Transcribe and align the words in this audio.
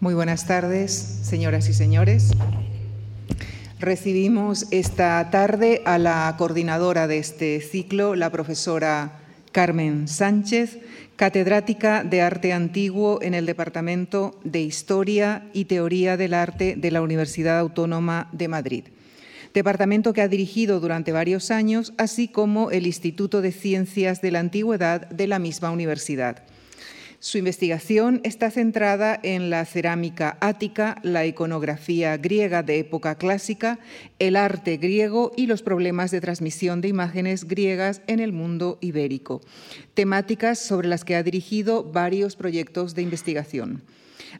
Muy 0.00 0.14
buenas 0.14 0.46
tardes, 0.46 0.92
señoras 0.92 1.68
y 1.68 1.74
señores. 1.74 2.30
Recibimos 3.80 4.68
esta 4.70 5.28
tarde 5.32 5.82
a 5.86 5.98
la 5.98 6.32
coordinadora 6.38 7.08
de 7.08 7.18
este 7.18 7.60
ciclo, 7.60 8.14
la 8.14 8.30
profesora 8.30 9.18
Carmen 9.50 10.06
Sánchez, 10.06 10.78
catedrática 11.16 12.04
de 12.04 12.22
Arte 12.22 12.52
Antiguo 12.52 13.18
en 13.22 13.34
el 13.34 13.44
Departamento 13.44 14.38
de 14.44 14.60
Historia 14.60 15.48
y 15.52 15.64
Teoría 15.64 16.16
del 16.16 16.34
Arte 16.34 16.76
de 16.76 16.92
la 16.92 17.02
Universidad 17.02 17.58
Autónoma 17.58 18.28
de 18.30 18.46
Madrid. 18.46 18.84
Departamento 19.52 20.12
que 20.12 20.22
ha 20.22 20.28
dirigido 20.28 20.78
durante 20.78 21.10
varios 21.10 21.50
años, 21.50 21.92
así 21.98 22.28
como 22.28 22.70
el 22.70 22.86
Instituto 22.86 23.40
de 23.42 23.50
Ciencias 23.50 24.22
de 24.22 24.30
la 24.30 24.38
Antigüedad 24.38 25.08
de 25.10 25.26
la 25.26 25.40
misma 25.40 25.72
universidad. 25.72 26.44
Su 27.20 27.36
investigación 27.36 28.20
está 28.22 28.48
centrada 28.48 29.18
en 29.24 29.50
la 29.50 29.64
cerámica 29.64 30.38
ática, 30.40 31.00
la 31.02 31.26
iconografía 31.26 32.16
griega 32.16 32.62
de 32.62 32.78
época 32.78 33.16
clásica, 33.16 33.80
el 34.20 34.36
arte 34.36 34.76
griego 34.76 35.32
y 35.36 35.48
los 35.48 35.62
problemas 35.62 36.12
de 36.12 36.20
transmisión 36.20 36.80
de 36.80 36.86
imágenes 36.86 37.48
griegas 37.48 38.02
en 38.06 38.20
el 38.20 38.32
mundo 38.32 38.78
ibérico, 38.80 39.40
temáticas 39.94 40.60
sobre 40.60 40.86
las 40.86 41.04
que 41.04 41.16
ha 41.16 41.24
dirigido 41.24 41.82
varios 41.82 42.36
proyectos 42.36 42.94
de 42.94 43.02
investigación. 43.02 43.82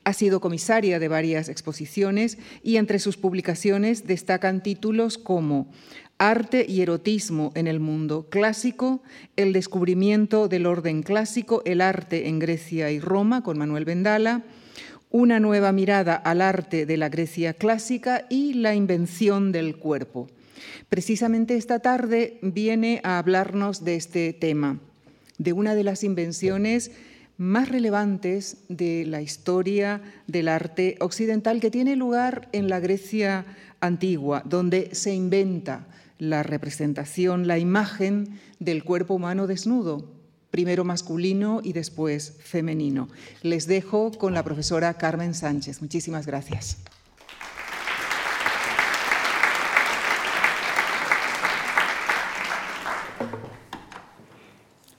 Ha 0.04 0.12
sido 0.12 0.40
comisaria 0.40 1.00
de 1.00 1.08
varias 1.08 1.48
exposiciones 1.48 2.38
y 2.62 2.76
entre 2.76 3.00
sus 3.00 3.16
publicaciones 3.16 4.06
destacan 4.06 4.62
títulos 4.62 5.18
como 5.18 5.68
Arte 6.20 6.66
y 6.68 6.82
erotismo 6.82 7.52
en 7.54 7.68
el 7.68 7.78
mundo 7.78 8.26
clásico, 8.28 9.00
el 9.36 9.52
descubrimiento 9.52 10.48
del 10.48 10.66
orden 10.66 11.04
clásico, 11.04 11.62
el 11.64 11.80
arte 11.80 12.26
en 12.26 12.40
Grecia 12.40 12.90
y 12.90 12.98
Roma 12.98 13.44
con 13.44 13.56
Manuel 13.56 13.84
Vendala, 13.84 14.42
una 15.10 15.38
nueva 15.38 15.70
mirada 15.70 16.16
al 16.16 16.42
arte 16.42 16.86
de 16.86 16.96
la 16.96 17.08
Grecia 17.08 17.54
clásica 17.54 18.26
y 18.28 18.54
la 18.54 18.74
invención 18.74 19.52
del 19.52 19.76
cuerpo. 19.76 20.26
Precisamente 20.88 21.56
esta 21.56 21.78
tarde 21.78 22.40
viene 22.42 23.00
a 23.04 23.18
hablarnos 23.18 23.84
de 23.84 23.94
este 23.94 24.32
tema, 24.32 24.80
de 25.38 25.52
una 25.52 25.76
de 25.76 25.84
las 25.84 26.02
invenciones 26.02 26.90
más 27.36 27.68
relevantes 27.68 28.64
de 28.68 29.04
la 29.06 29.22
historia 29.22 30.02
del 30.26 30.48
arte 30.48 30.96
occidental 30.98 31.60
que 31.60 31.70
tiene 31.70 31.94
lugar 31.94 32.48
en 32.50 32.68
la 32.68 32.80
Grecia 32.80 33.46
antigua, 33.78 34.42
donde 34.44 34.92
se 34.96 35.14
inventa 35.14 35.86
la 36.18 36.42
representación, 36.42 37.46
la 37.46 37.58
imagen 37.58 38.40
del 38.58 38.84
cuerpo 38.84 39.14
humano 39.14 39.46
desnudo, 39.46 40.10
primero 40.50 40.84
masculino 40.84 41.60
y 41.62 41.72
después 41.72 42.36
femenino. 42.40 43.08
Les 43.42 43.66
dejo 43.66 44.10
con 44.12 44.34
la 44.34 44.42
profesora 44.42 44.94
Carmen 44.94 45.34
Sánchez. 45.34 45.80
Muchísimas 45.80 46.26
gracias. 46.26 46.78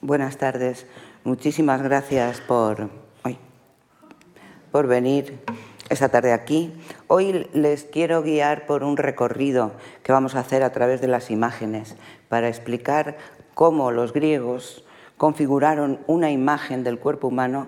Buenas 0.01 0.37
tardes. 0.37 0.87
Muchísimas 1.23 1.83
gracias 1.83 2.41
por, 2.41 2.89
por 4.71 4.87
venir 4.87 5.39
esta 5.89 6.09
tarde 6.09 6.31
aquí. 6.33 6.73
Hoy 7.07 7.47
les 7.53 7.83
quiero 7.83 8.21
guiar 8.21 8.65
por 8.65 8.83
un 8.83 8.95
recorrido 8.95 9.71
que 10.03 10.11
vamos 10.11 10.35
a 10.35 10.39
hacer 10.39 10.63
a 10.63 10.71
través 10.71 11.01
de 11.01 11.07
las 11.07 11.31
imágenes 11.31 11.95
para 12.29 12.47
explicar 12.47 13.17
cómo 13.55 13.91
los 13.91 14.13
griegos 14.13 14.85
configuraron 15.17 15.99
una 16.07 16.31
imagen 16.31 16.83
del 16.83 16.99
cuerpo 16.99 17.27
humano 17.27 17.67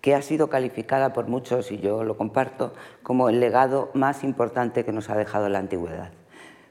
que 0.00 0.14
ha 0.14 0.22
sido 0.22 0.48
calificada 0.48 1.12
por 1.12 1.28
muchos, 1.28 1.70
y 1.70 1.78
yo 1.78 2.04
lo 2.04 2.16
comparto, 2.16 2.74
como 3.02 3.28
el 3.28 3.40
legado 3.40 3.90
más 3.94 4.24
importante 4.24 4.84
que 4.84 4.92
nos 4.92 5.08
ha 5.10 5.16
dejado 5.16 5.48
la 5.48 5.60
antigüedad. 5.60 6.10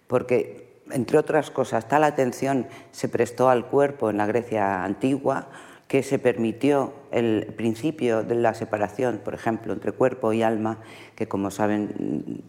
Porque, 0.08 0.82
entre 0.92 1.18
otras 1.18 1.50
cosas, 1.50 1.88
tal 1.88 2.04
atención 2.04 2.68
se 2.92 3.08
prestó 3.08 3.50
al 3.50 3.66
cuerpo 3.68 4.10
en 4.10 4.18
la 4.18 4.26
Grecia 4.26 4.84
antigua, 4.84 5.48
que 5.92 6.04
se 6.04 6.20
permitió 6.20 6.94
el 7.12 7.54
principio 7.58 8.24
de 8.24 8.36
la 8.36 8.54
separación, 8.54 9.20
por 9.26 9.34
ejemplo, 9.34 9.74
entre 9.74 9.92
cuerpo 9.92 10.32
y 10.32 10.42
alma, 10.42 10.78
que 11.18 11.28
como 11.28 11.52
saben 11.52 12.46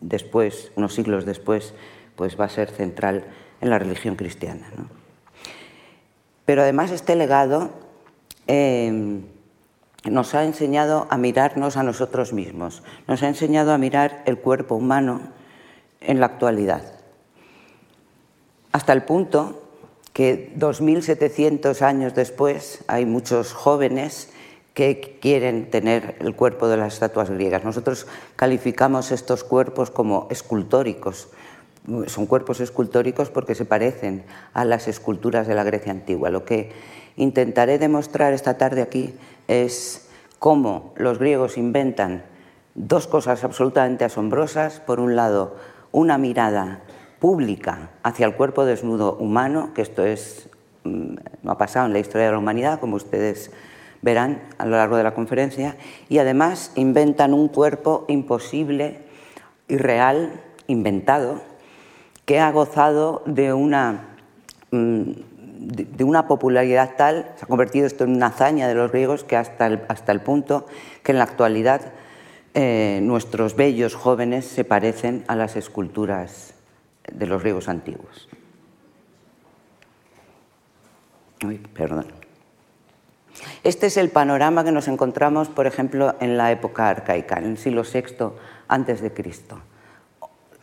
después, 0.00 0.72
unos 0.76 0.94
siglos 0.94 1.26
después, 1.26 1.74
pues 2.14 2.40
va 2.40 2.46
a 2.46 2.48
ser 2.48 2.70
central 2.70 3.26
en 3.60 3.68
la 3.68 3.78
religión 3.78 4.16
cristiana. 4.16 4.66
Pero 6.46 6.62
además 6.62 6.90
este 6.90 7.16
legado 7.16 7.68
eh, 8.46 9.20
nos 10.10 10.34
ha 10.34 10.44
enseñado 10.44 11.06
a 11.10 11.18
mirarnos 11.18 11.76
a 11.76 11.82
nosotros 11.82 12.32
mismos, 12.32 12.82
nos 13.06 13.22
ha 13.22 13.28
enseñado 13.28 13.74
a 13.74 13.78
mirar 13.78 14.22
el 14.24 14.38
cuerpo 14.38 14.74
humano 14.74 15.20
en 16.00 16.18
la 16.18 16.24
actualidad, 16.24 16.94
hasta 18.72 18.94
el 18.94 19.02
punto 19.02 19.65
que 20.16 20.50
2.700 20.58 21.82
años 21.82 22.14
después 22.14 22.82
hay 22.86 23.04
muchos 23.04 23.52
jóvenes 23.52 24.30
que 24.72 25.18
quieren 25.20 25.70
tener 25.70 26.16
el 26.20 26.34
cuerpo 26.34 26.68
de 26.68 26.78
las 26.78 26.94
estatuas 26.94 27.28
griegas. 27.28 27.64
Nosotros 27.64 28.06
calificamos 28.34 29.12
estos 29.12 29.44
cuerpos 29.44 29.90
como 29.90 30.26
escultóricos. 30.30 31.28
Son 32.06 32.24
cuerpos 32.24 32.60
escultóricos 32.60 33.28
porque 33.28 33.54
se 33.54 33.66
parecen 33.66 34.24
a 34.54 34.64
las 34.64 34.88
esculturas 34.88 35.46
de 35.46 35.54
la 35.54 35.64
Grecia 35.64 35.92
antigua. 35.92 36.30
Lo 36.30 36.46
que 36.46 36.72
intentaré 37.16 37.78
demostrar 37.78 38.32
esta 38.32 38.56
tarde 38.56 38.80
aquí 38.80 39.12
es 39.48 40.08
cómo 40.38 40.94
los 40.96 41.18
griegos 41.18 41.58
inventan 41.58 42.24
dos 42.74 43.06
cosas 43.06 43.44
absolutamente 43.44 44.06
asombrosas. 44.06 44.80
Por 44.80 44.98
un 44.98 45.14
lado, 45.14 45.56
una 45.92 46.16
mirada 46.16 46.80
pública 47.18 47.90
hacia 48.02 48.26
el 48.26 48.34
cuerpo 48.34 48.64
desnudo 48.64 49.16
humano, 49.16 49.72
que 49.74 49.82
esto 49.82 50.04
es, 50.04 50.48
mm, 50.84 51.16
no 51.42 51.50
ha 51.50 51.58
pasado 51.58 51.86
en 51.86 51.92
la 51.92 51.98
historia 51.98 52.26
de 52.26 52.32
la 52.32 52.38
humanidad, 52.38 52.80
como 52.80 52.96
ustedes 52.96 53.50
verán 54.02 54.42
a 54.58 54.66
lo 54.66 54.76
largo 54.76 54.96
de 54.96 55.02
la 55.02 55.14
conferencia, 55.14 55.76
y 56.08 56.18
además 56.18 56.72
inventan 56.74 57.34
un 57.34 57.48
cuerpo 57.48 58.04
imposible, 58.08 59.00
irreal, 59.68 60.40
inventado, 60.66 61.42
que 62.24 62.38
ha 62.40 62.50
gozado 62.50 63.22
de 63.26 63.52
una, 63.52 64.16
mm, 64.70 65.10
de 65.58 66.04
una 66.04 66.28
popularidad 66.28 66.92
tal, 66.96 67.32
se 67.36 67.44
ha 67.44 67.48
convertido 67.48 67.86
esto 67.86 68.04
en 68.04 68.14
una 68.14 68.26
hazaña 68.26 68.68
de 68.68 68.74
los 68.74 68.92
griegos, 68.92 69.24
que 69.24 69.36
hasta 69.36 69.66
el, 69.66 69.82
hasta 69.88 70.12
el 70.12 70.20
punto 70.20 70.66
que 71.02 71.12
en 71.12 71.18
la 71.18 71.24
actualidad 71.24 71.80
eh, 72.54 73.00
nuestros 73.02 73.56
bellos 73.56 73.94
jóvenes 73.94 74.44
se 74.46 74.64
parecen 74.64 75.24
a 75.28 75.36
las 75.36 75.56
esculturas 75.56 76.55
de 77.12 77.26
los 77.26 77.42
griegos 77.42 77.68
antiguos. 77.68 78.28
perdón. 81.74 82.06
Este 83.62 83.86
es 83.86 83.96
el 83.96 84.10
panorama 84.10 84.64
que 84.64 84.72
nos 84.72 84.88
encontramos, 84.88 85.48
por 85.48 85.66
ejemplo, 85.66 86.14
en 86.20 86.36
la 86.36 86.50
época 86.50 86.88
arcaica, 86.88 87.38
en 87.38 87.44
el 87.44 87.58
siglo 87.58 87.82
VI 87.82 88.32
antes 88.68 89.00
de 89.00 89.12
Cristo. 89.12 89.60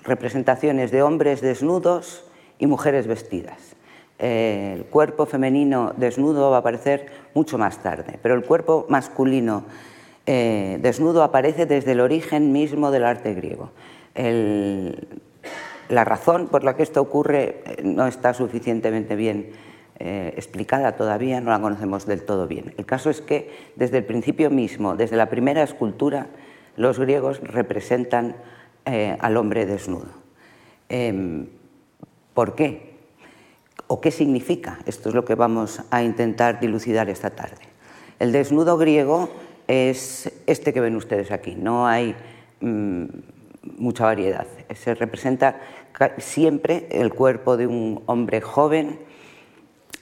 Representaciones 0.04 0.92
de 0.92 1.04
hombres 1.04 1.42
desnudos 1.42 2.26
y 2.60 2.68
mujeres 2.68 3.08
vestidas. 3.08 3.76
El 4.18 4.86
cuerpo 4.86 5.26
femenino 5.26 5.94
desnudo 5.98 6.50
va 6.50 6.58
a 6.58 6.60
aparecer 6.60 7.08
mucho 7.34 7.58
más 7.58 7.82
tarde, 7.84 8.20
pero 8.22 8.36
el 8.36 8.44
cuerpo 8.44 8.86
masculino 8.90 9.66
eh, 10.26 10.80
desnudo 10.82 11.24
aparece 11.24 11.66
desde 11.66 11.92
el 11.92 12.00
origen 12.00 12.52
mismo 12.52 12.92
del 12.92 13.04
arte 13.06 13.34
griego. 13.34 13.72
La 15.90 16.04
razón 16.04 16.48
por 16.48 16.64
la 16.64 16.76
que 16.76 16.84
esto 16.84 17.02
ocurre 17.02 17.62
eh, 17.66 17.82
no 17.84 18.08
está 18.08 18.34
suficientemente 18.34 19.16
bien 19.16 19.52
eh, 20.00 20.34
explicada 20.36 20.96
todavía, 20.96 21.40
no 21.40 21.52
la 21.52 21.62
conocemos 21.62 22.06
del 22.06 22.24
todo 22.24 22.48
bien. 22.48 22.74
El 22.78 22.86
caso 22.86 23.10
es 23.10 23.22
que 23.22 23.52
desde 23.76 24.00
el 24.00 24.06
principio 24.06 24.50
mismo, 24.50 24.96
desde 24.96 25.18
la 25.18 25.30
primera 25.30 25.64
escultura, 25.64 26.28
los 26.76 27.00
griegos 27.00 27.40
representan 27.42 28.36
eh, 28.86 29.18
al 29.20 29.38
hombre 29.38 29.66
desnudo. 29.66 30.10
Em, 30.90 31.48
¿Por 32.34 32.56
qué? 32.56 32.94
¿O 33.88 34.02
qué 34.02 34.10
significa? 34.10 34.80
Esto 34.86 35.10
es 35.10 35.16
lo 35.16 35.24
que 35.24 35.36
vamos 35.36 35.82
a 35.92 36.02
intentar 36.02 36.60
dilucidar 36.60 37.10
esta 37.10 37.30
tarde. 37.30 37.62
El 38.20 38.32
desnudo 38.32 38.78
griego 38.78 39.30
es 39.68 40.32
este 40.48 40.74
que 40.74 40.82
ven 40.82 40.96
ustedes 40.96 41.32
aquí. 41.32 41.56
No 41.56 41.88
hay 41.88 42.16
mm, 42.62 43.06
mucha 43.64 44.06
variedad. 44.06 44.48
Se 44.76 44.96
representa 44.96 45.60
siempre 46.18 46.88
el 46.92 47.14
cuerpo 47.14 47.58
de 47.58 47.68
un 47.68 48.04
hombre 48.06 48.42
joven, 48.42 49.00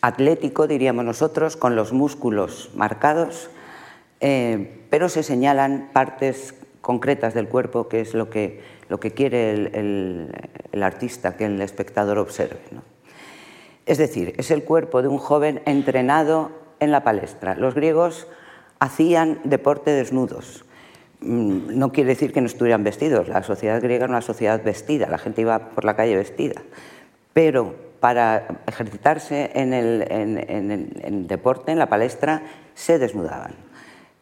atlético, 0.01 0.67
diríamos 0.67 1.05
nosotros, 1.05 1.57
con 1.57 1.75
los 1.75 1.93
músculos 1.93 2.71
marcados, 2.75 3.49
eh, 4.19 4.81
pero 4.89 5.09
se 5.09 5.23
señalan 5.23 5.89
partes 5.93 6.55
concretas 6.81 7.33
del 7.33 7.47
cuerpo, 7.47 7.87
que 7.87 8.01
es 8.01 8.13
lo 8.13 8.29
que, 8.29 8.61
lo 8.89 8.99
que 8.99 9.11
quiere 9.11 9.51
el, 9.51 10.31
artista, 10.81 11.37
que 11.37 11.45
el 11.45 11.61
espectador 11.61 12.17
observe. 12.17 12.59
Es 13.85 13.97
decir, 13.97 14.33
es 14.37 14.51
el 14.51 14.63
cuerpo 14.63 15.01
de 15.01 15.07
un 15.07 15.17
joven 15.17 15.61
entrenado 15.65 16.51
en 16.79 16.91
la 16.91 17.03
palestra. 17.03 17.55
Los 17.55 17.75
griegos 17.75 18.27
hacían 18.79 19.39
deporte 19.43 19.91
desnudos, 19.91 20.65
no 21.21 21.91
quiere 21.91 22.09
decir 22.09 22.33
que 22.33 22.41
no 22.41 22.47
estuvieran 22.47 22.83
vestidos. 22.83 23.27
La 23.27 23.43
sociedad 23.43 23.81
griega 23.81 24.05
era 24.05 24.11
una 24.11 24.21
sociedad 24.21 24.63
vestida, 24.63 25.07
la 25.07 25.17
gente 25.17 25.41
iba 25.41 25.69
por 25.69 25.85
la 25.85 25.95
calle 25.95 26.15
vestida. 26.15 26.61
Pero 27.33 27.75
para 27.99 28.61
ejercitarse 28.67 29.51
en 29.53 29.73
el, 29.73 31.27
deporte, 31.27 31.71
en 31.71 31.79
la 31.79 31.87
palestra, 31.87 32.43
se 32.73 32.97
desnudaban. 32.97 33.53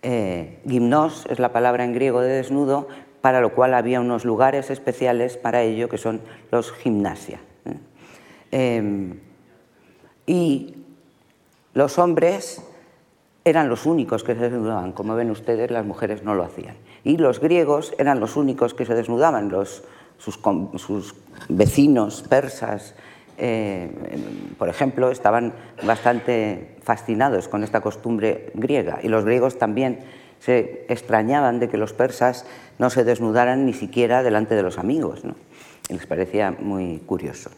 Eh, 0.01 0.59
gimnos 0.67 1.25
es 1.29 1.39
la 1.39 1.51
palabra 1.51 1.85
en 1.85 1.93
griego 1.93 2.21
de 2.21 2.29
desnudo, 2.29 2.89
para 3.21 3.41
lo 3.41 3.53
cual 3.53 3.73
había 3.73 4.01
unos 4.01 4.25
lugares 4.25 4.69
especiales 4.69 5.37
para 5.37 5.61
ello, 5.61 5.89
que 5.89 5.97
son 5.97 6.21
los 6.51 6.71
gimnasia. 6.71 7.39
¿eh? 7.65 7.77
Em, 8.51 9.19
y 10.25 10.75
los 11.73 11.97
hombres 11.97 12.61
eran 13.45 13.69
los 13.69 13.85
únicos 13.85 14.23
que 14.23 14.35
se 14.35 14.41
desnudaban. 14.41 14.91
Como 14.91 15.15
ven 15.15 15.31
ustedes, 15.31 15.71
las 15.71 15.85
mujeres 15.85 16.23
no 16.23 16.35
lo 16.35 16.43
hacían. 16.43 16.75
Y 17.03 17.17
los 17.17 17.39
griegos 17.39 17.93
eran 17.97 18.19
los 18.19 18.35
únicos 18.35 18.73
que 18.73 18.85
se 18.85 18.95
desnudaban. 18.95 19.51
sus, 20.17 21.15
vecinos 21.47 22.23
persas, 22.23 22.95
eh, 23.37 23.89
por 24.57 24.69
ejemplo, 24.69 25.09
estaban 25.09 25.53
bastante 25.83 26.75
fascinados 26.83 27.47
con 27.47 27.63
esta 27.63 27.81
costumbre 27.81 28.51
griega. 28.53 28.99
Y 29.01 29.07
los 29.07 29.23
griegos 29.23 29.57
también 29.57 29.99
se 30.39 30.85
extrañaban 30.89 31.59
de 31.59 31.69
que 31.69 31.77
los 31.77 31.93
persas 31.93 32.45
no 32.77 32.89
se 32.89 33.03
desnudaran 33.03 33.65
ni 33.65 33.73
siquiera 33.73 34.23
delante 34.23 34.55
de 34.55 34.63
los 34.63 34.77
amigos. 34.77 35.21
les 35.89 36.05
parecía 36.05 36.51
muy 36.59 36.99
curioso. 37.05 37.49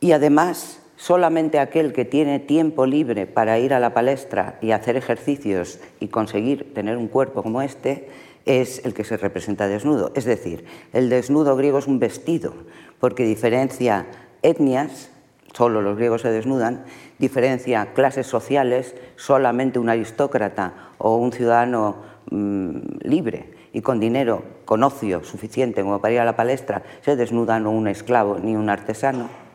Y 0.00 0.12
además, 0.12 0.82
solamente 0.96 1.58
aquel 1.58 1.92
que 1.92 2.04
tiene 2.04 2.40
tiempo 2.40 2.86
libre 2.86 3.26
para 3.26 3.58
ir 3.58 3.74
a 3.74 3.80
la 3.80 3.94
palestra 3.94 4.58
y 4.60 4.72
hacer 4.72 4.96
ejercicios 4.96 5.78
y 6.00 6.08
conseguir 6.08 6.74
tener 6.74 6.96
un 6.96 7.08
cuerpo 7.08 7.42
como 7.42 7.62
este, 7.62 8.08
es 8.46 8.84
el 8.84 8.94
que 8.94 9.04
se 9.04 9.16
representa 9.16 9.68
desnudo. 9.68 10.12
Es 10.14 10.24
decir, 10.24 10.64
el 10.92 11.08
desnudo 11.10 11.56
griego 11.56 11.78
es 11.78 11.86
un 11.86 11.98
vestido, 11.98 12.54
porque 13.00 13.24
diferencia 13.24 14.06
etnias, 14.42 15.10
solo 15.52 15.82
los 15.82 15.96
griegos 15.96 16.22
se 16.22 16.30
desnudan, 16.30 16.84
diferencia 17.18 17.92
clases 17.92 18.26
sociales, 18.26 18.94
solamente 19.16 19.78
un 19.78 19.88
aristócrata 19.88 20.92
o 20.98 21.16
un 21.16 21.32
ciudadano 21.32 21.96
mm, 22.30 22.76
libre 23.02 23.54
y 23.72 23.82
con 23.82 24.00
dinero, 24.00 24.44
con 24.64 24.82
ocio 24.82 25.24
suficiente 25.24 25.82
como 25.82 26.00
para 26.00 26.14
ir 26.14 26.20
a 26.20 26.24
la 26.24 26.36
palestra, 26.36 26.82
se 27.02 27.16
desnuda 27.16 27.58
no 27.60 27.70
un 27.70 27.88
esclavo 27.88 28.38
ni 28.38 28.56
un 28.56 28.70
artesano 28.70 29.45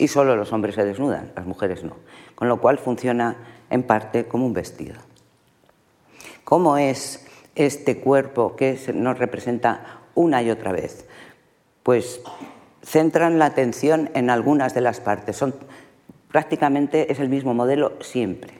y 0.00 0.08
solo 0.08 0.34
los 0.34 0.52
hombres 0.52 0.74
se 0.74 0.84
desnudan, 0.84 1.30
las 1.36 1.44
mujeres 1.44 1.84
no. 1.84 1.96
Con 2.34 2.48
lo 2.48 2.58
cual 2.58 2.78
funciona 2.78 3.36
en 3.68 3.82
parte 3.82 4.26
como 4.26 4.46
un 4.46 4.54
vestido. 4.54 4.96
¿Cómo 6.42 6.78
es 6.78 7.26
este 7.54 7.98
cuerpo 7.98 8.56
que 8.56 8.78
nos 8.94 9.18
representa 9.18 10.00
una 10.14 10.42
y 10.42 10.50
otra 10.50 10.72
vez? 10.72 11.04
Pues 11.82 12.22
centran 12.82 13.38
la 13.38 13.44
atención 13.44 14.10
en 14.14 14.30
algunas 14.30 14.72
de 14.74 14.80
las 14.80 15.00
partes. 15.00 15.44
Prácticamente 16.28 17.12
es 17.12 17.20
el 17.20 17.28
mismo 17.28 17.52
modelo 17.52 17.92
siempre. 18.00 18.54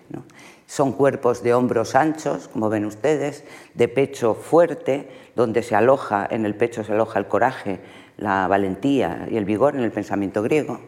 Son 0.66 0.92
cuerpos 0.92 1.42
de 1.42 1.54
hombros 1.54 1.94
anchos, 1.94 2.48
como 2.48 2.68
ven 2.68 2.84
ustedes, 2.84 3.44
de 3.72 3.88
pecho 3.88 4.34
fuerte, 4.34 5.08
donde 5.34 5.62
se 5.62 5.74
aloja, 5.74 6.28
en 6.30 6.44
el 6.44 6.54
pecho 6.54 6.84
se 6.84 6.92
aloja 6.92 7.18
el 7.18 7.28
coraje, 7.28 7.80
la 8.18 8.46
valentía 8.46 9.26
y 9.30 9.38
el 9.38 9.46
vigor 9.46 9.74
en 9.74 9.84
el 9.84 9.90
pensamiento 9.90 10.42
griego. 10.42 10.80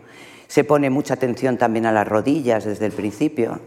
Se 0.53 0.65
pone 0.65 0.91
mucha 0.91 1.15
atención 1.15 1.57
también 1.57 1.87
a 1.87 1.93
las 1.93 2.07
rodillas 2.07 2.67
desde 2.67 2.85
el 2.85 2.93
principio, 2.93 3.59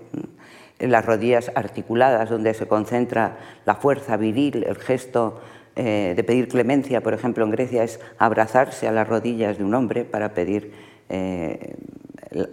las 0.78 1.04
rodillas 1.04 1.52
articuladas, 1.56 2.30
donde 2.30 2.54
se 2.54 2.68
concentra 2.68 3.40
la 3.66 3.74
fuerza 3.74 4.18
viril, 4.18 4.64
el 4.68 4.76
gesto 4.76 5.42
eh, 5.76 6.14
de 6.16 6.24
pedir 6.24 6.48
clemencia, 6.48 7.02
por 7.02 7.16
ejemplo, 7.16 7.44
en 7.44 7.50
Grecia 7.50 7.84
es 7.84 8.00
abrazarse 8.20 8.88
a 8.88 8.92
las 8.92 9.08
rodillas 9.08 9.58
de 9.58 9.64
un 9.64 9.74
hombre 9.74 10.06
para 10.06 10.36
pedir 10.36 10.74
eh, 11.10 11.76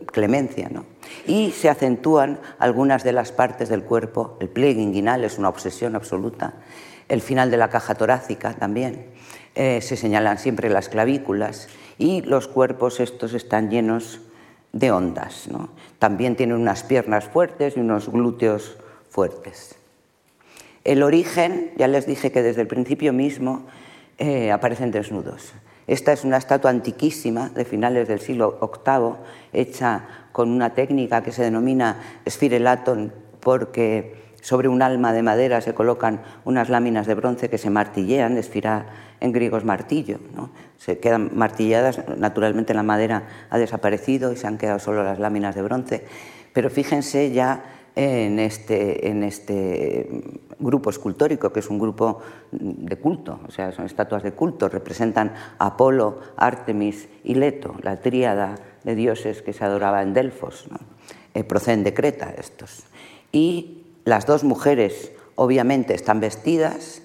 clemencia. 0.06 0.70
Y 1.26 1.50
se 1.50 1.68
acentúan 1.68 2.38
algunas 2.58 3.04
de 3.04 3.12
las 3.12 3.32
partes 3.32 3.68
del 3.68 3.82
cuerpo, 3.82 4.38
el 4.40 4.48
pliegue 4.48 4.80
inguinal 4.80 5.24
es 5.24 5.36
una 5.36 5.50
obsesión 5.50 5.94
absoluta, 5.94 6.54
el 7.10 7.20
final 7.20 7.50
de 7.50 7.58
la 7.58 7.68
caja 7.68 7.96
torácica 7.96 8.54
también, 8.54 9.08
eh, 9.54 9.82
se 9.82 9.98
señalan 9.98 10.38
siempre 10.38 10.70
las 10.70 10.88
clavículas 10.88 11.68
y 11.98 12.22
los 12.22 12.48
cuerpos 12.48 13.00
estos 13.00 13.34
están 13.34 13.70
llenos 13.70 14.20
de 14.72 14.90
ondas. 14.90 15.48
También 15.98 16.36
tienen 16.36 16.56
unas 16.56 16.82
piernas 16.82 17.24
fuertes 17.24 17.76
y 17.76 17.80
unos 17.80 18.08
glúteos 18.08 18.76
fuertes. 19.10 19.76
El 20.84 21.02
origen, 21.02 21.70
ya 21.76 21.86
les 21.86 22.06
dije 22.06 22.32
que 22.32 22.42
desde 22.42 22.62
el 22.62 22.66
principio 22.66 23.12
mismo 23.12 23.66
eh, 24.18 24.50
aparecen 24.50 24.90
desnudos. 24.90 25.52
Esta 25.86 26.12
es 26.12 26.24
una 26.24 26.36
estatua 26.36 26.70
antiquísima 26.70 27.50
de 27.50 27.64
finales 27.64 28.08
del 28.08 28.20
siglo 28.20 28.58
VIII, 28.60 29.14
hecha 29.52 30.08
con 30.32 30.50
una 30.50 30.74
técnica 30.74 31.22
que 31.22 31.32
se 31.32 31.42
denomina 31.42 32.00
sphirelaton, 32.28 33.12
porque 33.40 34.22
sobre 34.40 34.68
un 34.68 34.82
alma 34.82 35.12
de 35.12 35.22
madera 35.22 35.60
se 35.60 35.74
colocan 35.74 36.22
unas 36.44 36.68
láminas 36.68 37.06
de 37.06 37.14
bronce 37.14 37.50
que 37.50 37.58
se 37.58 37.70
martillean, 37.70 38.40
en 39.22 39.32
griego 39.32 39.56
es 39.56 39.64
martillo, 39.64 40.18
¿no? 40.34 40.50
se 40.76 40.98
quedan 40.98 41.30
martilladas, 41.34 42.00
naturalmente 42.18 42.74
la 42.74 42.82
madera 42.82 43.46
ha 43.50 43.58
desaparecido 43.58 44.32
y 44.32 44.36
se 44.36 44.48
han 44.48 44.58
quedado 44.58 44.80
solo 44.80 45.04
las 45.04 45.20
láminas 45.20 45.54
de 45.54 45.62
bronce, 45.62 46.04
pero 46.52 46.70
fíjense 46.70 47.30
ya 47.30 47.64
en 47.94 48.40
este, 48.40 49.08
en 49.08 49.22
este 49.22 50.08
grupo 50.58 50.90
escultórico, 50.90 51.52
que 51.52 51.60
es 51.60 51.70
un 51.70 51.78
grupo 51.78 52.20
de 52.50 52.96
culto, 52.96 53.38
o 53.46 53.50
sea, 53.52 53.70
son 53.70 53.86
estatuas 53.86 54.24
de 54.24 54.32
culto, 54.32 54.68
representan 54.68 55.34
a 55.58 55.66
Apolo, 55.66 56.18
Artemis 56.36 57.08
y 57.22 57.36
Leto, 57.36 57.76
la 57.82 58.00
tríada 58.00 58.56
de 58.82 58.96
dioses 58.96 59.40
que 59.42 59.52
se 59.52 59.64
adoraba 59.64 60.02
en 60.02 60.14
Delfos, 60.14 60.66
eh, 61.34 61.44
proceden 61.44 61.84
de 61.84 61.94
Creta 61.94 62.34
estos. 62.36 62.82
Y 63.30 63.84
las 64.04 64.26
dos 64.26 64.42
mujeres 64.42 65.12
obviamente 65.36 65.94
están 65.94 66.18
vestidas, 66.18 67.02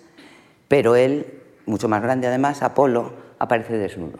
pero 0.67 0.95
él 0.95 1.36
mucho 1.67 1.87
más 1.87 2.01
grande 2.01 2.27
además, 2.27 2.63
Apolo, 2.63 3.13
aparece 3.39 3.77
desnudo. 3.77 4.19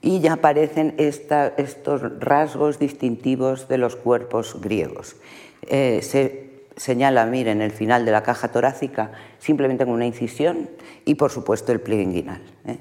Y 0.00 0.20
ya 0.20 0.34
aparecen 0.34 0.94
estos 0.98 2.20
rasgos 2.20 2.78
distintivos 2.78 3.68
de 3.68 3.78
los 3.78 3.96
cuerpos 3.96 4.60
griegos. 4.60 5.16
Eh, 5.62 6.00
se 6.02 6.48
señala, 6.76 7.26
miren, 7.26 7.60
el 7.60 7.72
final 7.72 8.04
de 8.04 8.12
la 8.12 8.22
caja 8.22 8.48
torácica 8.48 9.10
simplemente 9.38 9.84
con 9.84 9.94
una 9.94 10.06
incisión 10.06 10.70
y, 11.04 11.16
por 11.16 11.30
supuesto, 11.30 11.72
el 11.72 11.80
pliegue 11.80 12.02
inguinal. 12.02 12.40
¿eh? 12.66 12.78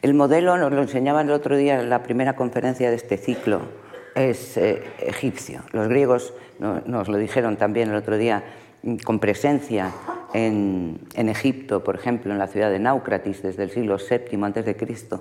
El 0.00 0.14
modelo, 0.14 0.56
nos 0.56 0.72
lo 0.72 0.82
enseñaban 0.82 1.28
el 1.28 1.32
otro 1.32 1.56
día 1.56 1.80
en 1.80 1.90
la 1.90 2.02
primera 2.02 2.34
conferencia 2.34 2.90
de 2.90 2.96
este 2.96 3.18
ciclo, 3.18 3.60
es 4.14 4.56
eh, 4.56 4.82
egipcio. 4.98 5.62
Los 5.72 5.88
griegos 5.88 6.34
nos 6.58 7.08
lo 7.08 7.16
dijeron 7.18 7.56
también 7.56 7.90
el 7.90 7.96
otro 7.96 8.16
día 8.16 8.44
con 9.04 9.18
presencia 9.18 9.92
en, 10.34 10.98
Egipto, 11.14 11.84
por 11.84 11.94
ejemplo, 11.94 12.32
en 12.32 12.38
la 12.38 12.46
ciudad 12.46 12.70
de 12.70 12.78
Náucratis 12.78 13.42
desde 13.42 13.64
el 13.64 13.70
siglo 13.70 13.96
VII 13.98 14.42
a.C., 14.42 15.20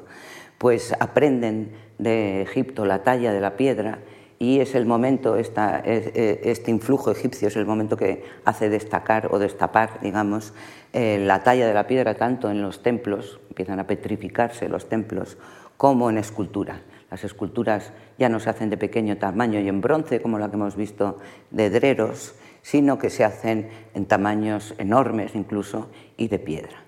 pues 0.58 0.94
aprenden 1.00 1.72
de 1.98 2.44
Egipto 2.44 2.86
la 2.86 3.04
talla 3.04 3.34
de 3.34 3.42
la 3.42 3.58
piedra 3.58 4.00
y 4.38 4.60
es 4.60 4.74
el 4.74 4.86
momento, 4.86 5.36
este 5.36 6.72
influjo 6.72 7.12
egipcio 7.12 7.48
es 7.48 7.56
el 7.56 7.66
momento 7.66 7.98
que 7.98 8.24
hace 8.46 8.70
destacar 8.70 9.30
o 9.32 9.40
destapar, 9.40 10.00
digamos, 10.02 10.54
eh, 10.94 11.20
la 11.24 11.44
talla 11.44 11.68
de 11.68 11.74
la 11.74 11.88
piedra 11.88 12.16
tanto 12.16 12.50
en 12.50 12.62
los 12.62 12.82
templos, 12.82 13.40
empiezan 13.50 13.80
a 13.80 13.88
petrificarse 13.88 14.68
los 14.68 14.90
templos, 14.90 15.38
como 15.78 16.10
en 16.10 16.18
escultura. 16.18 16.82
Las 17.12 17.24
esculturas 17.24 17.92
ya 18.18 18.30
no 18.30 18.40
se 18.40 18.50
hacen 18.50 18.70
de 18.70 18.78
pequeño 18.78 19.18
tamaño 19.18 19.60
y 19.60 19.68
en 19.68 19.82
bronce, 19.82 20.22
como 20.22 20.40
la 20.40 20.50
que 20.50 20.56
hemos 20.56 20.76
visto 20.76 21.20
de 21.52 21.70
Dreros, 21.70 22.34
sino 22.62 22.98
que 22.98 23.10
se 23.10 23.24
hacen 23.24 23.70
en 23.94 24.06
tamaños 24.06 24.76
enormes 24.78 25.36
incluso 25.36 25.90
y 26.18 26.28
de 26.28 26.40
piedra. 26.40 26.84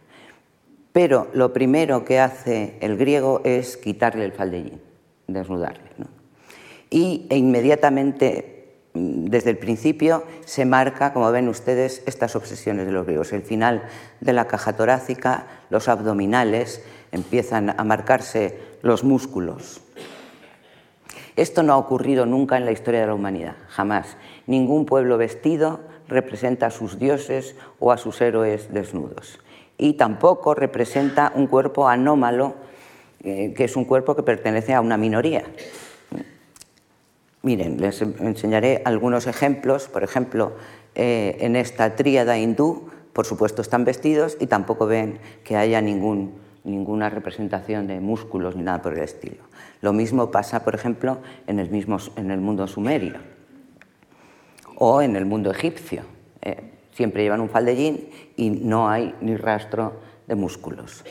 Pero 0.92 1.28
lo 1.34 1.52
primero 1.54 2.06
que 2.06 2.20
hace 2.20 2.78
el 2.80 2.98
griego 2.98 3.42
es 3.44 3.78
quitarle 3.78 4.26
el 4.26 4.32
faldellín, 4.32 4.80
desnudarle. 5.28 5.90
Y 6.92 7.26
e 7.32 7.38
inmediatamente, 7.38 8.78
mm, 8.94 9.26
desde 9.26 9.50
el 9.50 9.58
principio, 9.58 10.24
se 10.46 10.66
marca, 10.66 11.12
como 11.12 11.32
ven 11.32 11.50
ustedes, 11.50 12.04
estas 12.06 12.36
obsesiones 12.36 12.86
de 12.86 12.92
los 12.92 13.08
griegos. 13.08 13.34
El 13.34 13.42
final 13.42 13.84
de 14.22 14.34
la 14.34 14.46
caja 14.46 14.76
torácica, 14.76 15.48
los 15.72 15.88
abdominales, 15.88 16.84
empiezan 17.12 17.72
a 17.72 17.84
marcarse 17.84 18.60
los 18.84 19.04
músculos. 19.04 19.83
Esto 21.36 21.64
no 21.64 21.74
ha 21.74 21.78
ocurrido 21.78 22.26
nunca 22.26 22.58
en 22.58 22.66
la 22.66 22.72
historia 22.72 23.02
de 23.02 23.08
la 23.08 23.16
humanidad, 23.16 23.56
jamás. 23.70 24.18
Ningún 24.46 24.86
pueblo 24.86 25.18
vestido 25.18 25.80
representa 26.08 26.68
a 26.68 26.72
sus 26.72 27.00
dioses 27.00 27.56
o 27.80 27.92
a 27.92 27.98
sus 27.98 28.22
héroes 28.22 28.72
desnudos. 28.74 29.40
Y 29.78 29.94
tampoco 29.94 30.54
representa 30.54 31.32
un 31.36 31.48
cuerpo 31.48 31.88
anómalo, 31.88 32.56
eh, 33.24 33.54
que 33.56 33.64
es 33.64 33.76
un 33.76 33.86
cuerpo 33.86 34.16
que 34.16 34.24
pertenece 34.24 34.74
a 34.74 34.82
una 34.82 34.98
minoría. 34.98 35.44
Miren, 37.42 37.82
les 37.82 38.02
enseñaré 38.02 38.82
algunos 38.86 39.28
ejemplos. 39.28 39.90
Por 39.90 40.04
ejemplo, 40.04 40.54
eh, 40.96 41.38
en 41.42 41.56
esta 41.56 41.96
tríada 41.96 42.38
hindú, 42.38 42.90
por 43.12 43.26
supuesto, 43.26 43.62
están 43.62 43.84
vestidos 43.84 44.38
y 44.40 44.48
tampoco 44.48 44.86
ven 44.86 45.20
que 45.44 45.58
haya 45.58 45.82
ningún, 45.82 46.34
ninguna 46.64 47.10
representación 47.10 47.88
de 47.88 48.00
músculos 48.00 48.56
ni 48.56 48.64
nada 48.64 48.82
por 48.82 48.94
el 48.94 49.02
estilo. 49.02 49.44
Lo 49.82 49.94
mismo 49.94 50.32
pasa, 50.32 50.64
por 50.64 50.76
ejemplo, 50.76 51.20
en 51.48 51.60
el, 51.60 51.70
mismo, 51.70 51.98
en 52.16 52.32
el 52.32 52.40
mundo 52.40 52.68
sumerio 52.68 53.16
o 54.78 55.02
en 55.02 55.16
el 55.16 55.26
mundo 55.26 55.52
egipcio. 55.52 56.04
Eh, 56.42 56.72
siempre 56.92 57.24
llevan 57.24 57.42
un 57.42 57.50
faldellín 57.50 58.10
y 58.36 58.50
no 58.50 58.90
hay 58.90 59.16
ni 59.22 59.36
rastro 59.36 60.00
de 60.28 60.36
músculos. 60.36 61.04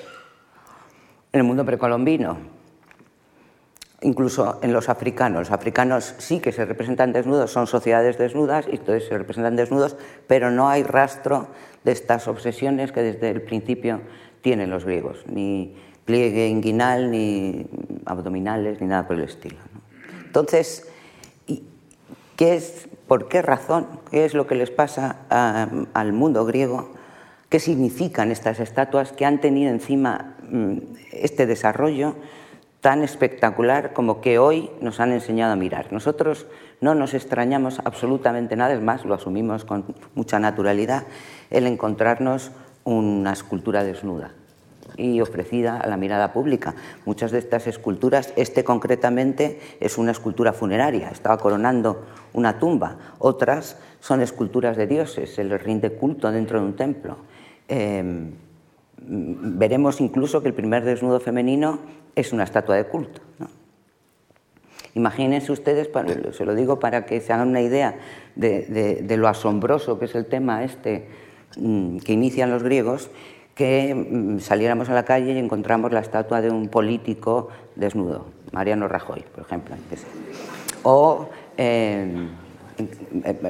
En 1.33 1.41
el 1.41 1.45
mundo 1.45 1.65
precolombino, 1.65 2.37
incluso 4.03 4.59
en 4.63 4.73
los 4.73 4.89
africanos. 4.89 5.41
Los 5.41 5.51
africanos 5.51 6.15
sí 6.19 6.41
que 6.41 6.53
se 6.53 6.65
representan 6.65 7.13
desnudos, 7.13 7.51
son 7.51 7.67
sociedades 7.67 8.19
desnudas 8.19 8.67
y 8.69 8.77
entonces 8.77 9.09
se 9.09 9.17
representan 9.17 9.57
desnudos, 9.57 9.97
pero 10.27 10.51
no 10.51 10.69
hay 10.69 10.83
rastro 10.83 11.49
de 11.85 11.93
estas 11.93 12.29
obsesiones 12.29 12.93
que 12.93 13.03
desde 13.03 13.31
el 13.31 13.43
principio 13.43 14.01
tienen 14.43 14.71
los 14.71 14.85
griegos, 14.85 15.25
ni 15.27 15.75
pliegue 16.05 16.49
inguinal, 16.49 17.11
ni 17.11 17.67
abdominales, 18.05 18.81
ni 18.81 18.89
nada 18.89 19.07
por 19.07 19.17
el 19.17 19.23
estilo. 19.23 19.59
Entonces, 20.27 20.89
¿qué 22.37 22.55
es, 22.55 22.89
¿por 23.07 23.29
qué 23.29 23.41
razón? 23.41 23.87
¿Qué 24.11 24.25
es 24.25 24.35
lo 24.35 24.47
que 24.47 24.55
les 24.55 24.71
pasa 24.71 25.17
al 25.95 26.13
mundo 26.13 26.45
griego? 26.45 26.91
¿Qué 27.49 27.61
significan 27.61 28.31
estas 28.31 28.61
estatuas 28.61 29.13
que 29.13 29.25
han 29.25 29.41
tenido 29.41 29.71
encima 29.71 30.37
mm, 30.51 30.79
este 31.13 31.47
desarrollo? 31.47 32.17
tan 32.83 33.05
espectacular 33.05 33.93
como 33.93 34.21
que 34.21 34.41
hoy 34.41 34.69
nos 34.81 34.99
han 34.99 35.13
enseñado 35.13 35.53
a 35.53 35.57
mirar. 35.57 35.93
Nosotros 35.93 36.47
no 36.81 36.97
nos 36.97 37.15
extrañamos 37.15 37.81
absolutamente 37.85 38.57
nada, 38.57 38.75
es 38.75 38.83
más, 38.83 39.05
lo 39.05 39.15
asumimos 39.15 39.65
con 39.65 39.95
mucha 40.17 40.41
naturalidad, 40.41 41.05
el 41.51 41.69
encontrarnos 41.69 42.51
una 42.85 43.33
escultura 43.33 43.85
desnuda 43.85 44.33
y 44.97 45.21
ofrecida 45.21 45.79
a 45.79 45.87
la 45.89 45.97
mirada 45.97 46.33
pública. 46.33 46.75
Muchas 47.05 47.31
de 47.31 47.39
estas 47.39 47.67
esculturas, 47.67 48.33
este 48.37 48.65
concretamente 48.65 49.61
es 49.81 49.99
una 49.99 50.11
escultura 50.11 50.53
funeraria, 50.53 51.09
estaba 51.11 51.39
coronando 51.39 52.05
una 52.33 52.59
tumba. 52.59 52.99
Otras 53.19 53.79
son 54.01 54.21
esculturas 54.21 54.77
de 54.77 54.87
dioses, 54.87 55.35
se 55.35 55.45
les 55.45 55.63
rinde 55.63 55.93
culto 55.93 56.31
dentro 56.31 56.61
de 56.61 56.67
un 56.67 56.77
templo. 56.77 57.17
Em, 57.69 58.33
veremos 58.99 60.01
incluso 60.01 60.43
que 60.43 60.49
el 60.49 60.55
primer 60.55 60.85
desnudo 60.85 61.21
femenino 61.21 61.79
es 62.15 62.33
una 62.33 62.45
estatua 62.45 62.77
de 62.77 62.85
culto. 62.85 63.21
Imagínense 64.95 65.53
ustedes, 65.53 65.89
se 66.33 66.45
lo 66.45 66.55
digo 66.55 66.79
para 66.79 67.07
que 67.07 67.21
se 67.21 67.33
hagan 67.33 67.49
una 67.49 67.63
idea 67.63 67.97
de, 68.37 69.17
lo 69.17 69.27
asombroso 69.27 69.99
que 69.99 70.05
es 70.05 70.15
el 70.15 70.27
tema 70.27 70.65
este 70.65 71.07
que 71.55 72.13
inician 72.13 72.51
los 72.51 72.63
griegos, 72.63 73.11
que 73.55 73.95
mm, 73.95 74.41
saliéramos 74.41 74.89
a 74.89 74.95
la 74.95 75.05
calle 75.05 75.33
y 75.33 75.39
encontramos 75.39 75.93
la 75.93 76.01
estatua 76.01 76.41
de 76.41 76.51
un 76.51 76.69
político 76.69 77.49
desnudo, 77.77 78.27
Mariano 78.53 78.89
Rajoy, 78.89 79.25
por 79.35 79.45
ejemplo. 79.45 79.77
O, 80.83 81.29
em, 81.57 82.31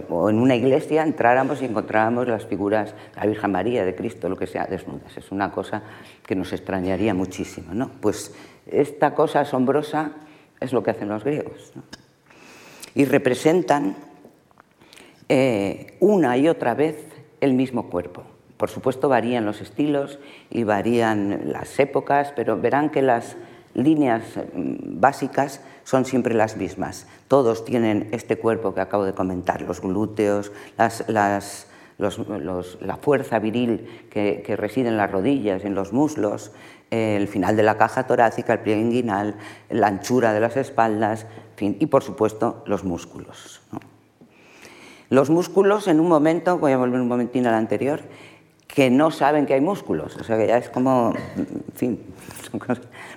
o 0.08 0.28
en 0.28 0.38
una 0.38 0.56
iglesia 0.56 1.02
entráramos 1.02 1.62
y 1.62 1.66
encontráramos 1.66 2.26
las 2.26 2.46
figuras 2.46 2.94
de 3.14 3.20
la 3.20 3.26
Virgen 3.26 3.52
María, 3.52 3.84
de 3.84 3.94
Cristo, 3.94 4.28
lo 4.28 4.36
que 4.36 4.46
sea, 4.46 4.66
desnudas. 4.66 5.16
Es 5.16 5.30
una 5.30 5.52
cosa 5.52 5.82
que 6.26 6.34
nos 6.34 6.52
extrañaría 6.52 7.14
muchísimo. 7.14 7.72
¿no? 7.72 7.90
Pues 8.00 8.34
esta 8.66 9.14
cosa 9.14 9.40
asombrosa 9.40 10.12
es 10.60 10.72
lo 10.72 10.82
que 10.82 10.90
hacen 10.90 11.08
los 11.08 11.24
griegos. 11.24 11.72
Y 12.94 13.04
representan 13.04 13.96
eh, 15.28 15.96
una 16.00 16.36
y 16.36 16.48
otra 16.48 16.74
vez 16.74 17.11
el 17.42 17.52
mismo 17.52 17.90
cuerpo. 17.90 18.22
Por 18.56 18.70
supuesto 18.70 19.08
varían 19.08 19.44
los 19.44 19.60
estilos 19.60 20.18
y 20.48 20.64
varían 20.64 21.52
las 21.52 21.78
épocas, 21.80 22.32
pero 22.34 22.58
verán 22.58 22.90
que 22.90 23.02
las 23.02 23.36
líneas 23.74 24.22
mm, 24.36 25.00
básicas 25.00 25.60
son 25.84 26.04
siempre 26.04 26.34
las 26.34 26.56
mismas. 26.56 27.08
Todos 27.26 27.64
tienen 27.64 28.08
este 28.12 28.36
cuerpo 28.36 28.72
que 28.72 28.80
acabo 28.80 29.04
de 29.04 29.14
comentar, 29.14 29.62
los 29.62 29.80
glúteos, 29.80 30.52
la 30.78 31.40
fuerza 33.00 33.38
viril 33.40 34.06
que, 34.10 34.54
reside 34.56 34.88
en 34.88 34.96
las 34.96 35.10
rodillas, 35.10 35.64
en 35.64 35.74
los 35.74 35.92
muslos, 35.92 36.52
el 36.90 37.26
final 37.26 37.56
de 37.56 37.64
la 37.64 37.78
caja 37.78 38.06
torácica, 38.06 38.52
el 38.52 38.60
pliegue 38.60 38.82
inguinal, 38.82 39.34
la 39.70 39.88
anchura 39.88 40.32
de 40.32 40.40
las 40.40 40.56
espaldas 40.56 41.26
y, 41.58 41.86
por 41.86 42.04
supuesto, 42.04 42.62
los 42.66 42.84
músculos. 42.84 43.60
Los 45.12 45.28
músculos, 45.28 45.88
en 45.88 46.00
un 46.00 46.08
momento, 46.08 46.56
voy 46.56 46.72
a 46.72 46.78
volver 46.78 46.98
un 46.98 47.06
momentín 47.06 47.46
al 47.46 47.52
anterior, 47.52 48.00
que 48.66 48.88
no 48.88 49.10
saben 49.10 49.44
que 49.44 49.52
hay 49.52 49.60
músculos. 49.60 50.16
O 50.16 50.24
sea, 50.24 50.38
que 50.38 50.46
ya 50.46 50.56
es 50.56 50.70
como, 50.70 51.12
en 51.36 51.46
fin, 51.74 52.00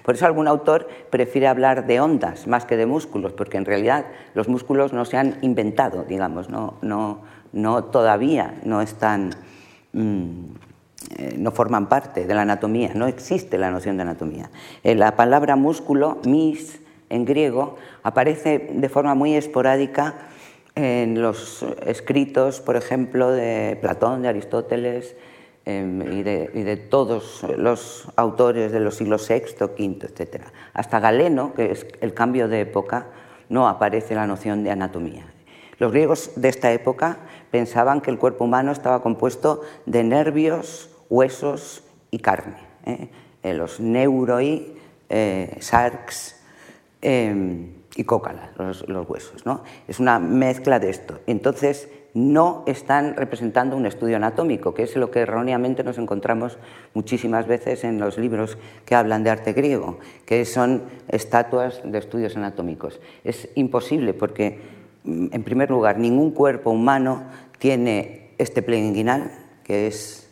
por 0.03 0.13
eso 0.13 0.25
algún 0.25 0.49
autor 0.49 0.89
prefiere 1.09 1.47
hablar 1.47 1.87
de 1.87 2.01
ondas 2.01 2.47
más 2.47 2.65
que 2.65 2.75
de 2.75 2.85
músculos, 2.85 3.31
porque 3.31 3.55
en 3.55 3.63
realidad 3.63 4.07
los 4.33 4.49
músculos 4.49 4.91
no 4.91 5.05
se 5.05 5.15
han 5.15 5.37
inventado, 5.41 6.03
digamos, 6.03 6.49
no, 6.49 6.73
no, 6.81 7.19
no 7.53 7.85
todavía 7.85 8.55
no 8.65 8.81
están 8.81 9.29
mm, 9.93 10.29
eh, 11.17 11.35
no 11.37 11.51
forman 11.51 11.87
parte 11.87 12.27
de 12.27 12.33
la 12.35 12.41
anatomía, 12.41 12.91
no 12.93 13.07
existe 13.07 13.57
la 13.57 13.71
noción 13.71 13.95
de 13.95 14.01
anatomía. 14.01 14.49
Eh, 14.83 14.95
la 14.95 15.15
palabra 15.15 15.55
músculo, 15.55 16.17
mis, 16.25 16.81
en 17.09 17.23
griego, 17.23 17.77
aparece 18.03 18.69
de 18.73 18.89
forma 18.89 19.15
muy 19.15 19.33
esporádica 19.33 20.15
en 20.75 21.21
los 21.21 21.65
escritos, 21.85 22.59
por 22.59 22.75
ejemplo, 22.75 23.31
de 23.31 23.77
Platón, 23.81 24.21
de 24.21 24.27
Aristóteles 24.27 25.15
em, 25.65 26.01
y, 26.01 26.21
de, 26.21 26.77
todos 26.89 27.45
los 27.57 28.07
autores 28.15 28.71
de 28.71 28.81
los 28.81 28.95
siglos 28.95 29.27
VI, 29.27 29.63
V, 29.63 30.05
etc. 30.05 30.43
Hasta 30.73 30.99
Galeno, 30.99 31.53
que 31.53 31.71
es 31.71 31.87
el 32.01 32.13
cambio 32.13 32.47
de 32.47 32.61
época, 32.61 33.07
no 33.49 33.67
aparece 33.67 34.15
la 34.15 34.27
noción 34.27 34.63
de 34.63 34.71
anatomía. 34.71 35.25
Los 35.79 35.91
griegos 35.91 36.31
de 36.35 36.49
esta 36.49 36.71
época 36.71 37.19
pensaban 37.51 38.01
que 38.01 38.11
el 38.11 38.17
cuerpo 38.17 38.45
humano 38.45 38.71
estaba 38.71 39.01
compuesto 39.01 39.61
de 39.85 40.03
nervios, 40.03 40.89
huesos 41.09 41.83
y 42.11 42.19
carne. 42.19 42.57
¿eh? 42.85 43.09
Eh, 43.43 43.53
los 43.53 43.79
neuroi, 43.79 44.75
eh, 45.09 45.57
sarx 45.59 46.35
em, 47.01 47.74
y 47.95 48.03
cócala, 48.03 48.51
los, 48.57 48.83
huesos. 49.07 49.45
¿no? 49.45 49.63
Es 49.87 49.99
una 49.99 50.19
mezcla 50.19 50.79
de 50.79 50.89
esto. 50.89 51.19
Entonces, 51.27 51.89
no 52.13 52.63
están 52.65 53.15
representando 53.15 53.75
un 53.75 53.85
estudio 53.85 54.17
anatómico, 54.17 54.73
que 54.73 54.83
es 54.83 54.95
lo 54.95 55.11
que 55.11 55.21
erróneamente 55.21 55.83
nos 55.83 55.97
encontramos 55.97 56.57
muchísimas 56.93 57.47
veces 57.47 57.83
en 57.83 57.99
los 57.99 58.17
libros 58.17 58.57
que 58.85 58.95
hablan 58.95 59.23
de 59.23 59.29
arte 59.29 59.53
griego, 59.53 59.99
que 60.25 60.45
son 60.45 60.83
estatuas 61.07 61.81
de 61.83 61.97
estudios 61.97 62.35
anatómicos. 62.37 62.99
Es 63.23 63.49
imposible 63.55 64.13
porque, 64.13 64.59
mm, 65.03 65.27
en 65.31 65.43
primer 65.43 65.69
lugar, 65.69 65.97
ningún 65.97 66.31
cuerpo 66.31 66.71
humano 66.71 67.23
tiene 67.59 68.31
este 68.37 68.61
pliegue 68.61 68.87
inguinal, 68.87 69.31
que 69.63 69.87
es 69.87 70.29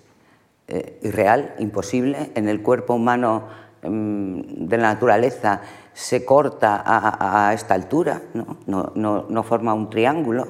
eh, 0.70 1.00
irreal, 1.04 1.54
imposible. 1.60 2.32
En 2.36 2.48
el 2.48 2.62
cuerpo 2.62 2.94
humano 2.94 3.48
em, 3.82 4.42
de 4.68 4.78
la 4.78 4.94
naturaleza 4.94 5.62
se 5.94 6.26
corta 6.26 6.84
a, 6.86 7.54
esta 7.54 7.74
altura, 7.74 8.22
no, 8.66 9.44
forma 9.44 9.74
un 9.74 9.90
triángulo. 9.90 10.48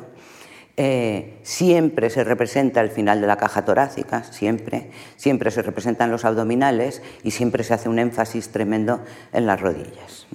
Eh, 0.75 1.39
siempre 1.43 2.09
se 2.09 2.23
representa 2.23 2.81
el 2.81 2.89
final 2.89 3.21
de 3.21 3.27
la 3.27 3.37
caja 3.37 3.63
torácica, 3.63 4.23
siempre, 4.23 4.89
siempre 5.17 5.51
se 5.51 5.61
representan 5.61 6.09
los 6.09 6.25
abdominales 6.25 7.03
y 7.23 7.29
siempre 7.29 7.63
se 7.63 7.75
hace 7.75 7.89
un 7.89 7.99
énfasis 7.99 8.49
tremendo 8.49 9.01
en 9.33 9.45
las 9.45 9.61
rodillas. 9.61 10.25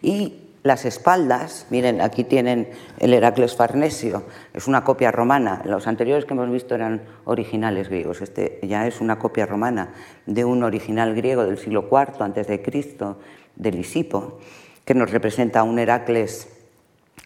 Y 0.00 0.48
las 0.62 0.84
espaldas, 0.84 1.66
miren, 1.70 2.00
aquí 2.00 2.24
tienen 2.24 2.68
el 2.98 3.14
Heracles 3.14 3.54
Farnesio, 3.54 4.24
es 4.52 4.66
una 4.66 4.84
copia 4.84 5.12
romana. 5.12 5.62
Los 5.64 5.86
anteriores 5.86 6.24
que 6.24 6.34
hemos 6.34 6.50
visto 6.50 6.74
eran 6.74 7.02
originales 7.24 7.88
griegos. 7.88 8.20
Este 8.22 8.58
ya 8.62 8.86
es 8.86 9.00
una 9.00 9.18
copia 9.18 9.46
romana 9.46 9.94
de 10.26 10.44
un 10.44 10.64
original 10.64 11.14
griego 11.14 11.44
del 11.44 11.58
siglo 11.58 11.88
IV 11.90 12.22
antes 12.22 12.48
de 12.48 12.60
Cristo, 12.60 13.18
de 13.58 13.72
Lisipo, 13.72 14.38
que 14.84 14.94
nos 14.94 15.10
representa 15.10 15.60
a 15.60 15.64
un 15.64 15.78
Heracles 15.78 16.48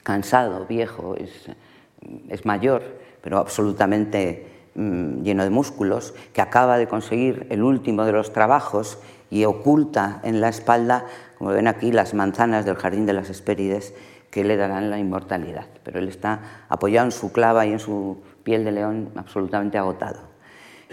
cansado, 0.02 0.66
viejo, 0.66 1.14
es, 1.16 2.44
mayor, 2.44 2.82
pero 3.20 3.38
absolutamente 3.38 4.48
mm, 4.74 5.22
lleno 5.22 5.44
de 5.44 5.50
músculos, 5.50 6.14
que 6.32 6.40
acaba 6.40 6.78
de 6.78 6.88
conseguir 6.88 7.46
el 7.50 7.62
último 7.62 8.04
de 8.04 8.12
los 8.12 8.32
trabajos 8.32 8.98
y 9.30 9.44
oculta 9.44 10.20
en 10.24 10.40
la 10.40 10.48
espalda 10.48 11.06
como 11.42 11.54
ven 11.54 11.66
aquí, 11.66 11.90
las 11.90 12.14
manzanas 12.14 12.64
del 12.64 12.76
jardín 12.76 13.04
de 13.04 13.14
las 13.14 13.28
Hespérides 13.28 13.94
que 14.30 14.44
le 14.44 14.56
darán 14.56 14.90
la 14.90 15.00
inmortalidad. 15.00 15.66
Pero 15.82 15.98
él 15.98 16.06
está 16.06 16.66
apoyado 16.68 17.06
en 17.06 17.10
su 17.10 17.32
clava 17.32 17.66
y 17.66 17.72
en 17.72 17.80
su 17.80 18.22
piel 18.44 18.64
de 18.64 18.70
león 18.70 19.10
absolutamente 19.16 19.76
agotado. 19.76 20.31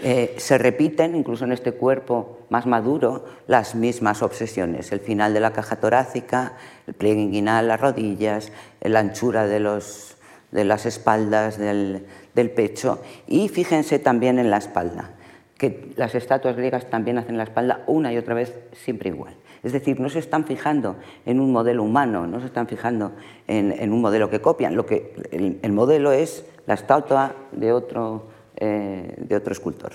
Eh, 0.02 0.34
se 0.38 0.58
repiten, 0.58 1.14
incluso 1.14 1.44
en 1.44 1.52
este 1.52 1.72
cuerpo 1.72 2.38
más 2.48 2.66
maduro, 2.66 3.26
las 3.46 3.74
mismas 3.74 4.22
obsesiones. 4.22 4.92
El 4.92 5.00
final 5.00 5.34
de 5.34 5.40
la 5.40 5.52
caja 5.52 5.76
torácica, 5.76 6.54
el 6.86 6.94
pliegue 6.94 7.20
inguinal, 7.20 7.68
las 7.68 7.80
rodillas, 7.80 8.52
la 8.80 9.00
anchura 9.00 9.46
de 9.46 9.60
los, 9.60 10.16
de 10.52 10.64
las 10.64 10.86
espaldas, 10.86 11.58
del, 11.58 12.06
del 12.34 12.50
pecho. 12.50 13.02
Y 13.26 13.48
fíjense 13.48 13.98
también 13.98 14.38
en 14.38 14.50
la 14.50 14.56
espalda, 14.56 15.10
que 15.58 15.92
las 15.96 16.14
estatuas 16.14 16.56
griegas 16.56 16.88
también 16.88 17.18
hacen 17.18 17.36
la 17.36 17.44
espalda 17.44 17.82
una 17.86 18.12
y 18.12 18.16
otra 18.16 18.34
vez 18.34 18.54
siempre 18.72 19.10
igual. 19.10 19.34
Es 19.62 19.72
decir, 19.72 20.00
no 20.00 20.08
se 20.08 20.18
están 20.18 20.44
fijando 20.44 20.96
en 21.26 21.38
un 21.38 21.52
modelo 21.52 21.82
humano, 21.82 22.26
no 22.26 22.40
se 22.40 22.46
están 22.46 22.66
fijando 22.66 23.12
en, 23.46 23.92
un 23.92 24.00
modelo 24.00 24.30
que 24.30 24.40
copian. 24.40 24.74
Lo 24.74 24.86
que, 24.86 25.14
el, 25.30 25.72
modelo 25.72 26.12
es 26.12 26.46
la 26.66 26.74
estatua 26.74 27.34
de 27.52 27.72
otro, 27.72 28.28
eh, 28.60 29.14
de 29.16 29.36
otro 29.36 29.52
escultor. 29.52 29.92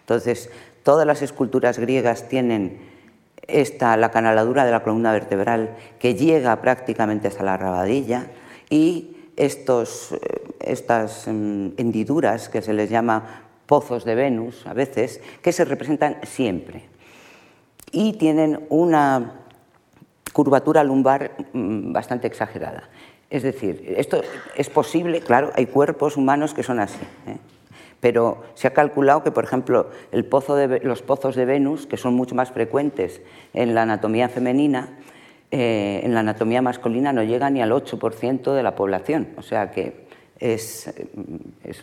Entonces, 0.00 0.50
todas 0.82 1.06
las 1.06 1.20
esculturas 1.20 1.78
griegas 1.78 2.28
tienen 2.28 2.78
esta, 3.46 3.96
la 3.98 4.10
canaladura 4.10 4.64
de 4.64 4.70
la 4.70 4.82
columna 4.82 5.12
vertebral 5.12 5.76
que 5.98 6.14
llega 6.14 6.60
prácticamente 6.62 7.28
hasta 7.28 7.44
la 7.44 7.58
rabadilla 7.58 8.26
y 8.70 9.16
estos, 9.36 10.12
eh, 10.12 10.18
estas 10.60 11.26
mm, 11.26 11.68
hendiduras 11.76 12.48
que 12.48 12.62
se 12.62 12.72
les 12.72 12.90
llama 12.90 13.44
pozos 13.66 14.04
de 14.04 14.14
Venus 14.14 14.66
a 14.66 14.72
veces, 14.72 15.20
que 15.42 15.52
se 15.52 15.66
representan 15.66 16.16
siempre 16.22 16.84
y 17.92 18.14
tienen 18.14 18.66
una 18.70 19.34
curvatura 20.32 20.82
lumbar 20.82 21.32
mm, 21.52 21.92
bastante 21.92 22.26
exagerada. 22.26 22.88
Es 23.28 23.42
decir, 23.42 23.94
esto 23.98 24.22
es 24.56 24.70
posible, 24.70 25.20
claro, 25.20 25.52
hay 25.54 25.66
cuerpos 25.66 26.16
humanos 26.16 26.54
que 26.54 26.62
son 26.62 26.80
así, 26.80 27.00
¿eh? 27.26 27.36
Pero 28.00 28.42
se 28.54 28.68
ha 28.68 28.72
calculado 28.72 29.22
que, 29.22 29.30
por 29.30 29.44
ejemplo, 29.44 29.90
los 30.12 31.02
pozos 31.02 31.36
de 31.36 31.44
Venus, 31.44 31.86
que 31.86 31.96
son 31.96 32.14
mucho 32.14 32.34
más 32.34 32.52
frecuentes 32.52 33.20
en 33.54 33.74
la 33.74 33.82
anatomía 33.82 34.28
femenina, 34.28 34.98
eh, 35.50 36.00
en 36.04 36.14
la 36.14 36.20
anatomía 36.20 36.60
masculina 36.62 37.12
no 37.12 37.22
llega 37.22 37.48
ni 37.50 37.62
al 37.62 37.72
8% 37.72 38.52
de 38.54 38.62
la 38.62 38.74
población, 38.74 39.28
o 39.36 39.42
sea 39.42 39.70
que 39.70 40.06
es, 40.38 40.92
es 41.64 41.82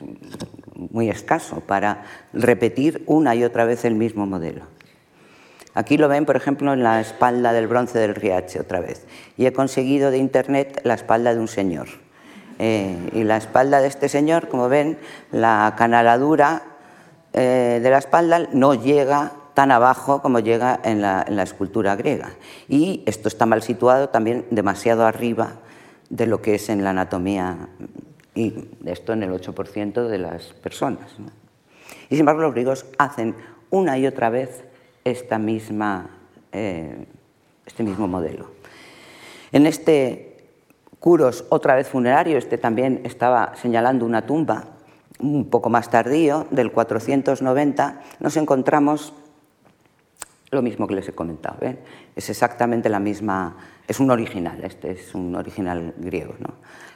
muy 0.76 1.10
escaso 1.10 1.62
para 1.62 2.04
repetir 2.32 3.04
una 3.08 3.36
y 3.36 3.44
otra 3.44 3.66
vez 3.66 3.84
el 3.84 3.96
mismo 3.96 4.26
modelo. 4.26 4.64
Aquí 5.74 5.98
lo 5.98 6.08
ven, 6.08 6.26
por 6.26 6.38
ejemplo, 6.38 6.72
en 6.72 6.84
la 6.84 7.02
espalda 7.02 7.52
del 7.52 7.68
bronce 7.68 8.00
del 8.00 8.16
Riache 8.16 8.62
otra 8.62 8.80
vez. 8.80 9.06
Y 9.36 9.46
he 9.46 9.52
conseguido 9.52 10.10
de 10.10 10.20
internet 10.20 10.80
la 10.84 10.94
espalda 10.94 11.34
de 11.34 11.42
un 11.42 11.50
señor. 11.50 11.88
Eh, 12.60 13.10
y 13.14 13.24
la 13.24 13.38
espalda 13.38 13.82
de 13.82 13.88
este 13.88 14.10
señor, 14.10 14.48
como 14.48 14.70
ven, 14.70 14.98
la 15.32 15.74
canaladura 15.78 16.64
eh, 17.34 17.80
de 17.84 17.90
la 17.90 17.98
espalda 17.98 18.48
no 18.54 18.76
llega 18.76 19.34
tan 19.54 19.72
abajo 19.72 20.22
como 20.22 20.40
llega 20.40 20.80
en 20.84 21.02
la, 21.02 21.44
escultura 21.44 21.96
griega. 21.96 22.32
Y 22.68 23.04
esto 23.06 23.28
está 23.28 23.46
mal 23.46 23.62
situado 23.62 24.10
también 24.10 24.46
demasiado 24.52 25.06
arriba 25.06 25.54
de 26.10 26.28
lo 26.28 26.42
que 26.42 26.56
es 26.56 26.70
en 26.70 26.84
la 26.84 26.92
anatomía, 26.92 27.70
y 28.36 28.54
esto 28.86 29.14
en 29.14 29.24
el 29.24 29.32
8% 29.32 30.08
de 30.08 30.18
las 30.18 30.54
personas. 30.54 31.16
Y 32.10 32.10
sin 32.10 32.20
embargo 32.20 32.42
los 32.42 32.54
griegos 32.54 32.86
hacen 32.98 33.36
una 33.70 33.98
y 33.98 34.06
otra 34.06 34.30
vez 34.30 34.64
eh, 35.06 37.06
este 37.66 37.84
mismo 37.84 38.08
modelo. 38.08 38.52
En 39.52 39.66
este 39.66 40.35
Curos, 41.06 41.46
otra 41.50 41.76
vez 41.76 41.88
funerario, 41.88 42.36
este 42.36 42.58
también 42.58 43.02
estaba 43.04 43.54
señalando 43.62 44.08
una 44.08 44.26
tumba 44.26 44.70
un 45.20 45.52
poco 45.52 45.70
más 45.70 45.92
tardío, 45.92 46.48
del 46.50 46.72
490, 46.72 48.02
nos 48.20 48.36
encontramos 48.38 49.14
lo 50.50 50.64
mismo 50.64 50.88
que 50.88 50.96
les 50.96 51.08
he 51.08 51.14
comentado. 51.14 51.58
Es 52.16 52.32
exactamente 52.32 52.90
la 52.90 53.00
misma, 53.00 53.56
es 53.88 54.00
un 54.00 54.10
original, 54.10 54.64
este 54.64 54.94
es 54.94 55.14
un 55.14 55.36
original 55.36 55.94
griego. 56.00 56.34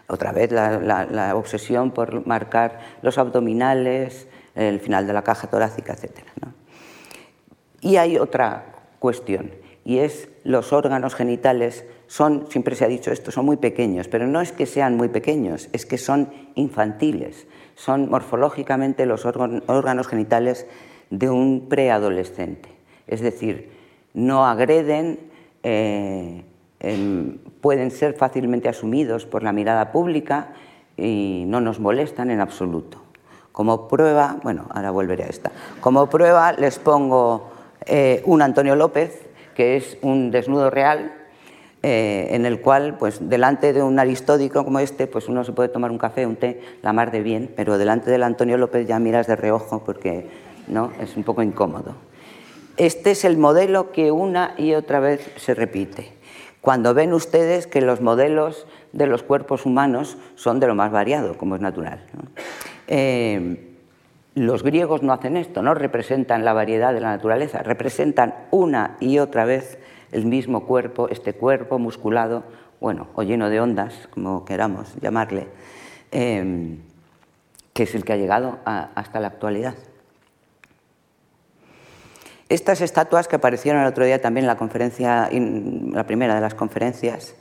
Otra 0.07 0.31
vez 0.31 0.51
la, 0.51 1.35
obsesión 1.35 1.91
por 1.91 2.25
marcar 2.25 2.79
los 3.03 3.19
abdominales, 3.19 4.27
el 4.55 4.79
final 4.79 5.05
de 5.05 5.13
la 5.13 5.21
caja 5.21 5.51
torácica, 5.51 5.93
etc. 5.93 6.17
Y 7.81 7.97
hay 7.97 8.17
otra 8.17 8.73
cuestión, 8.97 9.51
y 9.85 9.99
es 9.99 10.29
los 10.43 10.73
órganos 10.73 11.13
genitales 11.13 11.85
son, 12.09 12.47
siempre 12.49 12.75
se 12.75 12.83
ha 12.83 12.87
dicho 12.87 13.11
esto, 13.11 13.31
son 13.31 13.45
muy 13.45 13.57
pequeños, 13.57 14.07
pero 14.07 14.25
no 14.25 14.41
es 14.41 14.51
que 14.51 14.65
sean 14.65 14.97
muy 14.97 15.09
pequeños, 15.09 15.69
es 15.73 15.85
que 15.85 15.99
son 15.99 16.29
infantiles, 16.55 17.45
son 17.75 18.09
morfológicamente 18.09 19.05
los 19.05 19.25
órganos 19.25 20.07
genitales 20.07 20.65
de 21.11 21.29
un 21.29 21.67
preadolescente. 21.69 22.69
Es 23.05 23.21
decir, 23.21 23.69
no 24.15 24.47
agreden, 24.47 25.19
eh, 25.61 26.41
pueden 27.61 27.91
ser 27.91 28.15
fácilmente 28.15 28.69
asumidos 28.69 29.27
por 29.27 29.43
la 29.43 29.53
mirada 29.53 29.91
pública 29.91 30.53
y 30.97 31.43
no 31.45 31.61
nos 31.61 31.79
molestan 31.79 32.31
en 32.31 32.41
absoluto. 32.41 33.03
Como 33.51 33.87
prueba, 33.87 34.37
bueno, 34.41 34.65
ahora 34.71 34.89
volveré 34.89 35.25
a 35.25 35.27
esta, 35.27 35.51
como 35.79 36.09
prueba 36.09 36.53
les 36.53 36.79
pongo 36.79 37.51
eh, 37.85 38.23
un 38.25 38.41
Antonio 38.41 38.75
López, 38.75 39.29
que 39.53 39.77
es 39.77 39.99
un 40.01 40.31
desnudo 40.31 40.71
real, 40.71 41.18
eh, 41.81 42.27
en 42.31 42.45
el 42.45 42.59
cual, 42.59 42.97
pues, 42.97 43.29
delante 43.29 43.71
de 43.71 43.81
un 43.81 43.99
aristódico 43.99 44.65
como 44.65 44.79
este, 44.79 45.07
pues 45.07 45.29
uno 45.29 45.45
se 45.45 45.53
puede 45.53 45.69
tomar 45.69 45.91
un 45.91 45.97
café, 45.97 46.25
un 46.25 46.35
té, 46.35 46.61
la 46.81 46.91
mar 46.91 47.11
de 47.11 47.21
bien, 47.21 47.49
pero 47.55 47.77
delante 47.77 48.11
del 48.11 48.23
Antonio 48.23 48.57
López 48.57 48.85
ya 48.85 48.99
miras 48.99 49.27
de 49.27 49.37
reojo 49.37 49.83
porque 49.85 50.27
no 50.67 50.91
es 51.01 51.15
un 51.15 51.23
poco 51.23 51.41
incómodo. 51.41 51.95
Este 52.75 53.11
es 53.11 53.25
el 53.25 53.37
modelo 53.37 53.91
que 53.91 54.11
una 54.11 54.53
y 54.57 54.73
otra 54.73 54.99
vez 54.99 55.31
se 55.37 55.53
repite. 55.53 56.13
Cuando 56.61 56.93
ven 56.93 57.13
ustedes 57.13 57.65
que 57.65 57.81
los 57.81 58.01
modelos 58.01 58.67
de 58.91 59.07
los 59.07 59.23
cuerpos 59.23 59.65
humanos 59.65 60.17
son 60.35 60.59
de 60.59 60.67
lo 60.67 60.75
más 60.75 60.91
variado, 60.91 61.37
como 61.37 61.55
es 61.55 61.61
natural. 61.61 62.03
Eh, 62.87 63.69
los 64.35 64.63
griegos 64.63 65.01
no 65.01 65.13
hacen 65.13 65.37
esto, 65.37 65.61
no 65.61 65.73
representan 65.73 66.45
la 66.45 66.53
variedad 66.53 66.93
de 66.93 67.01
la 67.01 67.09
naturaleza, 67.09 67.63
representan 67.63 68.35
una 68.51 68.97
y 68.99 69.19
otra 69.19 69.45
vez 69.45 69.78
el 70.11 70.25
mismo 70.25 70.65
cuerpo, 70.65 71.09
este 71.09 71.33
cuerpo 71.33 71.79
musculado, 71.79 72.43
bueno, 72.79 73.07
o 73.15 73.23
lleno 73.23 73.49
de 73.49 73.59
ondas, 73.59 74.07
como 74.11 74.45
queramos 74.45 74.95
llamarle, 75.01 75.47
em, 76.11 76.79
que 77.73 77.83
es 77.83 77.95
el 77.95 78.03
que 78.03 78.13
ha 78.13 78.17
llegado 78.17 78.59
hasta 78.65 79.19
la 79.19 79.27
actualidad. 79.27 79.75
Estas 82.49 82.81
estatuas 82.81 83.27
que 83.27 83.35
aparecieron 83.35 83.81
el 83.81 83.87
otro 83.87 84.05
día 84.05 84.21
también 84.21 84.45
en 84.45 84.47
la 84.47 84.57
conferencia, 84.57 85.29
la 85.31 86.07
primera 86.07 86.33
de 86.33 86.41
las 86.41 86.55
conferencias, 86.55 87.35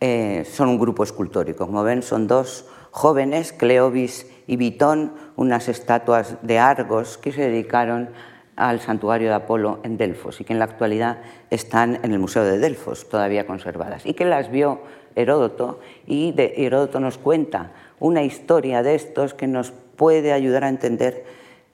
eh, 0.00 0.44
son 0.44 0.68
un 0.68 0.78
grupo 0.78 1.04
escultórico. 1.04 1.66
Como 1.66 1.82
ven, 1.84 2.02
son 2.02 2.26
dos 2.26 2.66
jóvenes, 2.90 3.52
Cleobis 3.52 4.26
y 4.46 4.56
Vitón, 4.56 5.14
unas 5.36 5.68
estatuas 5.68 6.36
de 6.42 6.58
Argos 6.58 7.16
que 7.16 7.32
se 7.32 7.42
dedicaron 7.42 8.10
al 8.56 8.80
santuario 8.80 9.28
de 9.28 9.34
Apolo 9.34 9.80
en 9.82 9.96
Delfos 9.96 10.40
y 10.40 10.44
que 10.44 10.52
en 10.52 10.58
la 10.58 10.66
actualidad 10.66 11.18
están 11.50 11.98
en 12.02 12.12
el 12.12 12.18
Museo 12.18 12.44
de 12.44 12.58
Delfos 12.58 13.08
todavía 13.08 13.46
conservadas 13.46 14.04
y 14.06 14.14
que 14.14 14.24
las 14.24 14.50
vio 14.50 14.80
Heródoto 15.14 15.80
y 16.06 16.32
de 16.32 16.54
Heródoto 16.56 17.00
nos 17.00 17.18
cuenta 17.18 17.72
una 18.00 18.22
historia 18.22 18.82
de 18.82 18.94
estos 18.94 19.34
que 19.34 19.46
nos 19.46 19.70
puede 19.70 20.32
ayudar 20.32 20.64
a 20.64 20.68
entender 20.68 21.24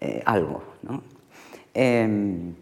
eh, 0.01 0.23
algo. 0.25 0.63
Em, 1.75 2.55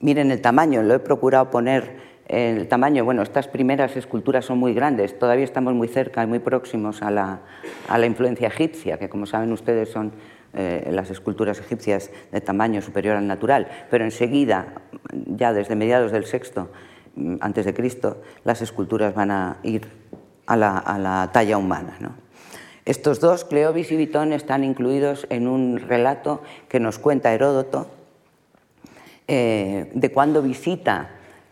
miren 0.00 0.30
el 0.30 0.40
tamaño, 0.40 0.82
lo 0.82 0.94
he 0.94 0.98
procurado 0.98 1.50
poner 1.50 2.04
el 2.28 2.68
tamaño, 2.68 3.04
bueno, 3.04 3.22
estas 3.22 3.48
primeras 3.48 3.96
esculturas 3.96 4.46
son 4.46 4.58
muy 4.58 4.72
grandes, 4.72 5.18
todavía 5.18 5.44
estamos 5.44 5.74
muy 5.74 5.88
cerca 5.88 6.22
y 6.22 6.26
muy 6.26 6.38
próximos 6.38 7.02
a 7.02 7.10
la, 7.10 8.06
influencia 8.06 8.48
egipcia, 8.48 8.98
que 8.98 9.08
como 9.08 9.26
saben 9.26 9.52
ustedes 9.52 9.90
son 9.90 10.12
eh, 10.56 10.88
las 10.92 11.10
esculturas 11.10 11.58
egipcias 11.58 12.10
de 12.30 12.40
tamaño 12.40 12.80
superior 12.82 13.16
al 13.16 13.26
natural, 13.26 13.68
pero 13.90 14.04
enseguida, 14.04 14.82
ya 15.12 15.52
desde 15.52 15.76
mediados 15.76 16.12
del 16.12 16.26
sexto 16.26 16.70
mm, 17.16 17.36
antes 17.40 17.64
de 17.64 17.74
Cristo, 17.74 18.22
las 18.44 18.62
esculturas 18.62 19.14
van 19.14 19.30
a 19.30 19.56
ir 19.62 19.88
a 20.46 20.56
la, 20.56 21.30
talla 21.32 21.58
humana. 21.58 21.96
Estos 22.84 23.20
dos, 23.20 23.44
Cleobis 23.44 23.90
y 23.92 23.96
Vitón, 23.96 24.32
están 24.32 24.62
incluidos 24.62 25.26
en 25.30 25.48
un 25.48 25.78
relato 25.78 26.42
que 26.68 26.80
nos 26.80 26.98
cuenta 26.98 27.32
Heródoto 27.32 27.88
eh, 29.26 29.90
de 29.94 30.12
cuando 30.12 30.42
visita 30.42 31.10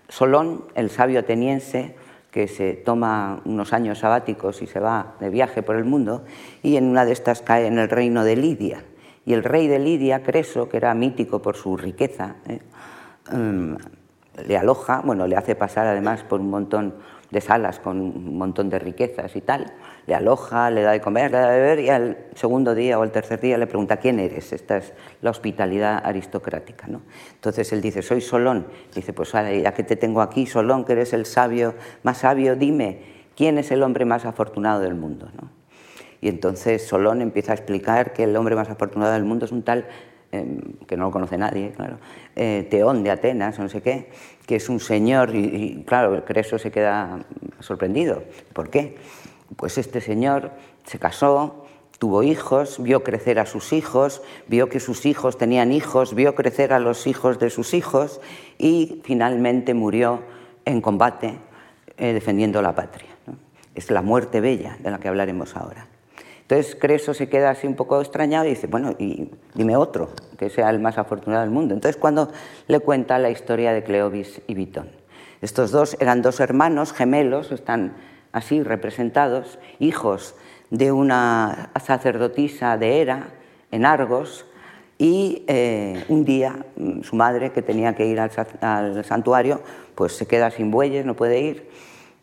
Solón, 0.09 0.65
el 0.75 0.91
sabio 0.91 1.21
ateniense, 1.21 1.95
que 2.31 2.49
se 2.49 2.75
toma 2.75 3.41
unos 3.45 3.73
años 3.73 3.99
sabáticos 3.99 4.63
y 4.63 4.67
se 4.67 4.79
va 4.81 5.15
de 5.21 5.31
viaje 5.31 5.63
por 5.63 5.77
el 5.77 5.85
mundo, 5.85 6.25
y 6.63 6.77
en 6.77 6.85
una 6.85 7.05
de 7.05 7.13
estas 7.13 7.43
cae 7.43 7.67
en 7.67 7.79
el 7.79 7.89
reino 7.89 8.25
de 8.25 8.37
Lidia. 8.37 8.85
Y 9.25 9.33
el 9.35 9.45
rey 9.45 9.69
de 9.69 9.79
Lidia, 9.79 10.23
Creso, 10.23 10.69
que 10.69 10.77
era 10.77 10.95
mítico 10.95 11.41
por 11.41 11.57
su 11.57 11.77
riqueza, 11.77 12.37
¿eh? 12.49 12.61
mm, 13.33 13.75
le 14.47 14.57
aloja, 14.57 15.03
bueno, 15.05 15.27
le 15.27 15.37
hace 15.37 15.55
pasar 15.55 15.87
además 15.87 16.25
por 16.25 16.41
un 16.41 16.51
montón 16.51 16.95
de 17.33 17.41
salas 17.41 17.81
con 17.81 17.99
un 17.99 18.37
montón 18.37 18.69
de 18.69 18.79
riquezas 18.79 19.35
y 19.37 19.41
tal, 19.41 19.73
le 20.07 20.15
aloja, 20.15 20.71
le 20.71 20.83
da 20.83 20.93
de 20.93 21.01
comer, 21.01 21.31
le 21.31 21.39
da 21.39 21.51
de 21.51 21.61
beber 21.61 21.81
y 21.81 21.89
al 21.89 22.19
segundo 22.35 22.75
día 22.75 22.99
o 22.99 23.03
al 23.03 23.11
tercer 23.11 23.41
día 23.41 23.57
le 23.57 23.67
pregunta 23.67 23.97
quién 23.97 24.21
eres. 24.21 24.53
Esta 24.53 24.77
es 24.77 24.93
la 25.23 25.31
hospitalidad 25.31 26.03
aristocrática. 26.05 26.87
¿no? 26.89 27.01
Entonces 27.33 27.73
él 27.73 27.81
dice, 27.81 28.03
soy 28.03 28.21
Solón. 28.21 28.67
Dice, 28.95 29.15
pues 29.15 29.33
ya 29.33 29.73
que 29.73 29.83
te 29.83 29.97
tengo 29.97 30.21
aquí, 30.21 30.47
Solón, 30.47 30.85
que 30.85 30.93
eres 30.93 31.15
el 31.15 31.25
sabio 31.25 31.75
más 32.03 32.19
sabio, 32.19 32.55
dime, 32.55 33.01
¿quién 33.35 33.57
es 33.57 33.71
el 33.71 33.83
hombre 33.83 34.05
más 34.05 34.27
afortunado 34.27 34.81
del 34.81 34.95
mundo? 34.95 35.31
¿no? 35.41 35.62
Y 36.23 36.29
entonces 36.29 36.87
Solón 36.87 37.21
empieza 37.21 37.51
a 37.51 37.57
explicar 37.57 38.13
que 38.13 38.23
el 38.23 38.37
hombre 38.37 38.55
más 38.55 38.71
afortunado 38.71 39.13
del 39.13 39.25
mundo 39.25 39.45
es 39.45 39.53
un 39.53 39.65
tal, 39.65 39.87
em, 40.31 40.61
que 40.87 40.97
no 40.97 41.07
lo 41.07 41.11
conoce 41.11 41.37
nadie, 41.37 41.73
claro, 41.73 41.99
eh, 42.37 42.67
Teón 42.71 43.03
de 43.03 43.11
Atenas, 43.11 43.59
no 43.59 43.69
sé 43.69 43.83
qué, 43.83 44.09
que 44.47 44.57
es 44.57 44.69
un 44.69 44.79
señor, 44.79 45.35
y, 45.35 45.83
claro, 45.85 46.15
el 46.15 46.23
Creso 46.23 46.59
se 46.59 46.71
queda 46.71 47.19
sorprendido. 47.59 48.23
¿Por 48.53 48.71
qué? 48.71 48.97
Pues 49.57 49.79
este 49.79 50.01
señor 50.01 50.53
se 50.85 51.01
casó, 51.01 51.67
tuvo 51.99 52.23
hijos, 52.23 52.81
vio 52.81 53.03
crecer 53.03 53.41
a 53.41 53.45
sus 53.45 53.73
hijos, 53.73 54.23
vio 54.47 54.69
que 54.69 54.79
sus 54.79 55.07
hijos 55.07 55.37
tenían 55.37 55.73
hijos, 55.73 56.15
vio 56.15 56.37
crecer 56.37 56.73
a 56.73 56.79
los 56.79 57.09
hijos 57.09 57.41
de 57.41 57.51
sus 57.51 57.75
hijos 57.75 58.21
y 58.59 59.03
finalmente 59.05 59.75
murió 59.75 60.23
en 60.65 60.81
combate 60.81 61.35
eh, 61.97 62.13
defendiendo 62.13 62.63
la 62.63 62.77
patria. 62.77 63.11
Es 63.75 63.91
la 63.91 64.03
muerte 64.03 64.41
bella 64.41 64.77
de 64.81 64.91
la 64.91 64.99
que 64.99 65.09
hablaremos 65.09 65.57
ahora. 65.57 65.92
Entonces 66.53 66.77
Creso 66.79 67.15
se 67.15 67.31
queda 67.31 67.49
así 67.49 67.67
un 67.67 67.77
poco 67.77 67.99
extrañado 67.99 68.45
y 68.45 68.51
dice, 68.51 68.67
bueno, 68.67 68.95
y 68.99 69.31
dime 69.55 69.75
otro, 69.75 70.11
que 70.37 70.51
sea 70.51 70.69
el 70.69 70.81
más 70.81 70.99
afortunado 70.99 71.41
del 71.41 71.51
mundo. 71.51 71.73
Entonces 71.73 71.99
cuando 71.99 72.31
le 72.69 72.79
cuenta 72.81 73.19
la 73.19 73.31
historia 73.31 73.73
de 73.73 73.83
Cleobis 73.83 74.43
y 74.47 74.53
Bitón. 74.53 74.91
Estos 75.41 75.71
dos 75.71 75.97
eran 75.99 76.21
dos 76.21 76.41
hermanos 76.41 76.93
gemelos, 76.93 77.53
están 77.53 77.95
así 78.33 78.63
representados, 78.63 79.59
hijos 79.79 80.35
de 80.69 80.93
una 80.93 81.71
sacerdotisa 81.83 82.77
de 82.77 83.01
Hera 83.01 83.29
en 83.71 83.87
Argos, 83.87 84.45
y 84.99 85.45
eh, 85.47 86.05
un 86.09 86.27
día 86.27 86.67
mm, 86.77 87.01
su 87.01 87.17
madre, 87.17 87.53
que 87.53 87.63
tenía 87.63 87.95
que 87.95 88.05
ir 88.05 88.21
al, 88.21 89.05
santuario, 89.07 89.63
pues 89.95 90.13
se 90.13 90.27
queda 90.27 90.51
sin 90.51 90.71
bueyes, 90.71 91.07
no 91.07 91.17
puede 91.17 91.41
ir, 91.41 91.71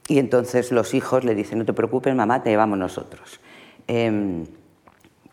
y 0.08 0.20
entonces 0.20 0.72
los 0.72 0.94
hijos 0.94 1.24
le 1.24 1.34
dicen, 1.34 1.58
no 1.58 1.66
te 1.66 1.74
preocupes, 1.74 2.14
mamá, 2.14 2.44
te 2.44 2.52
llevamos 2.52 2.78
nosotros. 2.78 3.40
Em, 3.90 4.46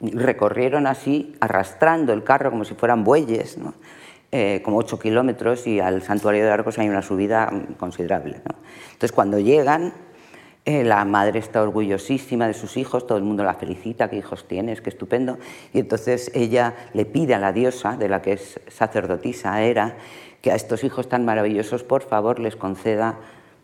recorrieron 0.00 0.86
así, 0.86 1.36
arrastrando 1.40 2.14
el 2.14 2.24
carro 2.24 2.50
como 2.50 2.64
si 2.64 2.74
fueran 2.74 3.04
bueyes, 3.04 3.58
eh, 4.32 4.62
como 4.64 4.78
ocho 4.78 4.98
kilómetros, 4.98 5.66
y 5.66 5.78
al 5.78 6.02
santuario 6.02 6.42
de 6.42 6.50
Argos 6.50 6.78
hay 6.78 6.88
una 6.88 7.02
subida 7.02 7.52
considerable. 7.78 8.40
Entonces, 8.92 9.12
cuando 9.12 9.38
llegan, 9.38 9.92
eh, 10.64 10.84
la 10.84 11.04
madre 11.04 11.38
está 11.38 11.62
orgullosísima 11.62 12.46
de 12.46 12.54
sus 12.54 12.78
hijos, 12.78 13.06
todo 13.06 13.18
el 13.18 13.24
mundo 13.24 13.44
la 13.44 13.54
felicita, 13.54 14.08
qué 14.08 14.16
hijos 14.16 14.48
tienes, 14.48 14.80
qué 14.80 14.88
estupendo. 14.88 15.38
Y 15.74 15.80
entonces 15.80 16.30
ella 16.34 16.74
le 16.94 17.04
pide 17.04 17.34
a 17.34 17.38
la 17.38 17.52
diosa, 17.52 17.98
de 17.98 18.08
la 18.08 18.22
que 18.22 18.32
es 18.32 18.58
sacerdotisa 18.68 19.60
era, 19.62 19.96
que 20.40 20.50
a 20.50 20.54
estos 20.54 20.82
hijos 20.82 21.10
tan 21.10 21.26
maravillosos, 21.26 21.84
por 21.84 22.02
favor, 22.02 22.38
les 22.38 22.56
conceda 22.56 23.18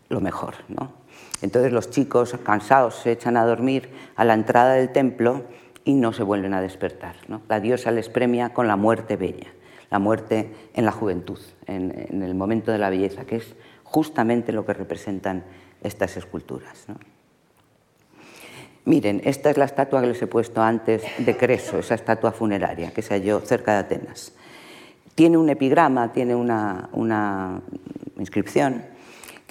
lo 0.09 0.21
mejor. 0.21 0.53
¿no? 0.67 1.02
Entonces 1.43 1.71
los 1.71 1.91
chicos, 1.91 2.35
cansados, 2.43 2.95
se 2.95 3.11
echan 3.11 3.37
a 3.37 3.45
dormir 3.45 3.89
a 4.15 4.25
la 4.25 4.33
entrada 4.33 4.73
del 4.73 4.91
templo 4.91 5.43
y 5.85 5.93
no 5.93 6.13
se 6.13 6.23
vuelven 6.23 6.53
a 6.53 6.61
despertar. 6.61 7.15
La 7.47 7.59
diosa 7.59 7.91
les 7.91 8.09
premia 8.09 8.53
con 8.53 8.67
la 8.67 8.77
muerte 8.77 9.17
bella, 9.17 9.53
la 9.91 9.99
muerte 9.99 10.51
en 10.73 10.85
la 10.85 10.91
juventud, 10.91 11.39
en, 11.67 12.07
en 12.09 12.23
el 12.23 12.33
momento 12.33 12.71
de 12.71 12.79
la 12.79 12.89
belleza, 12.89 13.25
que 13.25 13.35
es 13.35 13.55
justamente 13.83 14.51
lo 14.51 14.65
que 14.65 14.73
representan 14.73 15.43
estas 15.83 16.17
esculturas. 16.17 16.87
Miren, 18.85 19.21
esta 19.23 19.49
es 19.49 19.57
la 19.57 19.65
estatua 19.65 20.01
que 20.01 20.07
les 20.07 20.21
he 20.21 20.27
puesto 20.27 20.61
antes 20.61 21.03
de 21.17 21.37
Creso, 21.37 21.79
esa 21.79 21.95
estatua 21.95 22.31
funeraria 22.31 22.91
que 22.91 23.01
se 23.01 23.13
halló 23.13 23.39
cerca 23.39 23.73
de 23.73 23.79
Atenas. 23.79 24.33
Tiene 25.15 25.37
un 25.37 25.49
epigrama, 25.49 26.11
tiene 26.11 26.35
una, 26.35 27.61
inscripción 28.17 28.83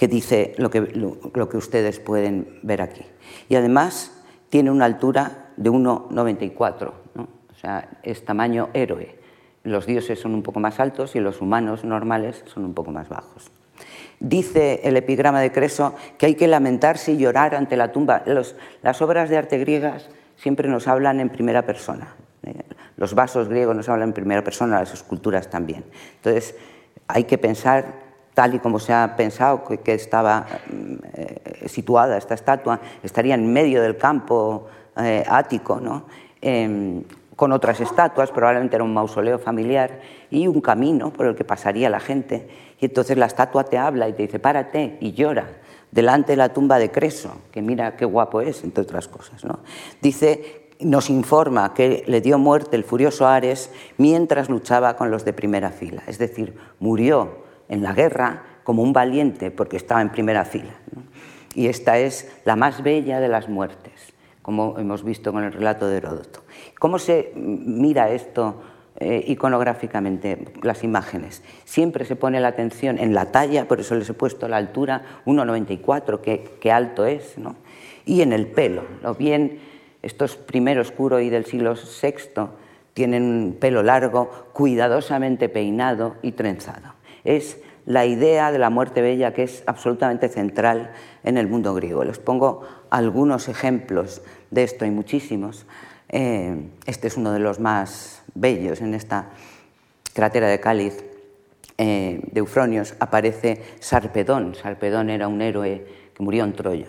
que 0.03 0.09
dice 0.09 0.53
lo 0.57 0.69
que, 0.69 0.81
lo 0.81 1.47
que, 1.47 1.55
ustedes 1.55 2.01
pueden 2.01 2.59
ver 2.61 2.81
aquí. 2.81 3.05
Y 3.47 3.55
además 3.55 4.11
tiene 4.49 4.69
una 4.69 4.83
altura 4.83 5.51
de 5.55 5.71
1,94, 5.71 6.91
o 7.15 7.55
sea, 7.55 7.87
es 8.03 8.25
tamaño 8.25 8.67
héroe. 8.73 9.17
Los 9.63 9.85
dioses 9.85 10.19
son 10.19 10.33
un 10.33 10.43
poco 10.43 10.59
más 10.59 10.81
altos 10.81 11.15
y 11.15 11.21
los 11.21 11.39
humanos 11.39 11.85
normales 11.85 12.43
son 12.47 12.65
un 12.65 12.73
poco 12.73 12.91
más 12.91 13.07
bajos. 13.07 13.49
Dice 14.19 14.81
el 14.83 14.97
epigrama 14.97 15.39
de 15.39 15.53
Creso 15.53 15.95
que 16.17 16.25
hay 16.25 16.35
que 16.35 16.49
lamentarse 16.49 17.13
y 17.13 17.17
llorar 17.17 17.55
ante 17.55 17.77
la 17.77 17.93
tumba. 17.93 18.23
las 18.81 19.01
obras 19.01 19.29
de 19.29 19.37
arte 19.37 19.57
griegas 19.57 20.09
siempre 20.35 20.67
nos 20.67 20.89
hablan 20.89 21.21
en 21.21 21.29
primera 21.29 21.65
persona. 21.65 22.13
Eh, 22.45 22.55
los 22.97 23.13
vasos 23.13 23.47
griegos 23.47 23.73
nos 23.73 23.87
hablan 23.87 24.09
en 24.09 24.13
primera 24.13 24.43
persona, 24.43 24.81
las 24.81 24.93
esculturas 24.93 25.49
también. 25.49 25.85
Entonces, 26.17 26.55
hay 27.07 27.23
que 27.23 27.37
pensar, 27.37 28.02
tal 28.33 28.55
y 28.55 28.59
como 28.59 28.79
se 28.79 28.93
ha 28.93 29.15
pensado 29.15 29.63
que, 29.63 29.93
estaba 29.93 30.45
eh, 31.13 31.67
situada 31.67 32.17
esta 32.17 32.33
estatua, 32.33 32.79
estaría 33.03 33.35
en 33.35 33.51
medio 33.51 33.81
del 33.81 33.97
campo 33.97 34.67
eh, 34.97 35.23
ático, 35.27 35.79
¿no? 35.79 36.05
Em, 36.41 37.03
con 37.35 37.51
otras 37.51 37.79
estatuas, 37.79 38.31
probablemente 38.31 38.75
era 38.75 38.83
un 38.83 38.93
mausoleo 38.93 39.39
familiar 39.39 39.99
y 40.29 40.47
un 40.47 40.61
camino 40.61 41.11
por 41.11 41.25
el 41.25 41.35
que 41.35 41.43
pasaría 41.43 41.89
la 41.89 41.99
gente. 41.99 42.47
Y 42.79 42.85
entonces 42.85 43.17
la 43.17 43.25
estatua 43.25 43.63
te 43.63 43.77
habla 43.77 44.07
y 44.07 44.13
te 44.13 44.23
dice, 44.23 44.39
párate 44.39 44.97
y 44.99 45.13
llora 45.13 45.47
delante 45.93 46.33
de 46.33 46.37
la 46.37 46.49
tumba 46.49 46.79
de 46.79 46.91
Creso, 46.91 47.35
que 47.51 47.61
mira 47.61 47.95
qué 47.95 48.05
guapo 48.05 48.41
es, 48.41 48.63
entre 48.63 48.83
otras 48.83 49.07
cosas. 49.07 49.43
¿no? 49.45 49.59
Dice, 50.01 50.69
nos 50.79 51.09
informa 51.09 51.73
que 51.73 52.03
le 52.07 52.19
dio 52.19 52.37
muerte 52.37 52.75
el 52.75 52.83
furioso 52.83 53.27
Ares 53.27 53.71
mientras 53.97 54.49
luchaba 54.49 54.95
con 54.95 55.11
los 55.11 55.23
de 55.23 55.33
primera 55.33 55.69
fila, 55.69 56.03
es 56.07 56.17
decir, 56.17 56.55
murió 56.79 57.42
en 57.73 57.81
la 57.81 57.93
guerra 57.93 58.43
como 58.63 58.83
un 58.83 58.93
valiente 58.93 59.51
porque 59.51 59.77
estaba 59.77 60.01
en 60.01 60.09
primera 60.09 60.45
fila. 60.45 60.73
Y 61.55 61.67
esta 61.67 61.97
es 61.97 62.31
la 62.45 62.55
más 62.55 62.81
bella 62.81 63.19
de 63.19 63.27
las 63.27 63.49
muertes, 63.49 64.13
como 64.41 64.79
hemos 64.79 65.03
visto 65.03 65.33
con 65.33 65.43
el 65.43 65.51
relato 65.51 65.87
de 65.87 65.97
Heródoto. 65.97 66.43
¿Cómo 66.79 66.99
se 66.99 67.33
mira 67.35 68.11
esto 68.11 68.61
eh, 68.99 69.23
iconográficamente, 69.27 70.53
las 70.61 70.83
imágenes? 70.83 71.43
Siempre 71.65 72.05
se 72.05 72.15
pone 72.15 72.39
la 72.39 72.49
atención 72.49 72.97
en 72.99 73.13
la 73.13 73.31
talla, 73.31 73.67
por 73.67 73.79
eso 73.79 73.95
les 73.95 74.09
he 74.09 74.13
puesto 74.13 74.47
la 74.47 74.57
altura 74.57 75.03
1,94, 75.25 76.21
qué, 76.59 76.71
alto 76.71 77.05
es, 77.05 77.37
¿no? 77.37 77.55
y 78.05 78.21
en 78.21 78.33
el 78.33 78.47
pelo. 78.47 78.83
Lo 79.01 79.15
bien, 79.15 79.59
estos 80.01 80.35
primeros 80.35 80.93
y 81.21 81.29
del 81.29 81.45
siglo 81.45 81.75
VI 81.75 82.49
tienen 82.93 83.57
pelo 83.59 83.83
largo, 83.83 84.29
cuidadosamente 84.53 85.49
peinado 85.49 86.15
y 86.21 86.33
trenzado. 86.33 86.93
Es 87.23 87.57
la 87.85 88.05
idea 88.05 88.51
de 88.51 88.59
la 88.59 88.69
muerte 88.69 89.01
bella 89.01 89.33
que 89.33 89.43
es 89.43 89.63
absolutamente 89.65 90.29
central 90.29 90.91
en 91.23 91.37
el 91.37 91.47
mundo 91.47 91.73
griego. 91.73 92.03
Les 92.03 92.19
pongo 92.19 92.61
algunos 92.89 93.49
ejemplos 93.49 94.21
de 94.51 94.63
esto, 94.63 94.85
hay 94.85 94.91
muchísimos. 94.91 95.65
Eh, 96.09 96.69
este 96.85 97.07
es 97.07 97.17
uno 97.17 97.31
de 97.31 97.39
los 97.39 97.59
más 97.59 98.23
bellos 98.35 98.81
en 98.81 98.93
esta 98.93 99.31
cratera 100.13 100.47
de 100.47 100.59
Cáliz 100.59 101.03
eh, 101.77 102.21
de 102.31 102.39
Eufronios. 102.39 102.95
Aparece 102.99 103.61
Sarpedón. 103.79 104.55
Sarpedón 104.55 105.09
era 105.09 105.27
un 105.27 105.41
héroe 105.41 105.85
que 106.13 106.23
murió 106.23 106.43
en 106.43 106.53
Troya. 106.53 106.87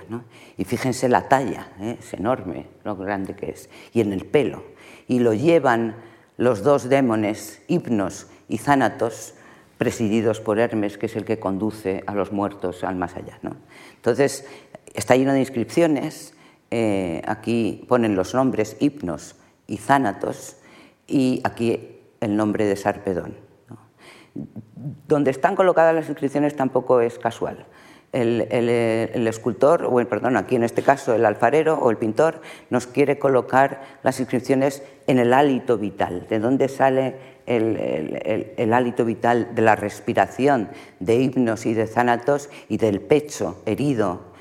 Y 0.56 0.64
fíjense 0.64 1.08
la 1.08 1.28
talla, 1.28 1.68
¿eh? 1.80 1.96
es 1.98 2.14
enorme 2.14 2.66
lo 2.84 2.96
grande 2.96 3.34
que 3.34 3.50
es. 3.50 3.70
Y 3.92 4.00
en 4.00 4.12
el 4.12 4.26
pelo. 4.26 4.62
Y 5.08 5.20
lo 5.20 5.34
llevan 5.34 5.96
los 6.36 6.62
dos 6.62 6.88
démones, 6.88 7.62
Hipnos 7.68 8.26
y 8.48 8.58
Zánatos, 8.58 9.34
presididos 9.78 10.40
por 10.40 10.58
Hermes, 10.58 10.98
que 10.98 11.06
es 11.06 11.16
el 11.16 11.24
que 11.24 11.38
conduce 11.38 12.04
a 12.06 12.14
los 12.14 12.32
muertos 12.32 12.84
al 12.84 12.96
más 12.96 13.16
allá. 13.16 13.38
Entonces, 13.96 14.46
está 14.94 15.16
lleno 15.16 15.32
de 15.32 15.40
inscripciones 15.40 16.34
eh, 16.76 17.22
aquí 17.26 17.84
ponen 17.88 18.16
los 18.16 18.34
nombres 18.34 18.76
Hipnos 18.80 19.36
y 19.68 19.76
Zánatos 19.76 20.56
y 21.06 21.40
aquí 21.44 22.00
el 22.20 22.36
nombre 22.36 22.64
de 22.64 22.74
Sarpedón. 22.74 23.36
Donde 25.06 25.30
están 25.30 25.54
colocadas 25.54 25.94
las 25.94 26.08
inscripciones 26.08 26.56
tampoco 26.56 27.00
es 27.00 27.16
casual. 27.20 27.66
El, 28.14 29.26
escultor, 29.26 29.84
o 29.84 29.96
perdón, 30.08 30.36
aquí 30.36 30.54
en 30.54 30.62
este 30.62 30.82
caso 30.82 31.14
el 31.14 31.26
alfarero 31.26 31.74
o 31.74 31.90
el 31.90 31.96
pintor, 31.96 32.40
nos 32.70 32.86
quiere 32.86 33.18
colocar 33.18 33.82
las 34.04 34.20
inscripciones 34.20 34.82
en 35.08 35.18
el 35.18 35.32
hálito 35.32 35.78
vital, 35.78 36.26
de 36.28 36.38
dónde 36.38 36.68
sale 36.68 37.16
el, 37.46 38.52
el, 38.56 38.72
hálito 38.72 39.04
vital 39.04 39.54
de 39.54 39.62
la 39.62 39.74
respiración 39.74 40.68
de 41.00 41.16
hipnos 41.16 41.66
y 41.66 41.74
de 41.74 41.86
zánatos 41.86 42.50
y 42.68 42.76
del 42.76 43.00
pecho 43.00 43.60
herido 43.66 44.32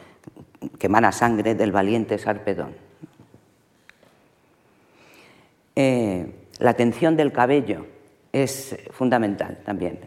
que 0.77 0.87
emana 0.87 1.11
sangre 1.11 1.55
del 1.55 1.71
valiente 1.71 2.17
Sarpedón. 2.17 2.75
Eh, 5.75 6.31
la 6.59 6.69
atención 6.69 7.17
del 7.17 7.31
cabello 7.31 7.85
es 8.31 8.75
fundamental 8.91 9.59
también. 9.65 9.99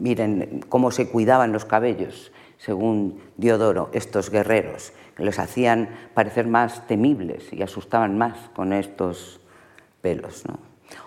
miren 0.00 0.64
cómo 0.68 0.90
se 0.90 1.08
cuidaban 1.08 1.52
los 1.52 1.64
cabellos, 1.64 2.32
según 2.60 3.22
Diodoro, 3.38 3.88
estos 3.92 4.30
guerreros, 4.30 4.92
que 5.16 5.24
les 5.24 5.38
hacían 5.38 5.88
parecer 6.12 6.46
más 6.46 6.86
temibles 6.86 7.50
y 7.52 7.62
asustaban 7.62 8.18
más 8.18 8.36
con 8.54 8.74
estos 8.74 9.40
pelos. 10.02 10.44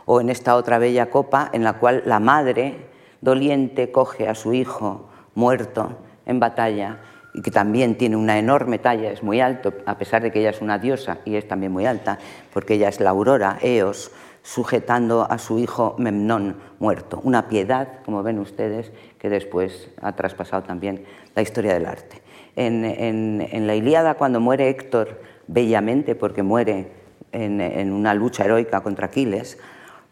O 0.06 0.20
en 0.20 0.30
esta 0.30 0.56
otra 0.56 0.80
bella 0.80 1.12
copa 1.12 1.50
en 1.54 1.64
la 1.64 1.74
cual 1.74 2.02
la 2.06 2.20
madre 2.20 2.88
doliente 3.22 3.92
coge 3.92 4.28
a 4.28 4.34
su 4.34 4.54
hijo 4.54 5.10
muerto 5.36 5.98
en 6.26 6.40
batalla 6.40 7.00
y 7.36 7.42
que 7.44 7.52
también 7.52 7.98
tiene 7.98 8.16
una 8.16 8.40
enorme 8.40 8.80
talla, 8.80 9.12
es 9.12 9.22
muy 9.22 9.40
alto, 9.40 9.74
a 9.86 9.98
pesar 9.98 10.24
de 10.24 10.32
que 10.32 10.40
ella 10.40 10.52
es 10.52 10.62
una 10.62 10.80
diosa 10.80 11.20
y 11.24 11.36
es 11.36 11.48
también 11.48 11.72
muy 11.72 11.86
alta, 11.86 12.18
porque 12.52 12.76
ella 12.76 12.90
es 12.90 13.00
la 13.00 13.12
aurora, 13.12 13.60
Eos, 13.62 14.12
sujetando 14.44 15.26
a 15.30 15.38
su 15.38 15.58
hijo 15.58 15.96
Memnón 15.98 16.58
muerto. 16.80 17.20
Una 17.24 17.48
piedad, 17.48 18.04
como 18.06 18.24
ven 18.24 18.40
ustedes, 18.40 18.92
que 19.24 19.30
después 19.30 19.90
ha 20.02 20.18
traspasado 20.18 20.64
también 20.64 21.06
la 21.34 21.42
historia 21.42 21.74
del 21.74 21.86
arte. 21.86 22.22
En, 22.58 23.66
la 23.66 23.74
Ilíada, 23.74 24.16
cuando 24.16 24.42
muere 24.42 24.68
Héctor 24.68 25.22
bellamente, 25.48 26.14
porque 26.14 26.44
muere 26.44 26.92
en, 27.32 27.62
en 27.62 27.94
una 27.94 28.14
lucha 28.14 28.44
heroica 28.44 28.82
contra 28.82 29.06
Aquiles, 29.06 29.58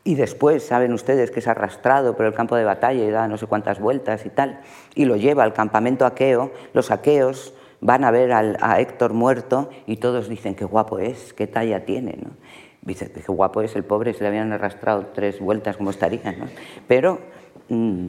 y 0.05 0.15
después 0.15 0.65
saben 0.65 0.93
ustedes 0.93 1.29
que 1.29 1.41
es 1.41 1.47
arrastrado 1.49 2.15
por 2.15 2.25
el 2.25 2.33
campo 2.33 2.55
de 2.55 2.63
batalla 2.63 3.03
y 3.03 3.11
da 3.11 3.27
no 3.27 3.37
sé 3.37 3.47
cuántas 3.47 3.81
vueltas 3.81 4.25
y 4.25 4.29
tal, 4.29 4.61
y 4.95 5.03
lo 5.03 5.17
lleva 5.17 5.43
al 5.43 5.51
campamento 5.51 6.05
aqueo, 6.05 6.53
los 6.73 6.89
aqueos 6.89 7.53
van 7.81 8.05
a 8.05 8.11
ver 8.11 8.31
a 8.31 8.79
Héctor 8.79 9.11
muerto 9.11 9.69
y 9.87 9.97
todos 9.97 10.29
dicen 10.29 10.55
qué 10.55 10.63
guapo 10.63 10.99
es, 10.99 11.33
qué 11.33 11.47
talla 11.47 11.83
tiene. 11.83 12.17
¿no? 12.23 12.29
Dice, 12.81 13.11
qué 13.11 13.21
guapo 13.29 13.61
es 13.61 13.75
el 13.75 13.83
pobre, 13.83 14.13
se 14.13 14.21
le 14.21 14.29
habían 14.29 14.53
arrastrado 14.53 15.07
tres 15.13 15.41
vueltas 15.41 15.75
como 15.75 15.89
estaría. 15.89 16.31
¿no? 16.31 16.45
Pero, 16.87 17.19
mm, 17.67 18.07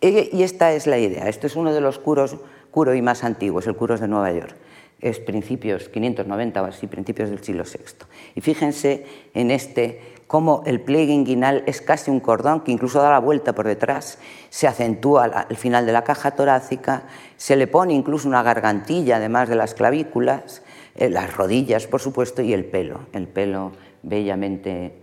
y 0.00 0.42
esta 0.42 0.72
es 0.72 0.86
la 0.86 0.98
idea, 0.98 1.28
este 1.28 1.46
es 1.46 1.56
uno 1.56 1.72
de 1.72 1.80
los 1.80 1.98
curos, 1.98 2.36
curo 2.70 2.94
y 2.94 3.02
más 3.02 3.24
antiguos, 3.24 3.66
el 3.66 3.76
curos 3.76 4.00
de 4.00 4.08
Nueva 4.08 4.32
York 4.32 4.56
es 5.00 5.20
principios 5.20 5.88
590 5.88 6.62
o 6.62 6.64
así, 6.64 6.86
principios 6.86 7.30
del 7.30 7.42
siglo 7.42 7.64
VI. 7.64 8.06
Y 8.34 8.40
fíjense 8.40 9.06
en 9.34 9.50
este 9.50 10.16
cómo 10.26 10.62
el 10.66 10.80
pliegue 10.80 11.12
inguinal 11.12 11.62
es 11.66 11.80
casi 11.80 12.10
un 12.10 12.20
cordón 12.20 12.62
que 12.62 12.72
incluso 12.72 13.00
da 13.00 13.10
la 13.10 13.18
vuelta 13.18 13.54
por 13.54 13.66
detrás, 13.66 14.18
se 14.50 14.66
acentúa 14.66 15.24
al 15.24 15.56
final 15.56 15.86
de 15.86 15.92
la 15.92 16.02
caja 16.02 16.32
torácica, 16.32 17.04
se 17.36 17.56
le 17.56 17.66
pone 17.66 17.94
incluso 17.94 18.26
una 18.26 18.42
gargantilla 18.42 19.16
además 19.16 19.48
de 19.48 19.56
las 19.56 19.74
clavículas, 19.74 20.62
eh, 20.96 21.10
las 21.10 21.36
rodillas 21.36 21.86
por 21.86 22.00
supuesto 22.00 22.42
y 22.42 22.52
el 22.52 22.64
pelo, 22.64 23.00
el 23.12 23.28
pelo 23.28 23.72
bellamente 24.02 24.94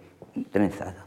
trenzado. 0.51 1.02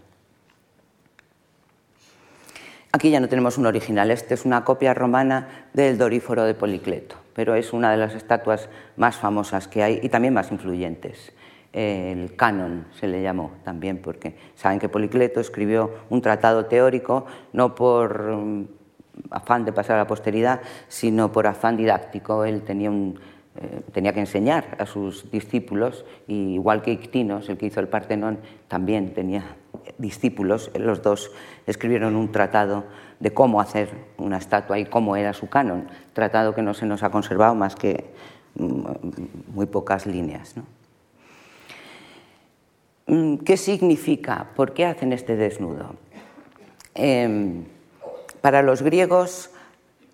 Aquí 2.96 3.10
ya 3.10 3.20
no 3.20 3.28
tenemos 3.28 3.58
un 3.58 3.66
original, 3.66 4.10
este 4.10 4.32
es 4.32 4.46
una 4.46 4.64
copia 4.64 4.94
romana 4.94 5.68
del 5.74 5.98
Doríforo 5.98 6.44
de 6.44 6.54
Policleto 6.54 7.16
pero 7.36 7.54
es 7.54 7.74
una 7.74 7.90
de 7.90 7.98
las 7.98 8.14
estatuas 8.14 8.70
más 8.96 9.16
famosas 9.16 9.68
que 9.68 9.82
hay 9.82 10.00
y 10.02 10.08
también 10.08 10.32
más 10.32 10.50
influyentes. 10.50 11.34
El 11.74 12.34
canon 12.34 12.86
se 12.98 13.06
le 13.06 13.20
llamó 13.20 13.52
también 13.62 13.98
porque 13.98 14.34
saben 14.54 14.78
que 14.78 14.88
Policleto 14.88 15.38
escribió 15.40 15.90
un 16.08 16.22
tratado 16.22 16.64
teórico 16.64 17.26
no 17.52 17.74
por 17.74 18.34
mm, 18.34 18.68
afán 19.28 19.66
de 19.66 19.72
pasar 19.74 19.96
a 19.96 20.04
la 20.04 20.06
posteridad, 20.06 20.62
sino 20.88 21.30
por 21.30 21.46
afán 21.46 21.76
didáctico. 21.76 22.46
Él 22.46 22.62
tenía, 22.62 22.90
eh, 22.90 23.82
tenía 23.92 24.14
que 24.14 24.20
enseñar 24.20 24.74
a 24.78 24.86
sus 24.86 25.30
discípulos, 25.30 26.06
y 26.26 26.54
igual 26.54 26.80
que 26.80 26.92
Ictinos, 26.92 27.50
el 27.50 27.58
que 27.58 27.66
hizo 27.66 27.80
el 27.80 27.88
Partenón, 27.88 28.38
también 28.66 29.12
tenía 29.12 29.56
discípulos. 29.98 30.70
Los 30.74 31.02
dos 31.02 31.30
escribieron 31.66 32.16
un 32.16 32.32
tratado 32.32 32.84
de 33.20 33.32
cómo 33.32 33.60
hacer 33.60 33.90
una 34.18 34.38
estatua 34.38 34.78
y 34.78 34.86
cómo 34.86 35.16
era 35.16 35.32
su 35.32 35.48
canon, 35.48 35.88
tratado 36.12 36.54
que 36.54 36.62
no 36.62 36.74
se 36.74 36.86
nos 36.86 37.02
ha 37.02 37.10
conservado 37.10 37.54
más 37.54 37.74
que 37.74 38.12
mm, 38.56 38.84
muy 39.54 39.66
pocas 39.66 40.06
líneas. 40.06 40.54
Mm, 43.06 43.36
¿Qué 43.38 43.56
significa? 43.56 44.48
¿Por 44.56 44.74
qué 44.74 44.84
hacen 44.84 45.12
este 45.12 45.36
desnudo? 45.36 45.94
Em, 46.94 47.64
para 48.40 48.62
los 48.62 48.82
griegos, 48.82 49.50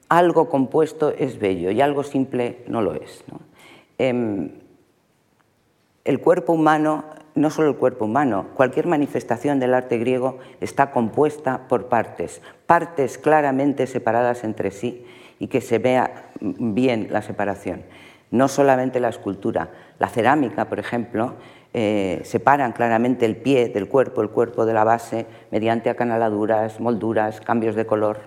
algo 0.08 0.48
compuesto 0.48 1.10
es 1.10 1.38
bello 1.38 1.70
y 1.70 1.80
algo 1.80 2.02
simple 2.02 2.64
no 2.68 2.82
lo 2.82 2.94
es. 2.94 3.24
Em, 3.98 4.50
el 6.04 6.20
cuerpo 6.20 6.52
humano 6.52 7.04
no 7.34 7.50
solo 7.50 7.68
el 7.68 7.76
cuerpo 7.76 8.04
humano, 8.04 8.46
cualquier 8.54 8.86
manifestación 8.86 9.58
del 9.58 9.74
arte 9.74 9.98
griego 9.98 10.38
está 10.60 10.90
compuesta 10.90 11.66
por 11.68 11.88
partes, 11.88 12.42
partes 12.66 13.18
claramente 13.18 13.86
separadas 13.86 14.44
entre 14.44 14.70
sí 14.70 15.06
y 15.38 15.48
que 15.48 15.60
se 15.60 15.78
vea 15.78 16.30
bien 16.40 17.08
la 17.10 17.22
separación. 17.22 17.82
No 18.30 18.48
solamente 18.48 19.00
la 19.00 19.08
escultura, 19.08 19.70
la 19.98 20.08
cerámica, 20.08 20.66
por 20.66 20.78
ejemplo, 20.78 21.34
eh, 21.74 22.20
separan 22.24 22.72
claramente 22.72 23.24
el 23.24 23.36
pie 23.36 23.68
del 23.68 23.88
cuerpo, 23.88 24.22
el 24.22 24.30
cuerpo 24.30 24.66
de 24.66 24.74
la 24.74 24.84
base, 24.84 25.26
mediante 25.50 25.90
acanaladuras, 25.90 26.80
molduras, 26.80 27.40
cambios 27.40 27.74
de 27.74 27.86
color 27.86 28.20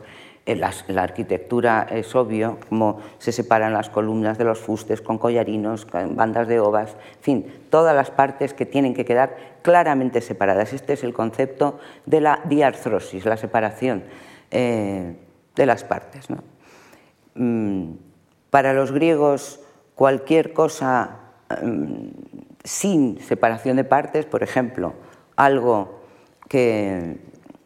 la, 0.45 0.71
arquitectura 1.01 1.87
es 1.89 2.15
obvio, 2.15 2.59
como 2.69 2.99
se 3.17 3.31
separan 3.31 3.73
las 3.73 3.89
columnas 3.89 4.37
de 4.37 4.43
los 4.43 4.59
fustes 4.59 5.01
con 5.01 5.17
collarinos, 5.17 5.85
con 5.85 6.15
bandas 6.15 6.47
de 6.47 6.59
ovas, 6.59 6.95
en 7.17 7.21
fin, 7.21 7.53
todas 7.71 7.95
las 7.95 8.11
partes 8.11 8.53
que 8.53 8.67
tienen 8.67 8.93
que 8.93 9.05
quedar 9.05 9.35
claramente 9.63 10.21
separadas. 10.21 10.73
Este 10.73 10.93
es 10.93 11.03
el 11.03 11.13
concepto 11.13 11.79
de 12.05 12.21
la 12.21 12.41
diarthrosis, 12.45 13.25
la 13.25 13.37
separación 13.37 14.03
eh, 14.51 15.15
de 15.55 15.65
las 15.65 15.83
partes. 15.83 16.27
Mm, 17.33 17.93
para 18.51 18.73
los 18.73 18.91
griegos, 18.91 19.61
cualquier 19.95 20.53
cosa 20.53 21.21
mm, 21.63 22.09
sin 22.63 23.19
separación 23.19 23.77
de 23.77 23.83
partes, 23.83 24.27
por 24.27 24.43
ejemplo, 24.43 24.93
algo 25.35 26.01
que 26.47 27.17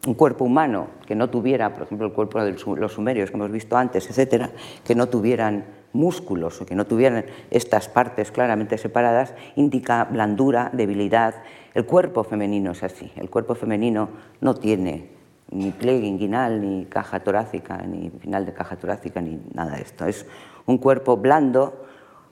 un 0.06 0.14
cuerpo 0.14 0.44
humano 0.44 0.88
que 1.06 1.14
no 1.14 1.28
tuviera, 1.28 1.74
por 1.74 1.82
ejemplo, 1.82 2.06
el 2.06 2.12
cuerpo 2.12 2.42
de 2.42 2.56
los 2.76 2.92
sumerios 2.92 3.30
que 3.30 3.36
hemos 3.36 3.50
visto 3.50 3.76
antes, 3.76 4.08
etcétera, 4.08 4.50
que 4.84 4.94
no 4.94 5.08
tuvieran 5.08 5.66
músculos 5.92 6.60
o 6.60 6.66
que 6.66 6.74
no 6.74 6.86
tuvieran 6.86 7.26
estas 7.50 7.88
partes 7.88 8.30
claramente 8.30 8.78
separadas, 8.78 9.34
indica 9.56 10.04
blandura, 10.04 10.70
debilidad. 10.72 11.34
El 11.74 11.84
cuerpo 11.84 12.24
femenino 12.24 12.70
es 12.70 12.82
así. 12.82 13.12
El 13.16 13.28
cuerpo 13.28 13.54
femenino 13.54 14.08
no 14.40 14.54
tiene 14.54 15.10
ni 15.50 15.70
pliegue 15.72 16.06
inguinal, 16.06 16.60
ni 16.60 16.86
caja 16.86 17.20
torácica, 17.20 17.78
ni 17.78 18.10
final 18.10 18.46
de 18.46 18.54
caja 18.54 18.76
torácica, 18.76 19.20
ni 19.20 19.40
nada 19.52 19.76
de 19.76 19.82
esto. 19.82 20.06
Es 20.06 20.26
un 20.66 20.78
cuerpo 20.78 21.16
blando, 21.16 21.86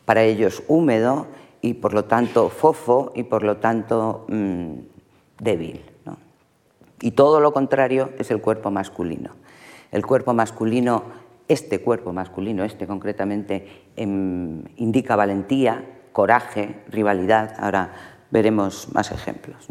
para 0.08 0.22
ellos 0.22 0.62
húmedo 0.68 1.26
y 1.60 1.74
por 1.74 1.92
lo 1.92 2.06
tanto 2.06 2.48
fofo 2.48 3.12
y 3.14 3.24
por 3.24 3.42
lo 3.42 3.58
tanto 3.58 4.24
mm, 4.28 4.72
débil. 5.38 5.82
Y 7.00 7.12
todo 7.12 7.40
lo 7.40 7.52
contrario 7.52 8.10
es 8.18 8.30
el 8.30 8.40
cuerpo 8.40 8.70
masculino. 8.70 9.30
El 9.92 10.04
cuerpo 10.04 10.34
masculino, 10.34 11.04
este 11.48 11.80
cuerpo 11.80 12.12
masculino, 12.12 12.64
este 12.64 12.86
concretamente, 12.86 13.86
em, 13.96 14.64
indica 14.76 15.16
valentía, 15.16 15.84
coraje, 16.12 16.82
rivalidad. 16.88 17.54
Ahora 17.58 17.92
veremos 18.30 18.88
más 18.92 19.10
ejemplos. 19.12 19.68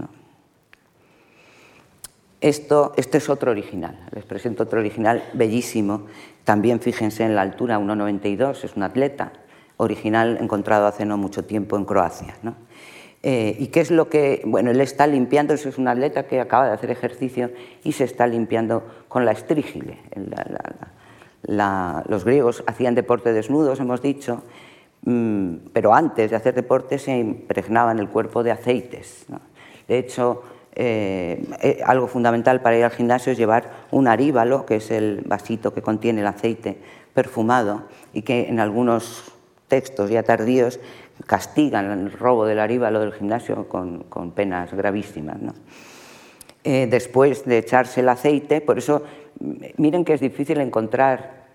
Esto, 2.39 2.93
este 2.97 3.17
es 3.17 3.29
otro 3.29 3.49
original, 3.51 3.99
les 4.13 4.23
presento 4.23 4.63
otro 4.63 4.79
original 4.79 5.23
bellísimo. 5.33 6.05
También 6.43 6.79
fíjense 6.79 7.23
en 7.23 7.35
la 7.35 7.41
altura, 7.41 7.79
1,92, 7.79 8.63
es 8.63 8.75
un 8.75 8.83
atleta, 8.83 9.33
original 9.77 10.37
encontrado 10.39 10.85
hace 10.85 11.05
no 11.05 11.17
mucho 11.17 11.45
tiempo 11.45 11.77
en 11.77 11.85
Croacia. 11.85 12.35
Eh, 13.29 13.57
¿Y 13.59 13.67
qué 13.67 13.81
es 13.81 13.91
lo 13.91 14.07
que.? 14.07 14.41
Bueno, 14.45 14.71
él 14.71 14.79
está 14.79 15.05
limpiando, 15.05 15.53
eso 15.53 15.67
es 15.67 15.77
un 15.77 15.89
atleta 15.89 16.27
que 16.27 16.39
acaba 16.39 16.67
de 16.67 16.71
hacer 16.71 16.91
ejercicio 16.91 17.51
y 17.83 17.91
se 17.91 18.05
está 18.05 18.25
limpiando 18.25 18.85
con 19.09 19.25
la 19.25 19.33
estrígile. 19.33 19.97
los 21.43 22.23
griegos 22.23 22.63
hacían 22.67 22.95
deporte 22.95 23.33
desnudos, 23.33 23.81
hemos 23.81 24.01
dicho, 24.01 24.43
mm, 25.01 25.55
pero 25.73 25.93
antes 25.93 26.31
de 26.31 26.37
hacer 26.37 26.55
deporte 26.55 26.99
se 26.99 27.17
impregnaban 27.17 27.99
el 27.99 28.07
cuerpo 28.07 28.43
de 28.43 28.51
aceites. 28.51 29.25
De 29.89 29.97
hecho, 29.97 30.43
eh, 30.73 31.45
eh, 31.61 31.81
algo 31.85 32.07
fundamental 32.07 32.61
para 32.61 32.77
ir 32.77 32.85
al 32.85 32.91
gimnasio 32.91 33.33
es 33.33 33.37
llevar 33.37 33.71
un 33.91 34.07
aríbalo, 34.07 34.65
que 34.65 34.77
es 34.77 34.89
el 34.89 35.23
vasito 35.25 35.73
que 35.73 35.81
contiene 35.81 36.21
el 36.21 36.27
aceite 36.27 36.77
perfumado 37.13 37.87
y 38.13 38.21
que 38.21 38.47
en 38.47 38.61
algunos 38.61 39.33
textos 39.67 40.09
ya 40.09 40.23
tardíos 40.23 40.79
castigan 41.25 41.91
el 41.91 42.11
robo 42.11 42.45
del 42.45 42.59
aríbalo 42.59 42.99
del 42.99 43.13
gimnasio 43.13 43.67
con, 43.67 44.31
penas 44.35 44.73
gravísimas. 44.73 45.37
Eh, 46.63 46.87
después 46.89 47.45
de 47.45 47.59
echarse 47.59 48.01
el 48.01 48.09
aceite, 48.09 48.61
por 48.61 48.77
eso 48.77 49.03
miren 49.77 50.05
que 50.05 50.13
es 50.13 50.21
difícil 50.21 50.59
encontrar 50.59 51.47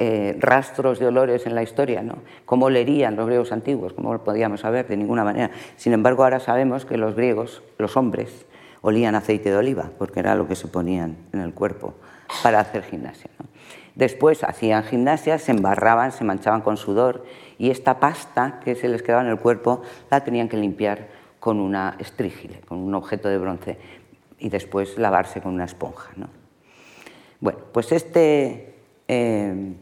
eh, 0.00 0.36
rastros 0.38 1.00
de 1.00 1.06
olores 1.06 1.46
en 1.46 1.54
la 1.54 1.62
historia, 1.62 2.02
¿no? 2.02 2.18
¿Cómo 2.44 2.66
olerían 2.66 3.16
los 3.16 3.26
griegos 3.26 3.50
antiguos? 3.50 3.92
¿Cómo 3.94 4.12
lo 4.12 4.22
podíamos 4.22 4.60
saber? 4.60 4.86
De 4.86 4.96
ninguna 4.96 5.24
manera. 5.24 5.50
Sin 5.76 5.92
embargo, 5.92 6.22
ahora 6.22 6.38
sabemos 6.38 6.84
que 6.84 6.96
los 6.96 7.16
griegos, 7.16 7.62
los 7.78 7.96
hombres, 7.96 8.46
olían 8.80 9.16
aceite 9.16 9.50
de 9.50 9.56
oliva, 9.56 9.90
porque 9.98 10.20
era 10.20 10.36
lo 10.36 10.46
que 10.46 10.54
se 10.54 10.68
ponían 10.68 11.16
en 11.32 11.40
el 11.40 11.52
cuerpo 11.52 11.94
para 12.44 12.60
hacer 12.60 12.84
gimnasia. 12.84 13.30
Después 13.96 14.44
hacían 14.44 14.84
gimnasia, 14.84 15.38
se 15.38 15.50
embarraban, 15.50 16.12
se 16.12 16.22
manchaban 16.22 16.60
con 16.60 16.76
sudor 16.76 17.24
y 17.58 17.70
esta 17.70 18.00
pasta 18.00 18.60
que 18.64 18.74
se 18.74 18.88
les 18.88 19.02
quedaba 19.02 19.22
en 19.22 19.28
el 19.28 19.38
cuerpo 19.38 19.82
la 20.10 20.22
tenían 20.22 20.48
que 20.48 20.56
limpiar 20.56 21.08
con 21.40 21.60
una 21.60 21.96
estrígile, 21.98 22.60
con 22.60 22.78
un 22.78 22.94
objeto 22.94 23.28
de 23.28 23.38
bronce 23.38 23.78
y 24.38 24.48
después 24.48 24.96
lavarse 24.98 25.40
con 25.40 25.54
una 25.54 25.64
esponja. 25.64 26.10
Bueno, 27.40 27.58
pues 27.72 27.92
este, 27.92 28.74
eh, 29.06 29.74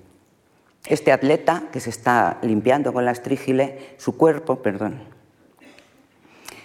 Este 0.86 1.10
atleta 1.10 1.64
que 1.72 1.80
se 1.80 1.90
está 1.90 2.38
limpiando 2.42 2.92
con 2.92 3.04
la 3.04 3.10
estrígile, 3.10 3.94
su 3.96 4.16
cuerpo, 4.16 4.62
perdón, 4.62 5.00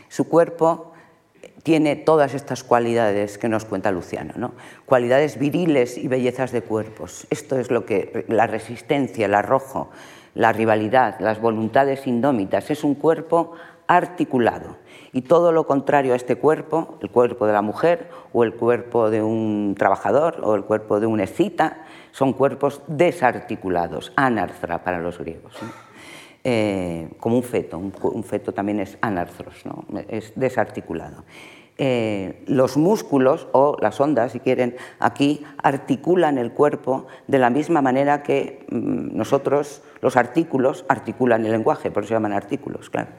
su 0.09 0.29
cuerpo 0.29 0.93
tiene 1.63 1.95
todas 1.95 2.35
estas 2.35 2.63
cualidades 2.63 3.37
que 3.37 3.49
nos 3.49 3.65
cuenta 3.65 3.91
Luciano, 3.91 4.33
¿no? 4.35 4.53
cualidades 4.85 5.39
viriles 5.39 5.97
y 5.97 6.07
bellezas 6.07 6.51
de 6.51 6.61
cuerpos. 6.61 7.25
Esto 7.29 7.57
es 7.57 7.71
lo 7.71 7.85
que 7.85 8.25
la 8.27 8.45
resistencia, 8.45 9.25
el 9.25 9.33
arrojo, 9.33 9.89
la 10.33 10.53
rivalidad, 10.53 11.19
las 11.19 11.41
voluntades 11.41 12.07
indómitas, 12.07 12.69
es 12.71 12.83
un 12.83 12.95
cuerpo 12.95 13.53
articulado. 13.87 14.77
Y 15.13 15.23
todo 15.23 15.51
lo 15.51 15.67
contrario 15.67 16.13
a 16.13 16.15
este 16.15 16.37
cuerpo, 16.37 16.97
el 17.01 17.09
cuerpo 17.09 17.45
de 17.45 17.53
la 17.53 17.61
mujer 17.61 18.09
o 18.31 18.43
el 18.43 18.53
cuerpo 18.53 19.09
de 19.09 19.21
un 19.21 19.75
trabajador 19.77 20.39
o 20.43 20.55
el 20.55 20.63
cuerpo 20.63 20.99
de 20.99 21.07
un 21.07 21.19
escita, 21.19 21.83
son 22.11 22.33
cuerpos 22.33 22.81
desarticulados, 22.87 24.13
anarthra 24.15 24.83
para 24.83 24.99
los 24.99 25.17
griegos. 25.17 25.53
Eh, 26.43 27.09
como 27.19 27.35
un 27.35 27.43
feto, 27.43 27.77
un, 27.77 28.23
feto 28.23 28.53
también 28.53 28.79
es 28.79 28.97
anarthros, 29.01 29.63
es 30.07 30.33
desarticulado. 30.35 31.23
Eh, 31.77 32.43
los 32.47 32.77
músculos 32.77 33.47
o 33.51 33.77
las 33.79 33.99
ondas, 33.99 34.31
si 34.31 34.39
quieren, 34.39 34.75
aquí 34.99 35.43
articulan 35.61 36.37
el 36.37 36.51
cuerpo 36.51 37.07
de 37.27 37.39
la 37.39 37.49
misma 37.49 37.81
manera 37.81 38.23
que 38.23 38.65
mm, 38.69 39.15
nosotros, 39.17 39.83
los 40.01 40.17
artículos, 40.17 40.85
articulan 40.89 41.45
el 41.45 41.51
lenguaje, 41.51 41.91
por 41.91 42.03
eso 42.03 42.09
se 42.09 42.15
llaman 42.15 42.33
artículos, 42.33 42.89
claro. 42.89 43.09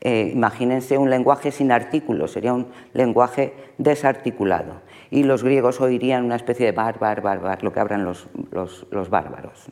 Eh, 0.00 0.32
imagínense 0.34 0.98
un 0.98 1.08
lenguaje 1.08 1.50
sin 1.50 1.72
artículos, 1.72 2.32
sería 2.32 2.52
un 2.52 2.68
lenguaje 2.92 3.54
desarticulado. 3.78 4.82
Y 5.10 5.22
los 5.22 5.42
griegos 5.42 5.80
oirían 5.80 6.24
una 6.24 6.36
especie 6.36 6.66
de 6.66 6.72
bar, 6.72 6.98
bar, 6.98 7.22
bar, 7.22 7.40
bar, 7.40 7.62
lo 7.62 7.72
que 7.72 7.80
hablan 7.80 8.04
los, 8.04 8.28
bárbaros. 9.10 9.66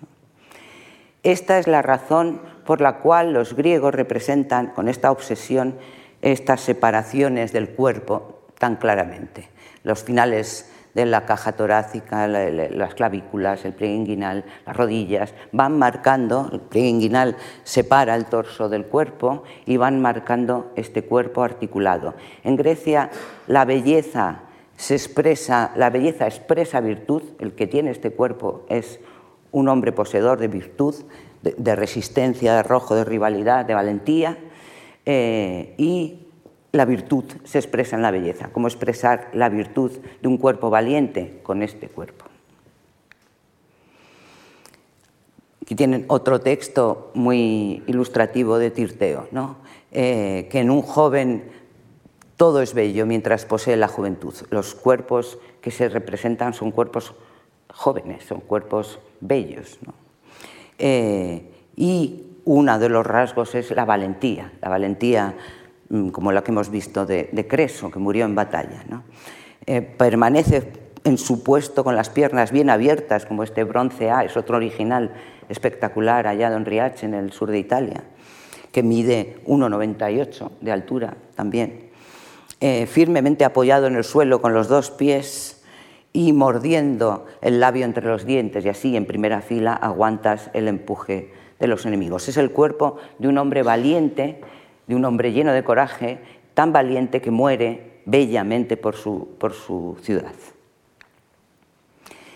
Esta 1.22 1.58
es 1.58 1.66
la 1.66 1.82
razón 1.82 2.40
por 2.64 2.80
la 2.80 3.00
cual 3.00 3.34
los 3.34 3.54
griegos 3.54 3.94
representan 3.94 4.68
con 4.68 4.88
esta 4.88 5.10
obsesión 5.10 5.76
estas 6.22 6.60
separaciones 6.60 7.52
del 7.52 7.70
cuerpo 7.70 8.42
tan 8.58 8.76
claramente. 8.76 9.50
Los 9.82 10.04
finales 10.04 10.72
de 10.94 11.06
la 11.06 11.24
caja 11.24 11.52
torácica, 11.52 12.28
las 12.28 12.94
clavículas, 12.94 13.64
el 13.64 13.72
pliegue 13.72 13.94
inguinal, 13.94 14.44
las 14.66 14.76
rodillas, 14.76 15.34
van 15.52 15.78
marcando, 15.78 16.50
el 16.52 16.60
pliegue 16.60 16.88
inguinal 16.88 17.36
separa 17.64 18.14
el 18.14 18.26
torso 18.26 18.68
del 18.68 18.86
cuerpo 18.86 19.44
y 19.64 19.76
van 19.76 20.00
marcando 20.00 20.72
este 20.76 21.04
cuerpo 21.04 21.42
articulado. 21.42 22.14
En 22.44 22.56
Grecia 22.56 23.10
la 23.46 23.64
belleza 23.64 24.42
se 24.76 24.94
expresa, 24.94 25.72
la 25.76 25.90
belleza 25.90 26.26
expresa 26.26 26.80
virtud, 26.80 27.22
el 27.38 27.54
que 27.54 27.66
tiene 27.66 27.90
este 27.90 28.10
cuerpo 28.10 28.66
es 28.68 29.00
un 29.50 29.68
hombre 29.68 29.92
poseedor 29.92 30.38
de 30.38 30.48
virtud, 30.48 30.94
de, 31.42 31.76
resistencia, 31.76 32.52
de 32.52 32.58
arrojo, 32.60 32.94
de 32.94 33.04
rivalidad, 33.04 33.64
de 33.64 33.74
valentía, 33.74 34.38
eh, 35.04 35.74
y 35.76 36.21
la 36.72 36.86
virtud 36.86 37.24
se 37.44 37.58
expresa 37.58 37.96
en 37.96 38.02
la 38.02 38.10
belleza, 38.10 38.48
como 38.48 38.66
expresar 38.66 39.28
la 39.34 39.50
virtud 39.50 39.92
de 40.20 40.28
un 40.28 40.38
cuerpo 40.38 40.70
valiente 40.70 41.40
con 41.42 41.62
este 41.62 41.88
cuerpo. 41.88 42.24
Aquí 45.62 45.74
tienen 45.74 46.06
otro 46.08 46.40
texto 46.40 47.10
muy 47.14 47.82
ilustrativo 47.86 48.58
de 48.58 48.70
Tirteo, 48.70 49.28
¿no? 49.30 49.56
Eh, 49.92 50.48
que 50.50 50.60
en 50.60 50.70
un 50.70 50.82
joven 50.82 51.44
todo 52.36 52.62
es 52.62 52.74
bello 52.74 53.06
mientras 53.06 53.44
posee 53.44 53.76
la 53.76 53.88
juventud. 53.88 54.34
Los 54.50 54.74
cuerpos 54.74 55.38
que 55.60 55.70
se 55.70 55.88
representan 55.88 56.54
son 56.54 56.72
cuerpos 56.72 57.14
jóvenes, 57.72 58.24
son 58.24 58.40
cuerpos 58.40 58.98
bellos. 59.20 59.78
Eh, 60.78 61.50
y 61.76 62.24
uno 62.44 62.78
de 62.78 62.88
los 62.88 63.06
rasgos 63.06 63.54
es 63.54 63.70
la 63.70 63.84
valentía, 63.84 64.52
la 64.60 64.70
valentía 64.70 65.36
como 66.10 66.32
la 66.32 66.42
que 66.42 66.50
hemos 66.50 66.70
visto 66.70 67.04
de, 67.04 67.46
Creso, 67.48 67.90
que 67.90 67.98
murió 67.98 68.24
en 68.24 68.34
batalla. 68.34 68.82
Eh, 69.66 69.82
permanece 69.82 70.72
en 71.04 71.18
su 71.18 71.42
puesto 71.42 71.84
con 71.84 71.96
las 71.96 72.10
piernas 72.10 72.52
bien 72.52 72.70
abiertas, 72.70 73.26
como 73.26 73.42
este 73.42 73.64
bronce 73.64 74.10
A, 74.10 74.24
es 74.24 74.36
otro 74.36 74.56
original 74.56 75.12
espectacular 75.48 76.26
hallado 76.26 76.56
en 76.56 76.64
Riace, 76.64 77.04
en 77.04 77.14
el 77.14 77.32
sur 77.32 77.50
de 77.50 77.58
Italia, 77.58 78.04
que 78.70 78.82
mide 78.82 79.38
1,98 79.46 80.50
de 80.60 80.72
altura 80.72 81.16
también, 81.34 81.90
eh, 82.60 82.86
firmemente 82.86 83.44
apoyado 83.44 83.86
en 83.86 83.96
el 83.96 84.04
suelo 84.04 84.40
con 84.40 84.54
los 84.54 84.68
dos 84.68 84.90
pies 84.90 85.62
y 86.12 86.32
mordiendo 86.32 87.26
el 87.40 87.60
labio 87.60 87.84
entre 87.84 88.06
los 88.06 88.24
dientes, 88.24 88.64
y 88.64 88.68
así 88.68 88.96
en 88.96 89.06
primera 89.06 89.40
fila 89.40 89.74
aguantas 89.74 90.50
el 90.54 90.68
empuje 90.68 91.32
de 91.58 91.66
los 91.66 91.84
enemigos. 91.86 92.28
Es 92.28 92.36
el 92.36 92.50
cuerpo 92.50 92.98
de 93.18 93.28
un 93.28 93.38
hombre 93.38 93.62
valiente 93.62 94.40
de 94.92 94.96
un 94.96 95.06
hombre 95.06 95.32
lleno 95.32 95.54
de 95.54 95.64
coraje, 95.64 96.18
tan 96.52 96.70
valiente 96.70 97.22
que 97.22 97.30
muere 97.30 98.02
bellamente 98.04 98.76
por 98.76 98.94
su, 98.94 99.96
ciudad. 100.02 100.34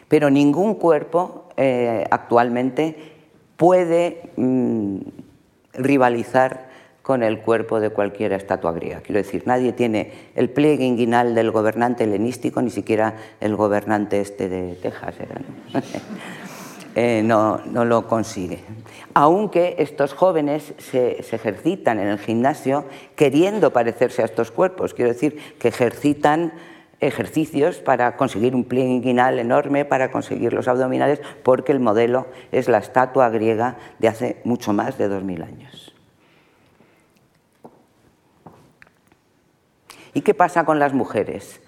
Pero 0.08 0.30
ningún 0.30 0.74
cuerpo 0.76 1.50
eh, 1.58 2.06
actualmente 2.10 2.96
puede 3.58 4.30
mm, 4.36 4.98
rivalizar 5.74 6.70
con 7.02 7.22
el 7.22 7.40
cuerpo 7.40 7.78
de 7.78 7.90
cualquier 7.90 8.32
estatua 8.32 8.72
griega. 8.72 9.00
Quiero 9.00 9.18
decir, 9.18 9.42
nadie 9.44 9.72
tiene 9.74 10.12
el 10.34 10.48
pliegue 10.48 10.86
inguinal 10.86 11.34
del 11.34 11.50
gobernante 11.50 12.04
helenístico, 12.04 12.62
ni 12.62 12.70
siquiera 12.70 13.16
el 13.40 13.54
gobernante 13.54 14.20
este 14.22 14.48
de 14.48 14.76
Texas 14.76 15.14
eh, 16.96 17.22
no, 17.24 17.60
no 17.66 17.84
lo 17.84 18.08
consigue 18.08 18.64
aunque 19.16 19.76
estos 19.78 20.12
jóvenes 20.12 20.74
se, 20.76 21.20
ejercitan 21.20 21.98
en 21.98 22.08
el 22.08 22.18
gimnasio 22.18 22.84
queriendo 23.14 23.72
parecerse 23.72 24.20
a 24.20 24.26
estos 24.26 24.50
cuerpos. 24.50 24.92
Quiero 24.92 25.10
decir 25.10 25.56
que 25.58 25.68
ejercitan 25.68 26.52
ejercicios 27.00 27.78
para 27.78 28.18
conseguir 28.18 28.54
un 28.54 28.66
inguinal 28.70 29.38
enorme, 29.38 29.86
para 29.86 30.10
conseguir 30.10 30.52
los 30.52 30.68
abdominales, 30.68 31.22
porque 31.42 31.72
el 31.72 31.80
modelo 31.80 32.26
es 32.52 32.68
la 32.68 32.76
estatua 32.76 33.30
griega 33.30 33.78
de 34.00 34.08
hace 34.08 34.42
mucho 34.44 34.74
más 34.74 34.98
de 34.98 35.08
2.000 35.08 35.46
años. 35.46 35.94
¿Y 40.12 40.20
qué 40.20 40.34
pasa 40.34 40.66
con 40.66 40.78
las 40.78 40.92
mujeres? 40.92 41.62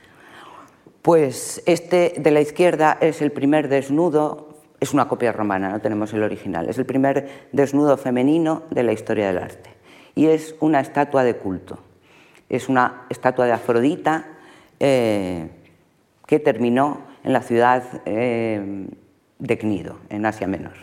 Pues 1.00 1.62
este 1.64 2.12
de 2.18 2.30
la 2.30 2.42
izquierda 2.42 2.98
es 3.00 3.22
el 3.22 3.32
primer 3.32 3.70
desnudo 3.70 4.47
es 4.80 4.94
una 4.94 5.08
copia 5.08 5.32
romana, 5.32 5.70
no 5.70 5.80
tenemos 5.80 6.12
el 6.12 6.22
original. 6.22 6.68
Es 6.68 6.78
el 6.78 6.86
primer 6.86 7.48
desnudo 7.52 7.96
femenino 7.96 8.62
de 8.70 8.82
la 8.82 8.92
historia 8.92 9.26
del 9.26 9.38
arte. 9.38 9.70
Y 10.14 10.26
es 10.26 10.54
una 10.60 10.80
estatua 10.80 11.24
de 11.24 11.36
culto. 11.36 11.78
Es 12.48 12.68
una 12.68 13.06
estatua 13.08 13.46
de 13.46 13.52
Afrodita 13.52 14.26
eh, 14.80 15.48
que 16.26 16.38
terminó 16.38 17.02
en 17.24 17.32
la 17.32 17.42
ciudad 17.42 17.82
eh, 18.04 18.86
de 19.38 19.58
Cnido, 19.58 19.98
en 20.08 20.26
Asia 20.26 20.46
Menor. 20.46 20.74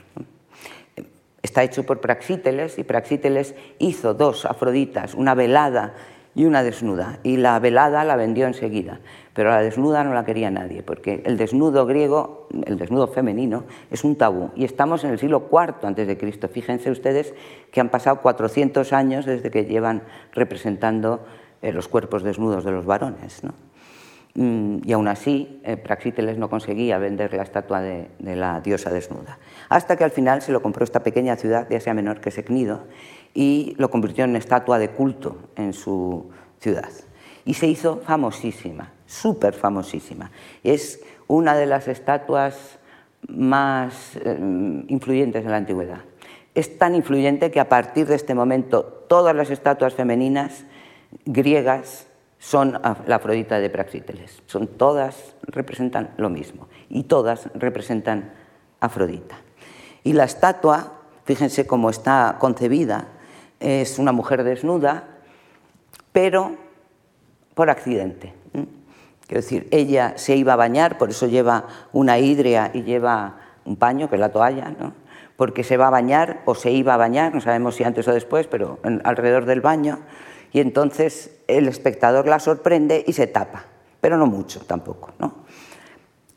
Está 1.42 1.64
hecho 1.64 1.86
por 1.86 2.02
Praxíteles 2.02 2.78
y 2.80 2.84
Praxíteles 2.84 3.56
hizo 3.80 4.14
dos 4.14 4.46
Afroditas, 4.46 5.14
una 5.14 5.36
velada 5.36 5.94
y 6.36 6.46
una 6.46 6.62
desnuda. 6.62 7.20
Y 7.24 7.38
la 7.38 7.58
velada 7.60 8.04
la 8.04 8.16
vendió 8.18 8.46
enseguida, 8.46 9.00
pero 9.34 9.50
la 9.50 9.62
desnuda 9.62 10.04
no 10.04 10.14
la 10.14 10.26
quería 10.26 10.52
nadie, 10.52 10.84
porque 10.84 11.24
el 11.26 11.38
desnudo 11.38 11.86
griego, 11.86 12.48
el 12.66 12.78
desnudo 12.78 13.08
femenino, 13.08 13.64
es 13.90 14.04
un 14.04 14.18
tabú. 14.18 14.52
Y 14.56 14.66
estamos 14.66 15.04
en 15.06 15.12
el 15.12 15.20
siglo 15.20 15.50
IV 15.50 15.88
antes 15.88 16.08
de 16.08 16.18
Cristo. 16.18 16.50
Fíjense 16.50 16.92
ustedes 16.92 17.34
que 17.72 17.80
han 17.80 17.90
pasado 17.90 18.22
400 18.22 18.94
años 18.94 19.26
desde 19.26 19.50
que 19.50 19.66
llevan 19.66 20.04
representando 20.34 21.26
eh, 21.62 21.72
los 21.72 21.88
cuerpos 21.88 22.22
desnudos 22.22 22.66
de 22.66 22.72
los 22.72 22.86
varones. 22.86 23.42
Mm, 24.36 24.80
y 24.84 24.92
aún 24.92 25.08
así, 25.08 25.62
eh, 25.64 25.78
Praxíteles 25.78 26.38
no 26.38 26.50
conseguía 26.50 26.98
vender 26.98 27.34
la 27.34 27.44
estatua 27.44 27.80
de, 27.80 28.10
la 28.20 28.60
diosa 28.60 28.92
desnuda. 28.92 29.40
Hasta 29.70 29.96
que 29.96 30.04
al 30.04 30.12
final 30.12 30.42
se 30.42 30.52
lo 30.52 30.62
compró 30.62 30.84
esta 30.84 31.02
pequeña 31.02 31.38
ciudad 31.38 31.68
de 31.68 31.78
Asia 31.78 31.94
Menor, 31.94 32.20
que 32.20 32.30
es 32.30 32.38
y 33.36 33.76
lo 33.78 33.92
convirtió 33.92 34.24
en 34.24 34.36
estatua 34.36 34.80
de 34.80 34.90
culto 34.90 35.38
en 35.56 35.74
su 35.74 36.32
ciudad. 36.58 36.90
Y 37.44 37.54
se 37.54 37.68
hizo 37.68 37.98
famosísima, 37.98 38.94
súper 39.06 39.54
famosísima. 39.54 40.32
Es 40.64 41.02
una 41.28 41.56
de 41.56 41.68
las 41.68 41.88
estatuas 41.88 42.80
más 43.28 44.16
eh, 44.16 44.38
influyentes 44.88 45.44
de 45.44 45.50
la 45.52 45.58
antigüedad. 45.58 46.00
Es 46.56 46.78
tan 46.80 46.96
influyente 46.96 47.52
que 47.52 47.60
a 47.60 47.70
partir 47.70 48.08
de 48.08 48.16
este 48.16 48.34
momento 48.34 48.84
todas 49.08 49.36
las 49.36 49.52
estatuas 49.52 49.94
femeninas 49.94 50.64
griegas 51.26 52.08
son 52.40 52.80
la 53.08 53.16
Afrodita 53.16 53.60
de 53.60 53.70
Praxíteles. 53.70 54.42
Son 54.46 54.68
todas 54.68 55.36
representan 55.44 56.12
lo 56.18 56.30
mismo 56.30 56.68
y 56.90 57.04
todas 57.04 57.50
representan 57.54 58.34
Afrodita. 58.80 59.38
Y 60.04 60.14
la 60.14 60.24
estatua, 60.24 60.94
fíjense 61.26 61.66
cómo 61.66 61.90
está 61.90 62.38
concebida, 62.40 63.08
es 63.66 63.98
una 63.98 64.12
mujer 64.12 64.44
desnuda, 64.44 65.06
pero 66.12 66.56
por 67.56 67.72
accidente. 67.72 68.34
Quiero 69.28 69.42
decir, 69.42 69.68
ella 69.72 70.14
se 70.18 70.36
iba 70.36 70.54
a 70.54 70.56
bañar, 70.56 71.00
por 71.00 71.10
eso 71.10 71.26
lleva 71.26 71.66
una 71.92 72.20
hidria 72.20 72.70
y 72.74 72.84
lleva 72.84 73.40
un 73.66 73.76
paño, 73.76 74.08
que 74.08 74.18
es 74.18 74.22
la 74.22 74.30
toalla, 74.30 74.70
¿no? 74.80 74.94
porque 75.36 75.64
se 75.64 75.78
va 75.78 75.88
a 75.88 75.90
bañar 75.90 76.42
o 76.46 76.54
se 76.54 76.72
iba 76.72 76.94
a 76.94 76.98
bañar, 76.98 77.34
no 77.34 77.42
sabemos 77.42 77.76
si 77.76 77.84
antes 77.84 78.08
o 78.08 78.14
después, 78.14 78.46
pero 78.48 78.80
alrededor 79.04 79.46
del 79.46 79.62
baño, 79.62 80.00
y 80.54 80.60
entonces 80.60 81.36
el 81.48 81.68
espectador 81.68 82.28
la 82.28 82.40
sorprende 82.40 83.04
y 83.06 83.14
se 83.14 83.26
tapa, 83.26 83.66
pero 84.00 84.16
no 84.16 84.28
mucho 84.28 84.62
tampoco. 84.62 85.12
¿no? 85.18 85.34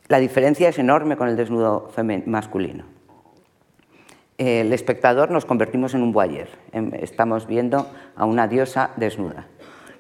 La 0.09 0.19
diferencia 0.19 0.71
es 0.71 0.79
enorme 0.79 1.19
con 1.19 1.29
el 1.29 1.37
desnudo 1.37 1.93
masculino. 2.25 2.98
El 4.39 4.73
espectador 4.73 5.31
nos 5.31 5.45
convertimos 5.45 5.95
en 5.95 6.03
un 6.03 6.13
voyeur, 6.13 6.49
estamos 7.01 7.47
viendo 7.47 7.91
a 8.17 8.25
una 8.25 8.47
diosa 8.49 8.91
desnuda, 8.97 9.47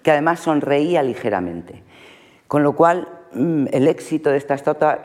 que 0.02 0.12
además 0.12 0.40
sonreía 0.40 1.02
ligeramente, 1.02 1.82
con 2.46 2.62
lo 2.62 2.74
cual 2.74 3.08
Mm, 3.32 3.66
el 3.72 3.88
éxito 3.88 4.30
de 4.30 4.38
esta 4.38 4.54
estatua, 4.54 5.02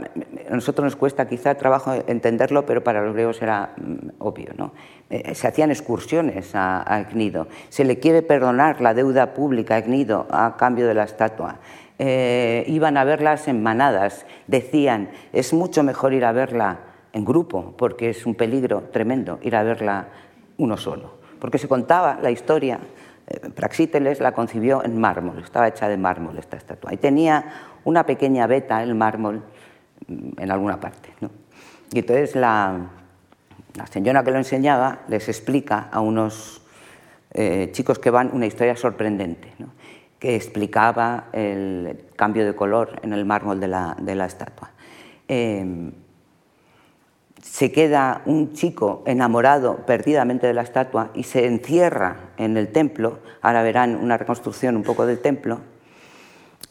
a 0.50 0.56
nosotros 0.56 0.86
nos 0.86 0.96
cuesta 0.96 1.28
quizá 1.28 1.56
trabajo 1.56 1.94
entenderlo, 2.08 2.66
pero 2.66 2.82
para 2.82 3.02
los 3.02 3.14
griegos 3.14 3.42
era 3.42 3.74
mm, 3.76 4.10
obvio. 4.20 4.52
¿no? 4.58 4.72
Eh, 5.10 5.36
se 5.36 5.48
hacían 5.48 5.72
excursiones 5.72 6.56
a, 6.56 6.82
a, 6.82 7.06
se 7.70 7.84
le 7.84 8.00
quiere 8.00 8.22
perdonar 8.22 8.80
la 8.80 8.94
deuda 8.94 9.34
pública 9.34 9.76
a 9.76 9.78
Egnido 9.80 10.26
a 10.32 10.56
cambio 10.56 10.88
de 10.88 10.94
la 10.94 11.04
estatua. 11.04 11.58
Eh, 12.00 12.64
iban 12.68 12.98
a 12.98 13.04
verlas 13.04 13.48
en 13.48 13.62
manadas, 13.62 14.26
decían, 14.48 15.10
es 15.34 15.54
mucho 15.54 15.84
mejor 15.84 16.14
ir 16.14 16.26
a 16.26 16.32
verla 16.32 16.80
en 17.14 17.24
grupo, 17.24 17.74
porque 17.78 18.10
es 18.10 18.26
un 18.26 18.36
peligro 18.36 18.90
tremendo 18.92 19.40
ir 19.44 19.56
a 19.56 19.64
verla 19.64 20.08
uno 20.58 20.76
solo, 20.78 21.14
porque 21.40 21.58
se 21.58 21.68
contaba 21.68 22.20
la 22.22 22.32
historia 22.32 22.80
eh, 23.28 23.50
Praxíteles 23.56 24.20
la 24.20 24.34
concibió 24.34 24.84
en 24.84 25.00
mármol, 25.00 25.40
estaba 25.40 25.68
hecha 25.68 25.88
de 25.88 25.98
mármol 25.98 26.38
esta 26.38 26.58
estatua. 26.58 26.94
Y 26.94 26.98
tenía 26.98 27.46
una 27.86 28.06
pequeña 28.06 28.48
veta, 28.48 28.84
el 28.84 28.96
mármol, 28.96 29.42
mm, 30.08 30.42
en 30.42 30.52
alguna 30.52 30.80
parte. 30.80 31.10
Y 31.94 32.00
entonces 32.00 32.36
la, 32.36 32.90
señora 33.90 34.24
que 34.24 34.32
lo 34.32 34.38
enseñaba 34.38 35.00
les 35.08 35.30
explica 35.30 35.90
a 35.92 36.02
unos 36.02 36.62
eh, 37.32 37.70
chicos 37.72 37.98
que 37.98 38.10
van 38.10 38.30
una 38.34 38.46
historia 38.46 38.76
sorprendente, 38.76 39.54
que 40.20 40.36
explicaba 40.36 41.30
el 41.32 42.06
cambio 42.16 42.46
de 42.46 42.56
color 42.56 43.00
en 43.04 43.14
el 43.14 43.26
mármol 43.26 43.60
de 43.60 43.68
la, 43.68 44.26
estatua. 44.26 44.72
Em, 45.28 45.92
se 47.44 47.72
queda 47.72 48.22
un 48.26 48.54
chico 48.54 49.04
enamorado 49.06 49.86
perdidamente 49.86 50.48
de 50.48 50.54
la 50.54 50.62
estatua 50.62 51.12
y 51.14 51.24
se 51.24 51.46
encierra 51.46 52.32
en 52.38 52.56
el 52.58 52.72
templo, 52.72 53.20
ahora 53.42 53.62
verán 53.64 53.96
una 53.96 54.18
reconstrucción 54.18 54.78
un 54.78 54.84
poco 54.84 55.06
del 55.06 55.20
templo, 55.20 55.60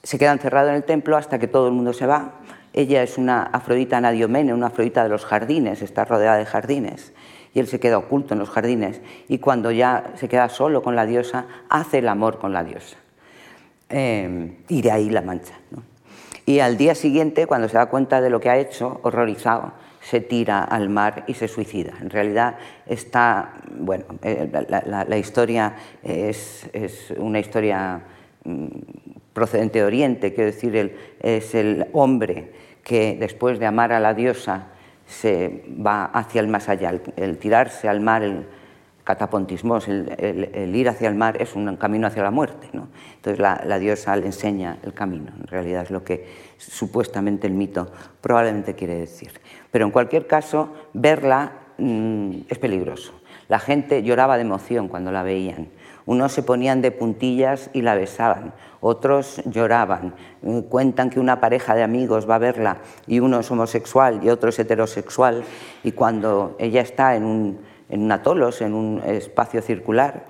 se 0.02 0.18
queda 0.18 0.32
encerrado 0.32 0.70
en 0.70 0.76
el 0.76 0.84
templo 0.84 1.16
hasta 1.16 1.38
que 1.38 1.46
todo 1.46 1.68
el 1.68 1.74
mundo 1.74 1.92
se 1.92 2.06
va. 2.06 2.40
Ella 2.72 3.02
es 3.02 3.18
una 3.18 3.42
afrodita 3.42 4.00
nadiomene, 4.00 4.54
una 4.54 4.68
afrodita 4.68 5.04
de 5.04 5.10
los 5.10 5.24
jardines, 5.24 5.82
está 5.82 6.04
rodeada 6.04 6.38
de 6.38 6.46
jardines, 6.46 7.12
y 7.54 7.60
él 7.60 7.66
se 7.66 7.78
queda 7.78 7.98
oculto 7.98 8.32
en 8.32 8.40
los 8.40 8.50
jardines, 8.50 9.00
y 9.28 9.38
cuando 9.38 9.70
ya 9.70 10.12
se 10.16 10.28
queda 10.28 10.48
solo 10.48 10.82
con 10.82 10.96
la 10.96 11.04
diosa, 11.04 11.46
hace 11.68 11.98
el 11.98 12.08
amor 12.08 12.38
con 12.38 12.52
la 12.52 12.64
diosa. 12.64 12.96
Eh, 13.90 14.56
y 14.68 14.80
de 14.80 14.90
ahí 14.90 15.10
la 15.10 15.20
mancha. 15.20 15.54
Y 16.46 16.60
al 16.60 16.78
día 16.78 16.94
siguiente, 16.94 17.46
cuando 17.46 17.68
se 17.68 17.76
da 17.76 17.86
cuenta 17.86 18.22
de 18.22 18.30
lo 18.30 18.40
que 18.40 18.48
ha 18.48 18.56
hecho, 18.56 19.00
horrorizado, 19.02 19.72
se 20.02 20.20
tira 20.20 20.64
al 20.64 20.88
mar 20.88 21.24
y 21.26 21.34
se 21.34 21.48
suicida. 21.48 21.92
En 22.00 22.10
realidad 22.10 22.56
está, 22.86 23.54
bueno, 23.78 24.04
eh, 24.22 24.50
la, 24.68 25.16
historia 25.16 25.76
es, 26.02 26.68
una 27.16 27.38
historia 27.38 28.02
mm, 28.44 28.66
procedente 29.32 29.78
de 29.78 29.84
Oriente, 29.84 30.34
quiero 30.34 30.50
decir, 30.50 30.96
es 31.20 31.54
el 31.54 31.86
hombre 31.92 32.52
que 32.82 33.16
después 33.18 33.58
de 33.58 33.66
amar 33.66 33.92
a 33.92 34.00
la 34.00 34.12
diosa 34.12 34.66
se 35.06 35.64
va 35.84 36.06
hacia 36.06 36.40
el 36.40 36.48
más 36.48 36.68
allá, 36.68 36.92
el, 37.16 37.38
tirarse 37.38 37.88
al 37.88 38.00
mar, 38.00 38.22
el 38.22 38.46
catapontismo, 39.04 39.78
el, 39.78 40.72
ir 40.74 40.88
hacia 40.88 41.08
el 41.08 41.14
mar 41.14 41.40
es 41.40 41.54
un 41.54 41.76
camino 41.76 42.08
hacia 42.08 42.22
la 42.22 42.30
muerte. 42.30 42.68
¿no? 42.72 42.88
Entonces 43.16 43.38
la, 43.38 43.62
la 43.64 43.78
diosa 43.78 44.16
le 44.16 44.26
enseña 44.26 44.78
el 44.82 44.94
camino, 44.94 45.30
en 45.38 45.46
realidad 45.46 45.82
es 45.82 45.90
lo 45.90 46.02
que 46.02 46.26
supuestamente 46.56 47.46
el 47.46 47.52
mito 47.52 47.90
probablemente 48.20 48.74
quiere 48.74 48.96
decir. 48.96 49.41
Pero 49.72 49.86
en 49.86 49.90
cualquier 49.90 50.28
caso, 50.28 50.72
verla 50.92 51.52
mm, 51.78 52.42
es 52.48 52.58
peligroso. 52.58 53.12
La 53.48 53.58
gente 53.58 54.04
lloraba 54.04 54.36
de 54.36 54.42
emoción 54.42 54.86
cuando 54.86 55.10
la 55.10 55.24
veían. 55.24 55.68
Unos 56.04 56.32
se 56.32 56.42
ponían 56.42 56.82
de 56.82 56.90
puntillas 56.90 57.70
y 57.72 57.82
la 57.82 57.94
besaban, 57.94 58.54
otros 58.80 59.40
lloraban. 59.46 60.14
Eh, 60.42 60.64
cuentan 60.68 61.10
que 61.10 61.20
una 61.20 61.40
pareja 61.40 61.74
de 61.74 61.82
amigos 61.82 62.28
va 62.28 62.36
a 62.36 62.38
verla 62.38 62.78
y 63.06 63.20
uno 63.20 63.40
es 63.40 63.50
homosexual 63.50 64.20
y 64.22 64.28
otro 64.28 64.50
es 64.50 64.58
heterosexual 64.58 65.44
y 65.84 65.92
cuando 65.92 66.56
ella 66.58 66.80
está 66.80 67.14
en 67.14 67.24
un, 67.24 67.60
en 67.88 68.10
atolos, 68.10 68.62
en 68.62 68.74
un 68.74 69.00
espacio 69.04 69.62
circular, 69.62 70.24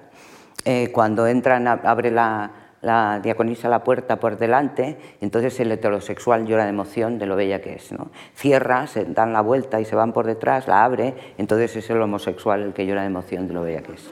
eh, 0.64 0.90
cuando 0.93 1.26
entran, 1.26 1.66
abre 1.66 2.11
la, 2.11 2.62
la 2.83 3.20
diaconisa 3.22 3.68
la 3.68 3.85
puerta 3.85 4.16
por 4.18 4.37
delante, 4.37 4.99
entonces 5.20 5.59
el 5.61 5.70
heterosexual 5.70 6.47
llora 6.47 6.64
de 6.64 6.70
emoción 6.70 7.18
de 7.18 7.26
lo 7.26 7.37
bella 7.37 7.61
que 7.61 7.74
es. 7.74 7.93
¿no? 7.93 8.11
Cierra, 8.35 8.87
se 8.89 9.05
dan 9.05 9.33
la 9.33 9.41
vuelta 9.41 9.80
y 9.80 9.85
se 9.85 9.95
van 9.95 10.12
por 10.12 10.26
detrás, 10.26 10.66
la 10.66 10.85
abre, 10.85 11.14
entonces 11.39 11.74
es 11.76 11.89
el 11.91 12.03
homosexual 12.03 12.61
el 12.62 12.72
que 12.72 12.85
llora 12.85 13.03
de 13.03 13.07
emoción 13.07 13.47
de 13.47 13.55
lo 13.55 13.62
bella 13.62 13.83
que 13.83 13.93
es. 13.93 14.11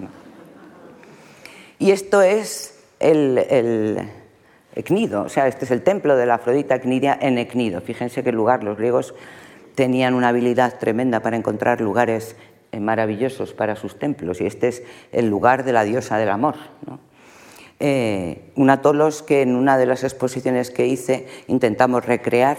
Y 1.78 1.90
esto 1.90 2.22
es 2.22 2.82
el, 3.00 3.38
el 3.38 4.08
Ecnido, 4.76 5.22
o 5.22 5.28
sea, 5.28 5.48
este 5.48 5.64
es 5.64 5.72
el 5.72 5.82
templo 5.82 6.16
de 6.16 6.26
la 6.26 6.34
Afrodita 6.34 6.76
Ecnidia 6.76 7.18
en 7.20 7.38
Ecnido. 7.38 7.80
Fíjense 7.80 8.22
qué 8.22 8.30
lugar, 8.30 8.62
los 8.62 8.78
griegos 8.78 9.14
tenían 9.74 10.14
una 10.14 10.28
habilidad 10.28 10.78
tremenda 10.78 11.20
para 11.20 11.36
encontrar 11.36 11.80
lugares 11.80 12.36
eh, 12.70 12.78
maravillosos 12.78 13.52
para 13.52 13.74
sus 13.74 13.98
templos 13.98 14.40
y 14.40 14.46
este 14.46 14.68
es 14.68 14.84
el 15.10 15.28
lugar 15.28 15.64
de 15.64 15.72
la 15.72 15.82
diosa 15.82 16.18
del 16.18 16.28
amor. 16.28 16.54
Eh, 17.82 18.52
un 18.56 18.68
atolos 18.68 19.22
que 19.22 19.40
en 19.40 19.56
una 19.56 19.78
de 19.78 19.86
las 19.86 20.04
exposiciones 20.04 20.70
que 20.70 20.86
hice 20.86 21.26
intentamos 21.48 22.04
recrear. 22.04 22.58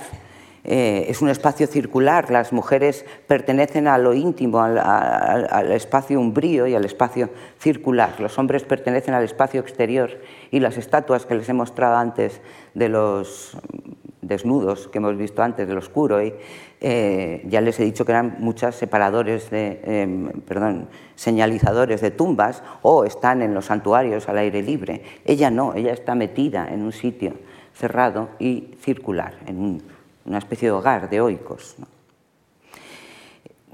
Eh, 0.63 1.05
es 1.09 1.22
un 1.22 1.30
espacio 1.30 1.65
circular, 1.65 2.30
las 2.30 2.53
mujeres 2.53 3.05
pertenecen 3.28 3.88
a 3.88 3.97
lo 3.97 4.13
íntimo, 4.13 4.61
al, 4.61 5.72
espacio 5.72 6.19
umbrío 6.19 6.67
y 6.67 6.76
al 6.76 6.86
espacio 6.86 7.30
circular, 7.59 8.19
los 8.19 8.38
hombres 8.38 8.63
pertenecen 8.63 9.15
al 9.15 9.24
espacio 9.24 9.59
exterior 9.59 10.22
y 10.51 10.59
las 10.59 10.78
estatuas 10.78 11.26
que 11.26 11.34
les 11.34 11.49
he 11.49 11.53
mostrado 11.53 11.95
antes 11.97 12.41
de 12.76 12.89
los 12.89 13.57
desnudos 14.22 14.88
que 14.88 14.99
hemos 14.99 15.17
visto 15.17 15.41
antes, 15.41 15.67
del 15.67 15.78
oscuro, 15.78 16.22
y 16.22 16.34
eh, 16.80 17.43
ya 17.47 17.61
les 17.61 17.80
he 17.80 17.84
dicho 17.84 18.05
que 18.05 18.11
eran 18.11 18.38
muchas 18.39 18.76
separadores 18.76 19.49
de, 19.49 19.82
em, 19.84 20.30
perdón, 20.41 20.88
señalizadores 21.15 22.01
de 22.01 22.11
tumbas 22.11 22.63
o 22.82 23.05
están 23.05 23.41
en 23.41 23.53
los 23.53 23.65
santuarios 23.65 24.30
al 24.30 24.38
aire 24.38 24.61
libre. 24.61 25.03
Ella 25.26 25.49
no, 25.49 25.74
ella 25.74 25.91
está 25.91 26.15
metida 26.15 26.67
en 26.72 26.82
un 26.84 26.91
sitio 26.91 27.34
cerrado 27.74 28.30
y 28.39 28.76
circular, 28.80 29.34
en 29.47 29.82
una 30.26 30.38
especie 30.38 30.67
de 30.67 30.74
hogar 30.74 31.09
de 31.09 31.22
oicos. 31.22 31.76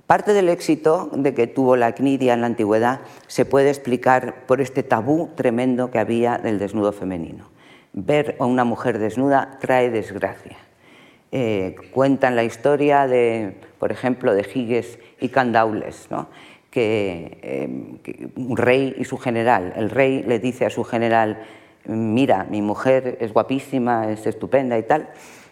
Parte 0.05 0.31
del 0.31 0.47
éxito 0.47 1.09
de 1.11 1.33
que 1.33 1.47
tuvo 1.47 1.75
la 1.75 1.93
cnidia 1.93 2.33
en 2.33 2.39
la 2.39 2.47
antigüedad 2.47 3.01
se 3.27 3.43
puede 3.43 3.69
explicar 3.69 4.45
por 4.45 4.61
este 4.61 4.81
tabú 4.81 5.31
tremendo 5.35 5.91
que 5.91 5.99
había 5.99 6.37
del 6.37 6.59
desnudo 6.59 6.93
femenino 6.93 7.56
ver 7.97 8.35
a 8.39 8.45
una 8.45 8.63
mujer 8.63 8.99
desnuda 8.99 9.57
trae 9.59 9.89
desgracia. 9.89 10.57
Eh, 11.31 11.75
cuentan 11.91 12.35
la 12.35 12.43
historia 12.43 13.07
de, 13.07 13.55
por 13.79 13.91
ejemplo, 13.91 14.35
de 14.35 14.43
Giges 14.43 14.99
y 15.19 15.29
Candaules, 15.29 16.07
que, 16.69 17.99
que, 18.03 18.29
un 18.35 18.55
rey 18.55 18.95
y 18.97 19.03
su 19.03 19.17
general. 19.17 19.73
El 19.75 19.89
rey 19.89 20.23
le 20.23 20.37
dice 20.37 20.65
a 20.65 20.69
su 20.69 20.83
general, 20.83 21.41
mira, 21.85 22.45
mi 22.49 22.61
mujer 22.61 23.17
es 23.19 23.33
guapísima, 23.33 24.11
es 24.11 24.27
estupenda 24.27 24.77
y 24.77 24.83
tal, 24.83 25.09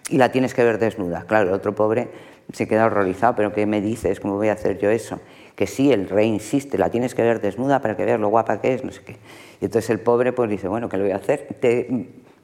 y 0.09 0.17
la 0.17 0.31
tienes 0.31 0.53
que 0.53 0.63
ver 0.63 0.77
desnuda. 0.77 1.25
Claro, 1.27 1.49
el 1.49 1.55
otro 1.55 1.73
pobre 1.73 2.09
se 2.53 2.67
queda 2.67 2.85
horrorizado, 2.85 3.35
pero 3.35 3.53
¿qué 3.53 3.65
me 3.65 3.81
dices? 3.81 4.19
¿Cómo 4.19 4.35
voy 4.35 4.49
a 4.49 4.53
hacer 4.53 4.77
yo 4.77 4.91
eso? 4.91 5.19
Que 5.55 5.65
sí, 5.65 5.91
el 5.91 6.09
rey 6.09 6.27
insiste, 6.27 6.77
la 6.77 6.91
tienes 6.91 7.15
que 7.15 7.23
ver 7.23 7.41
desnuda 7.41 7.81
para 7.81 7.97
que 7.97 8.05
veas 8.05 8.19
lo 8.19 8.29
guapa 8.29 8.61
que 8.61 8.75
es, 8.75 8.83
no 8.83 8.91
sé 8.91 9.01
qué. 9.03 9.17
Y 9.61 9.65
entonces 9.65 9.89
el 9.89 9.99
pobre 9.99 10.31
pues 10.31 10.47
dice, 10.47 10.67
bueno, 10.67 10.89
¿qué 10.89 10.97
le 10.97 11.03
voy 11.03 11.11
a 11.11 11.15
hacer? 11.15 11.47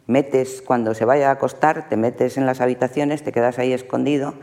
Metes, 0.07 0.61
cuando 0.61 0.93
se 0.93 1.05
vaya 1.05 1.29
a 1.29 1.33
acostar, 1.33 1.89
te 1.89 1.97
metes 1.97 2.37
en 2.37 2.45
las 2.45 2.61
habitaciones, 2.61 3.23
te 3.23 3.31
quedas 3.31 3.59
ahí 3.59 3.73
escondido 3.73 4.33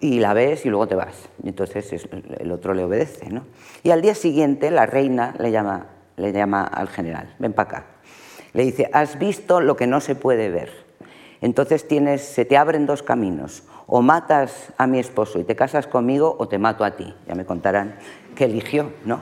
y 0.00 0.20
la 0.20 0.34
ves 0.34 0.66
y 0.66 0.68
luego 0.68 0.88
te 0.88 0.94
vas. 0.94 1.28
Y 1.42 1.48
entonces 1.48 2.08
el 2.38 2.52
otro 2.52 2.74
le 2.74 2.84
obedece. 2.84 3.30
¿no? 3.30 3.44
Y 3.82 3.90
al 3.90 4.02
día 4.02 4.14
siguiente 4.14 4.70
la 4.70 4.86
reina 4.86 5.34
le 5.38 5.50
llama, 5.50 5.86
le 6.16 6.32
llama 6.32 6.64
al 6.64 6.88
general, 6.88 7.34
ven 7.38 7.52
para 7.52 7.68
acá. 7.68 7.86
Le 8.52 8.64
dice, 8.64 8.88
has 8.92 9.18
visto 9.18 9.60
lo 9.60 9.76
que 9.76 9.86
no 9.86 10.00
se 10.00 10.14
puede 10.14 10.48
ver. 10.48 10.86
Entonces 11.40 11.86
tienes, 11.86 12.22
se 12.22 12.44
te 12.44 12.56
abren 12.56 12.86
dos 12.86 13.02
caminos. 13.02 13.64
O 13.86 14.02
matas 14.02 14.72
a 14.78 14.86
mi 14.86 14.98
esposo 14.98 15.38
y 15.38 15.44
te 15.44 15.54
casas 15.54 15.86
conmigo 15.86 16.34
o 16.38 16.48
te 16.48 16.58
mato 16.58 16.82
a 16.84 16.96
ti. 16.96 17.14
Ya 17.28 17.34
me 17.34 17.44
contarán 17.44 17.96
qué 18.34 18.44
eligió, 18.44 18.92
¿no? 19.04 19.20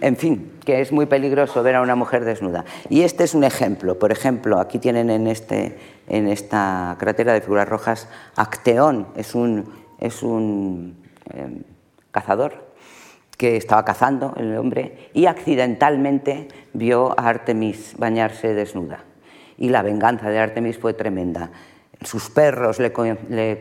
En 0.00 0.16
fin, 0.16 0.52
que 0.64 0.80
es 0.80 0.92
muy 0.92 1.06
peligroso 1.06 1.62
ver 1.62 1.76
a 1.76 1.80
una 1.80 1.94
mujer 1.94 2.24
desnuda. 2.24 2.64
Y 2.88 3.02
este 3.02 3.24
es 3.24 3.34
un 3.34 3.44
ejemplo. 3.44 3.98
Por 3.98 4.12
ejemplo, 4.12 4.60
aquí 4.60 4.78
tienen 4.78 5.10
en, 5.10 5.26
este, 5.26 5.78
en 6.08 6.28
esta 6.28 6.96
cratera 6.98 7.32
de 7.32 7.40
figuras 7.40 7.68
rojas, 7.68 8.08
Acteón 8.36 9.08
es 9.16 9.34
un, 9.34 9.72
es 9.98 10.22
un 10.22 10.96
em, 11.32 11.62
cazador 12.10 12.66
que 13.36 13.56
estaba 13.56 13.84
cazando 13.84 14.34
el 14.36 14.56
hombre 14.56 15.10
y 15.12 15.26
accidentalmente 15.26 16.48
vio 16.72 17.18
a 17.18 17.28
Artemis 17.28 17.94
bañarse 17.98 18.54
desnuda. 18.54 19.04
Y 19.58 19.70
la 19.70 19.82
venganza 19.82 20.30
de 20.30 20.38
Artemis 20.38 20.78
fue 20.78 20.94
tremenda. 20.94 21.50
Sus 22.02 22.28
perros 22.28 22.78
le, 22.78 22.92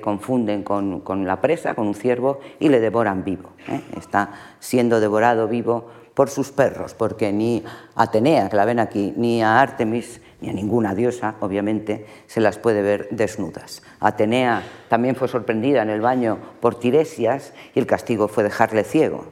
confunden 0.02 0.64
con, 0.64 1.26
la 1.26 1.40
presa, 1.40 1.74
con 1.74 1.88
un 1.88 1.96
ciervo, 1.96 2.42
y 2.60 2.68
le 2.68 2.82
devoran 2.82 3.24
vivo. 3.24 3.52
¿eh? 3.70 3.82
Está 3.98 4.32
siendo 4.60 5.00
devorado 5.00 5.48
vivo 5.48 5.90
por 6.16 6.30
sus 6.30 6.52
perros, 6.52 6.94
porque 6.94 7.32
ni 7.32 7.64
Atenea, 7.96 8.50
que 8.50 8.56
la 8.56 8.66
ven 8.66 8.80
aquí, 8.80 9.14
ni 9.18 9.44
a 9.44 9.60
Artemis, 9.60 10.22
ni 10.42 10.50
a 10.50 10.54
ninguna 10.54 10.96
diosa, 10.96 11.36
obviamente, 11.42 12.06
se 12.26 12.40
las 12.40 12.58
puede 12.58 12.82
ver 12.82 13.10
desnudas. 13.12 13.84
Atenea 14.00 14.64
también 14.88 15.16
fue 15.16 15.28
sorprendida 15.28 15.84
en 15.84 15.90
el 15.90 16.02
baño 16.02 16.40
por 16.62 16.80
Tiresias 16.80 17.54
y 17.76 17.80
el 17.80 17.86
castigo 17.86 18.28
fue 18.30 18.44
dejarle 18.44 18.84
ciego. 18.84 19.26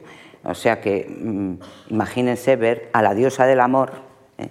O 0.44 0.54
sea 0.54 0.80
que 0.82 1.08
mm, 1.08 1.54
imagínense 1.90 2.56
ver 2.56 2.90
a 2.92 3.00
la 3.00 3.14
diosa 3.14 3.46
del 3.46 3.60
amor, 3.60 3.92
¿eh? 4.36 4.50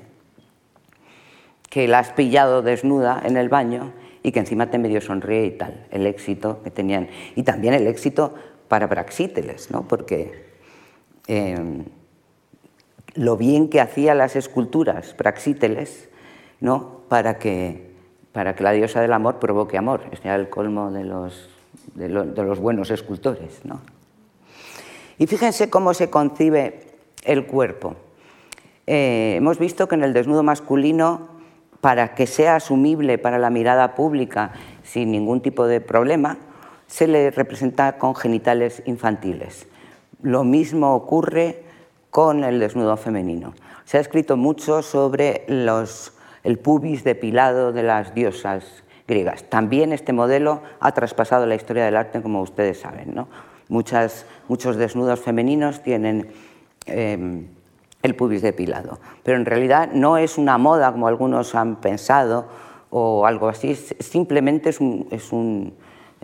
que 1.70 1.88
la 1.88 2.00
has 2.00 2.14
pillado 2.14 2.64
desnuda 2.64 3.22
en 3.24 3.38
el 3.38 3.48
baño 3.48 3.94
y 4.24 4.32
que 4.32 4.40
encima 4.40 4.72
te 4.72 4.80
medio 4.80 5.02
sonríe 5.02 5.46
y 5.46 5.52
tal, 5.52 5.86
el 5.92 6.08
éxito 6.08 6.64
que 6.64 6.72
tenían. 6.72 7.10
Y 7.36 7.44
también 7.44 7.76
el 7.76 7.86
éxito 7.86 8.34
para 8.68 8.90
Praxíteles, 8.90 9.70
¿no? 9.70 9.88
porque 9.88 10.46
em, 11.28 11.86
lo 13.16 13.38
bien 13.38 13.70
que 13.70 13.82
hacía 13.82 14.16
las 14.16 14.36
esculturas 14.36 15.14
Praxíteles 15.14 16.10
¿no? 16.60 17.02
para, 17.10 17.38
que, 17.38 17.92
para 18.32 18.56
que 18.56 18.64
la 18.64 18.72
diosa 18.72 19.02
del 19.02 19.14
amor 19.14 19.40
provoque 19.40 19.78
amor. 19.78 20.02
Este 20.12 20.28
era 20.28 20.36
el 20.36 20.50
colmo 20.50 20.92
de 20.92 21.04
los, 21.04 21.50
de, 21.96 22.10
los 22.10 22.60
buenos 22.60 22.90
escultores. 22.92 23.62
¿no? 23.66 23.82
Y 25.18 25.28
fíjense 25.28 25.70
cómo 25.70 25.94
se 25.94 26.10
concibe 26.10 26.88
el 27.24 27.46
cuerpo. 27.46 27.96
Eh, 28.88 29.36
hemos 29.38 29.60
visto 29.60 29.88
que 29.88 29.96
en 29.96 30.04
el 30.04 30.14
desnudo 30.14 30.44
masculino 30.44 31.34
para 31.82 32.16
que 32.16 32.28
sea 32.28 32.56
asumible 32.56 33.18
para 33.18 33.38
la 33.38 33.50
mirada 33.50 33.94
pública 33.94 34.54
sin 34.84 35.12
ningún 35.12 35.42
tipo 35.42 35.68
de 35.68 35.82
problema, 35.82 36.38
se 36.88 37.08
le 37.08 37.30
representa 37.32 37.98
con 37.98 38.16
genitales 38.16 38.84
infantiles. 38.86 39.68
Lo 40.22 40.46
mismo 40.46 40.96
ocurre 40.96 41.64
con 42.14 42.44
el 42.44 42.60
desnudo 42.60 42.96
femenino. 42.96 43.56
Se 43.86 43.98
ha 43.98 44.00
escrito 44.00 44.38
mucho 44.38 44.84
sobre 44.84 45.46
el 45.48 46.60
pubis 46.60 47.04
depilado 47.04 47.74
de 47.74 47.82
las 47.82 48.14
diosas 48.14 48.84
griegas. 49.08 49.50
También 49.50 49.92
este 49.92 50.14
modelo 50.14 50.62
ha 50.80 50.92
traspasado 50.92 51.48
la 51.48 51.56
historia 51.56 51.86
del 51.86 51.98
arte, 51.98 52.22
como 52.22 52.42
ustedes 52.42 52.80
saben. 52.80 53.16
muchos 53.68 54.76
desnudos 54.78 55.22
femeninos 55.22 55.82
tienen 55.82 56.28
eh, 56.86 57.48
el 58.04 58.16
pubis 58.16 58.44
depilado. 58.44 59.00
Pero 59.24 59.38
en 59.38 59.46
realidad 59.46 59.90
no 59.92 60.18
es 60.18 60.38
una 60.38 60.60
moda 60.60 60.92
como 60.92 61.08
algunos 61.08 61.56
han 61.56 61.78
pensado 61.78 62.46
o 62.92 63.26
algo 63.26 63.48
así, 63.48 63.74
simplemente 63.74 64.70
es 64.70 64.80
un, 64.80 65.74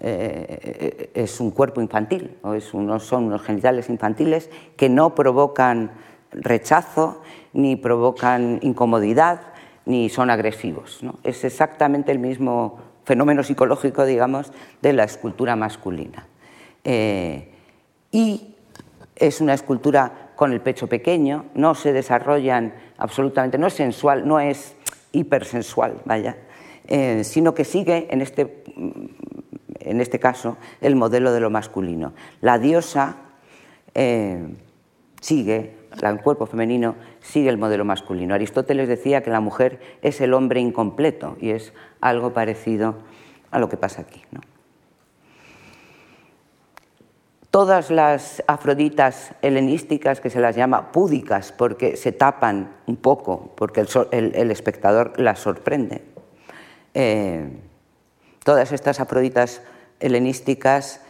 eh, 0.02 1.12
es 1.14 1.40
un 1.40 1.52
cuerpo 1.52 1.82
infantil, 1.82 2.38
o 2.42 2.54
es 2.54 2.66
son 2.66 3.24
unos 3.26 3.42
genitales 3.42 3.90
infantiles 3.90 4.50
que 4.76 4.90
no 4.90 5.16
provocan 5.16 5.92
rechazo, 6.32 7.22
ni 7.54 7.76
provocan 7.76 8.60
incomodidad, 8.62 9.42
ni 9.86 10.10
son 10.10 10.30
agresivos. 10.30 11.02
Es 11.24 11.44
exactamente 11.44 12.12
el 12.12 12.20
mismo 12.20 12.80
fenómeno 13.04 13.44
psicológico, 13.44 14.06
digamos, 14.06 14.52
de 14.82 14.94
la 14.94 15.04
escultura 15.04 15.56
masculina. 15.56 16.28
Eh, 16.84 17.52
y 18.12 18.56
es 19.16 19.42
una 19.42 19.54
escultura 19.54 20.32
con 20.36 20.54
el 20.54 20.62
pecho 20.62 20.88
pequeño, 20.88 21.46
no 21.54 21.76
se 21.76 21.92
desarrollan 21.92 22.74
absolutamente, 22.98 23.58
no 23.58 23.68
es 23.68 23.74
sensual, 23.74 24.28
no 24.28 24.40
es 24.40 24.76
hipersensual, 25.12 26.02
vaya, 26.06 26.38
eh, 26.88 27.24
sino 27.24 27.54
que 27.54 27.66
sigue 27.66 28.08
en 28.12 28.22
este, 28.22 28.64
en 29.90 30.02
este 30.02 30.20
caso 30.20 30.58
el 30.82 30.96
modelo 30.96 31.32
de 31.32 31.40
lo 31.40 31.50
masculino. 31.50 32.14
La 32.42 32.60
diosa 32.60 33.18
eh, 33.94 34.56
sigue, 35.22 35.76
el 36.02 36.22
cuerpo 36.22 36.46
femenino 36.46 36.96
sigue 37.20 37.50
el 37.50 37.58
modelo 37.58 37.86
masculino. 37.86 38.34
Aristóteles 38.34 38.88
decía 38.88 39.24
que 39.24 39.30
la 39.30 39.40
mujer 39.40 39.80
es 40.02 40.22
el 40.22 40.34
hombre 40.34 40.60
incompleto 40.60 41.38
y 41.40 41.52
es 41.52 41.74
algo 42.02 42.34
parecido 42.34 42.96
a 43.52 43.60
lo 43.60 43.70
que 43.70 43.78
pasa 43.78 44.02
aquí. 44.02 44.22
Todas 47.52 47.90
las 47.90 48.44
afroditas 48.46 49.34
helenísticas, 49.42 50.22
que 50.22 50.30
se 50.30 50.40
las 50.40 50.56
llama 50.56 50.92
púdicas, 50.92 51.52
porque 51.52 51.98
se 51.98 52.12
tapan 52.12 52.76
un 52.86 52.96
poco, 52.96 53.54
porque 53.56 53.84
el, 54.12 54.52
espectador 54.52 55.20
las 55.20 55.40
sorprende. 55.40 56.04
Eh, 56.94 57.50
todas 58.44 58.72
estas 58.72 59.00
afroditas 59.00 59.64
helenísticas 60.00 61.02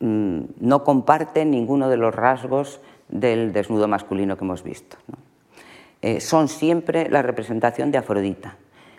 mm, 0.00 0.40
no 0.60 0.84
comparten 0.84 1.50
ninguno 1.50 1.88
de 1.88 1.96
los 1.96 2.14
rasgos 2.14 2.80
del 3.08 3.52
desnudo 3.52 3.88
masculino 3.88 4.36
que 4.36 4.44
hemos 4.44 4.62
visto. 4.62 4.96
Eh, 6.02 6.20
son 6.20 6.48
siempre 6.48 7.10
la 7.10 7.22
representación 7.22 7.90
de 7.90 7.98
Afrodita. 7.98 8.56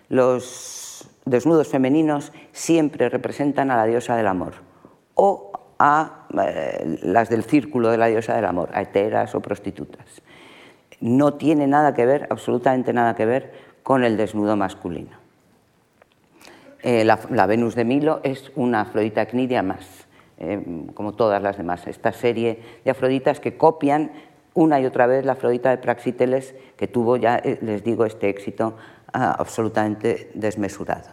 Los 0.09 1.09
desnudos 1.25 1.67
femeninos 1.67 2.31
siempre 2.51 3.09
representan 3.09 3.71
a 3.71 3.77
la 3.77 3.85
diosa 3.85 4.15
del 4.15 4.27
amor 4.27 4.53
o 5.15 5.51
a 5.79 6.27
eh, 6.45 6.99
las 7.01 7.29
del 7.29 7.43
círculo 7.43 7.89
de 7.89 7.97
la 7.97 8.07
diosa 8.07 8.35
del 8.35 8.45
amor, 8.45 8.69
a 8.73 8.81
heteras 8.81 9.33
o 9.33 9.39
prostitutas. 9.39 10.21
No 10.99 11.33
tiene 11.33 11.65
nada 11.65 11.95
que 11.95 12.05
ver, 12.05 12.27
absolutamente 12.29 12.93
nada 12.93 13.15
que 13.15 13.25
ver, 13.25 13.51
con 13.81 14.03
el 14.03 14.17
desnudo 14.17 14.55
masculino. 14.55 15.20
Eh, 16.83 17.05
la, 17.05 17.45
Venus 17.45 17.75
de 17.75 17.85
Milo 17.85 18.21
es 18.23 18.51
una 18.55 18.81
Afrodita 18.81 19.27
cnidia 19.27 19.61
más, 19.61 19.85
eh, 20.39 20.63
como 20.93 21.13
todas 21.13 21.41
las 21.41 21.57
demás. 21.57 21.85
Esta 21.87 22.11
serie 22.11 22.59
de 22.83 22.91
Afroditas 22.91 23.39
que 23.39 23.57
copian 23.57 24.11
una 24.53 24.79
y 24.79 24.85
otra 24.85 25.05
vez 25.07 25.23
la 25.25 25.33
Afrodita 25.33 25.69
de 25.69 25.77
Praxíteles, 25.77 26.55
que 26.77 26.87
tuvo 26.87 27.17
ya, 27.17 27.41
les 27.61 27.83
digo, 27.83 28.05
este 28.05 28.29
éxito 28.29 28.75
ah, 29.13 29.35
absolutamente 29.37 30.31
desmesurado. 30.33 31.09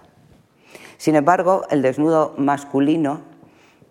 Sin 0.97 1.15
embargo, 1.15 1.63
el 1.71 1.83
desnudo 1.83 2.35
masculino 2.39 3.23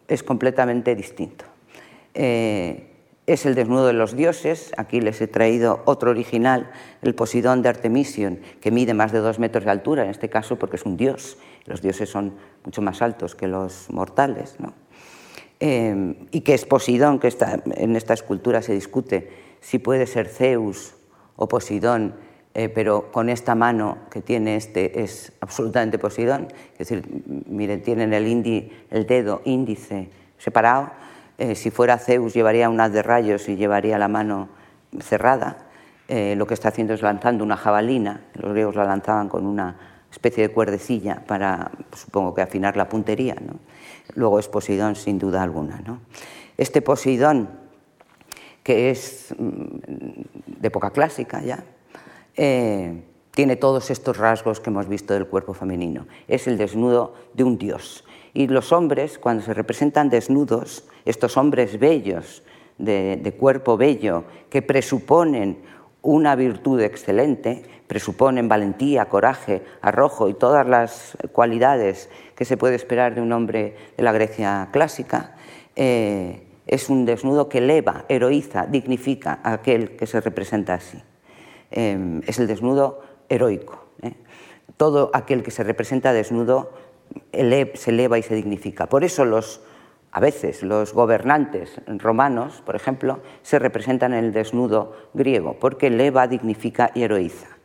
es 0.07 0.23
completamente 0.23 0.95
distinto. 0.95 1.45
Eh, 2.13 2.87
es 3.27 3.45
el 3.45 3.55
desnudo 3.55 3.87
de 3.87 3.93
los 3.93 4.15
dioses, 4.15 4.71
aquí 4.77 5.01
les 5.01 5.19
he 5.19 5.27
traído 5.27 5.81
otro 5.85 6.11
original, 6.11 6.71
el 7.01 7.13
Posidón 7.13 7.61
de 7.61 7.67
Artemision, 7.69 8.39
que 8.61 8.71
mide 8.71 8.93
más 8.93 9.11
de 9.11 9.19
dos 9.19 9.37
metros 9.37 9.65
de 9.65 9.71
altura, 9.71 10.05
en 10.05 10.09
este 10.09 10.29
caso 10.29 10.55
porque 10.57 10.77
es 10.77 10.85
un 10.85 10.95
dios, 10.95 11.37
los 11.67 11.81
dioses 11.81 12.09
son 12.09 12.33
mucho 12.65 12.81
más 12.81 13.01
altos 13.01 13.35
que 13.35 13.47
los 13.47 13.89
mortales, 13.91 14.57
eh, 15.59 16.15
y 16.31 16.41
que 16.41 16.53
es 16.53 16.65
Posidón, 16.65 17.19
que 17.19 17.27
está, 17.27 17.61
en 17.75 17.95
esta 17.95 18.13
escultura 18.13 18.61
se 18.61 18.73
discute 18.73 19.29
si 19.61 19.79
puede 19.79 20.07
ser 20.07 20.27
Zeus 20.27 20.95
o 21.35 21.47
Posidón, 21.47 22.15
eh, 22.53 22.69
pero 22.69 23.11
con 23.11 23.29
esta 23.29 23.53
mano 23.53 23.99
que 24.09 24.21
tiene 24.21 24.55
este 24.55 25.03
es 25.03 25.33
absolutamente 25.41 25.99
Posidón, 25.99 26.47
es 26.73 26.89
decir, 26.89 27.03
miren, 27.47 27.81
tienen 27.83 28.13
el, 28.13 28.71
el 28.89 29.05
dedo 29.05 29.41
índice 29.45 30.09
separado, 30.37 30.91
eh, 31.37 31.53
si 31.53 31.69
fuera 31.69 31.99
Zeus 31.99 32.33
llevaría 32.33 32.69
un 32.69 32.79
haz 32.81 32.91
de 32.91 33.03
rayos 33.03 33.47
y 33.47 33.55
llevaría 33.55 33.99
la 33.99 34.07
mano 34.07 34.49
cerrada, 34.99 35.67
eh, 36.07 36.35
lo 36.35 36.47
que 36.47 36.53
está 36.53 36.69
haciendo 36.69 36.93
es 36.93 37.01
lanzando 37.01 37.43
una 37.43 37.57
jabalina, 37.57 38.21
los 38.33 38.53
griegos 38.53 38.75
la 38.75 38.85
lanzaban 38.85 39.29
con 39.29 39.45
una 39.45 39.96
especie 40.11 40.47
de 40.47 40.53
cuerdecilla 40.53 41.23
para, 41.27 41.71
supongo 41.95 42.33
que 42.33 42.41
afinar 42.41 42.77
la 42.77 42.89
puntería, 42.89 43.35
luego 44.15 44.39
es 44.39 44.47
Posidón 44.47 44.95
sin 44.95 45.19
duda 45.19 45.43
alguna. 45.43 45.81
Este 46.57 46.81
Posidón, 46.81 47.49
que 48.63 48.89
es 48.89 49.33
mm, 49.37 50.59
de 50.59 50.67
época 50.67 50.91
clásica 50.91 51.41
ya, 51.41 51.63
eh, 52.35 53.03
tiene 53.31 53.55
todos 53.55 53.91
estos 53.91 54.17
rasgos 54.17 54.59
que 54.59 54.71
hemos 54.71 54.87
visto 54.87 55.13
del 55.13 55.27
cuerpo 55.27 55.53
femenino. 55.53 56.07
Es 56.27 56.47
el 56.47 56.57
desnudo 56.57 57.13
de 57.33 57.43
un 57.43 57.57
dios. 57.57 58.03
Y 58.33 58.47
los 58.47 58.71
hombres, 58.71 59.19
cuando 59.19 59.43
se 59.43 59.53
representan 59.53 60.09
desnudos, 60.09 60.85
estos 61.05 61.37
hombres 61.37 61.79
bellos, 61.79 62.43
de, 62.77 63.35
cuerpo 63.39 63.77
bello, 63.77 64.23
que 64.49 64.61
presuponen 64.61 65.59
una 66.01 66.35
virtud 66.35 66.81
excelente, 66.81 67.63
presuponen 67.87 68.49
valentía, 68.49 69.05
coraje, 69.05 69.63
arrojo 69.81 70.29
y 70.29 70.33
todas 70.33 70.67
las 70.67 71.17
cualidades 71.31 72.09
que 72.35 72.45
se 72.45 72.57
puede 72.57 72.75
esperar 72.75 73.15
de 73.15 73.21
un 73.21 73.31
hombre 73.31 73.75
de 73.95 74.03
la 74.03 74.11
Grecia 74.11 74.69
clásica, 74.71 75.35
eh, 75.75 76.43
es 76.67 76.89
un 76.89 77.05
desnudo 77.05 77.47
que 77.47 77.59
eleva, 77.59 78.05
heroiza, 78.09 78.65
dignifica 78.65 79.39
a 79.41 79.53
aquel 79.53 79.95
que 79.95 80.05
se 80.05 80.19
representa 80.19 80.73
así. 80.73 81.01
Em, 81.71 82.21
es 82.27 82.39
el 82.39 82.47
desnudo 82.47 83.01
heroico. 83.29 83.87
¿eh? 84.01 84.13
Todo 84.75 85.09
aquel 85.13 85.43
que 85.43 85.51
se 85.51 85.63
representa 85.63 86.13
desnudo 86.13 86.71
se 87.31 87.89
eleva 87.89 88.19
y 88.19 88.23
se 88.23 88.35
dignifica. 88.35 88.87
Por 88.87 89.05
eso 89.05 89.23
los 89.23 89.61
a 90.11 90.19
veces 90.19 90.63
los 90.63 90.93
gobernantes 90.93 91.79
romanos, 91.85 92.63
por 92.65 92.75
ejemplo, 92.75 93.19
se 93.43 93.59
representan 93.59 94.13
en 94.13 94.25
el 94.25 94.33
desnudo 94.33 94.93
griego, 95.13 95.57
porque 95.59 95.89
leva 95.89 96.27
dignifica 96.27 96.91
y 96.95 97.03
heroiza. 97.03 97.56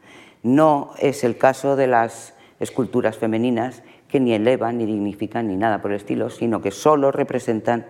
No 0.42 0.90
es 0.98 1.24
el 1.24 1.38
caso 1.38 1.76
de 1.76 1.86
las 1.86 2.34
esculturas 2.58 3.16
femeninas 3.16 3.82
que 4.08 4.20
ni 4.20 4.34
elevan, 4.34 4.78
ni 4.78 4.86
dignifican, 4.86 5.48
ni 5.48 5.56
nada 5.56 5.80
por 5.80 5.90
el 5.90 5.96
estilo, 5.96 6.30
sino 6.30 6.60
que 6.60 6.70
solo 6.70 7.10
representan 7.10 7.86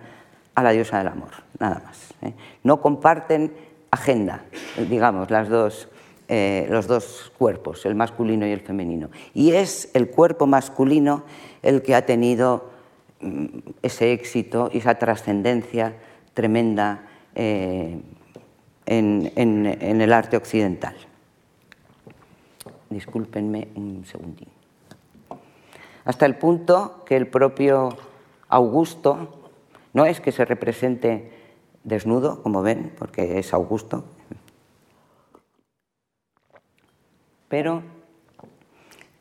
a 0.55 0.63
la 0.63 0.71
diosa 0.71 0.97
del 0.99 1.07
amor, 1.07 1.31
nada 1.59 1.81
más. 1.83 2.13
¿eh? 2.21 2.33
No 2.63 2.79
comparten 2.79 3.53
agenda, 3.91 4.43
digamos, 4.89 5.27
eh, 6.29 6.67
los 6.69 6.87
dos 6.87 7.31
cuerpos, 7.37 7.85
el 7.85 7.95
masculino 7.95 8.47
y 8.47 8.51
el 8.51 8.61
femenino. 8.61 9.09
Y 9.33 9.51
es 9.51 9.89
el 9.93 10.09
cuerpo 10.09 10.47
masculino 10.47 11.23
el 11.61 11.81
que 11.81 11.95
ha 11.95 12.05
tenido 12.05 12.71
mm, 13.19 13.45
ese 13.81 14.13
éxito 14.13 14.69
y 14.71 14.77
esa 14.77 14.95
trascendencia 14.95 15.93
tremenda 16.33 17.03
eh, 17.35 17.99
en 18.85 20.01
el 20.01 20.13
arte 20.13 20.37
occidental. 20.37 20.95
Discúlpenme 22.93 23.69
un 23.75 24.05
segundín. 24.05 24.49
Hasta 26.05 26.25
el 26.25 26.35
punto 26.35 27.03
que 27.05 27.15
el 27.15 27.27
propio 27.27 27.89
Augusto 28.49 29.49
no 29.93 30.05
es 30.05 30.21
que 30.21 30.31
se 30.31 30.45
represente 30.45 31.31
desnudo, 31.83 32.41
como 32.43 32.61
ven, 32.61 32.93
porque 32.97 33.39
es 33.39 33.53
Augusto, 33.53 34.05
pero 37.47 37.83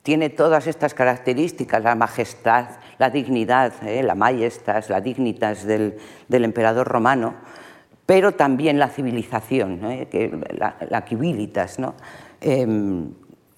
tiene 0.03 0.31
todas 0.31 0.67
estas 0.67 0.95
características, 0.95 1.83
la 1.83 1.95
majestad, 1.95 2.67
la 2.99 3.11
dignidad, 3.11 3.73
¿eh? 3.87 4.03
la 4.03 4.15
majestas, 4.15 4.91
la 4.91 5.01
dignitas 5.01 5.65
del, 5.65 5.99
emperador 6.29 6.89
romano, 6.89 7.35
pero 8.07 8.33
también 8.33 8.79
la 8.79 8.89
civilización, 8.89 9.85
¿eh? 9.85 10.09
la, 10.59 10.77
la 10.89 11.05
¿no? 11.79 11.95
Em, 12.41 13.13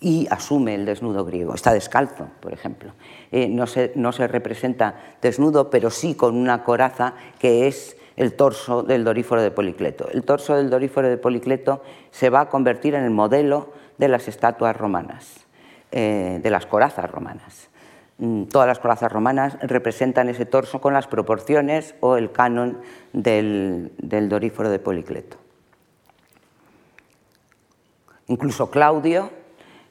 y 0.04 0.26
asume 0.30 0.74
el 0.74 0.84
desnudo 0.84 1.24
griego. 1.24 1.54
Está 1.54 1.72
descalzo, 1.72 2.28
por 2.40 2.52
ejemplo. 2.52 2.92
Eh, 3.32 3.48
no, 3.48 3.66
se, 3.66 3.90
no, 3.94 4.12
se, 4.12 4.28
representa 4.28 4.96
desnudo, 5.22 5.70
pero 5.70 5.88
sí 5.88 6.14
con 6.14 6.36
una 6.36 6.62
coraza 6.62 7.14
que 7.38 7.66
es 7.66 7.96
el 8.16 8.34
torso 8.34 8.82
del 8.82 9.02
Doríforo 9.02 9.40
de 9.40 9.50
Policleto. 9.50 10.06
El 10.10 10.22
torso 10.22 10.56
del 10.56 10.68
Doríforo 10.68 11.08
de 11.08 11.16
Policleto 11.16 11.82
se 12.10 12.28
va 12.28 12.42
a 12.42 12.48
convertir 12.50 12.94
en 12.94 13.02
el 13.02 13.10
modelo 13.10 13.72
de 13.96 14.08
las 14.08 14.28
estatuas 14.28 14.76
romanas, 14.76 15.46
eh, 15.90 16.38
de 16.42 16.50
las 16.50 16.66
corazas 16.66 17.10
romanas. 17.10 17.70
Mm, 18.18 18.44
todas 18.44 18.68
las 18.68 18.80
corazas 18.80 19.10
romanas 19.10 19.56
representan 19.62 20.28
ese 20.28 20.44
torso 20.44 20.82
con 20.82 20.92
las 20.92 21.06
proporciones 21.06 21.94
o 22.00 22.18
el 22.18 22.30
canon 22.30 22.82
del, 23.14 23.90
del 23.96 24.28
Doríforo 24.28 24.68
de 24.68 24.80
Policleto. 24.80 25.38
Incluso 28.26 28.70
Claudio, 28.70 29.30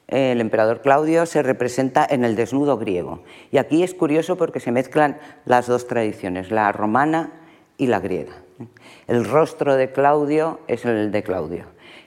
el 0.08 0.40
emperador 0.40 0.82
Claudio 0.82 1.26
se 1.26 1.42
representa 1.42 2.06
en 2.08 2.24
el 2.24 2.36
desnudo 2.36 2.76
griego. 2.76 3.22
Y 3.50 3.58
aquí 3.58 3.82
es 3.82 3.94
curioso 3.94 4.36
porque 4.36 4.60
se 4.60 4.72
mezclan 4.72 5.18
las 5.46 5.66
dos 5.66 5.86
tradiciones, 5.86 6.50
la 6.50 6.70
romana 6.72 7.32
y 7.78 7.86
la 7.86 8.00
griega. 8.00 8.34
El 9.06 9.24
rostro 9.24 9.76
de 9.76 9.92
Claudio 9.92 10.60
es 10.68 10.84
el 10.84 11.10
de 11.10 11.22
Claudio. 11.22 11.64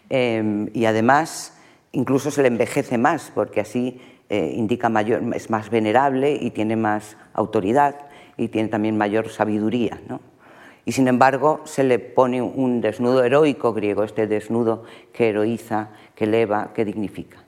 Em, 0.10 0.70
y 0.74 0.86
además, 0.86 1.58
incluso 1.92 2.32
se 2.32 2.42
le 2.42 2.48
envejece 2.48 2.98
más, 2.98 3.32
porque 3.34 3.60
así 3.60 4.00
eh, 4.30 4.54
indica 4.56 4.90
mayor, 4.90 5.22
es 5.36 5.50
más 5.50 5.70
venerable 5.70 6.38
y 6.40 6.52
tiene 6.52 6.76
más 6.76 7.18
autoridad 7.34 7.96
y 8.38 8.50
tiene 8.50 8.70
también 8.70 8.98
mayor 8.98 9.30
sabiduría. 9.30 10.00
Y 10.86 10.94
sin 10.94 11.08
embargo, 11.08 11.62
se 11.66 11.84
le 11.84 12.00
pone 12.00 12.42
un 12.42 12.80
desnudo 12.80 13.24
heroico 13.24 13.74
griego, 13.74 14.04
este 14.04 14.28
desnudo 14.28 14.84
que 15.12 15.30
heroiza, 15.30 15.90
que 16.16 16.26
eleva, 16.26 16.72
que 16.74 16.86
dignifica. 16.86 17.47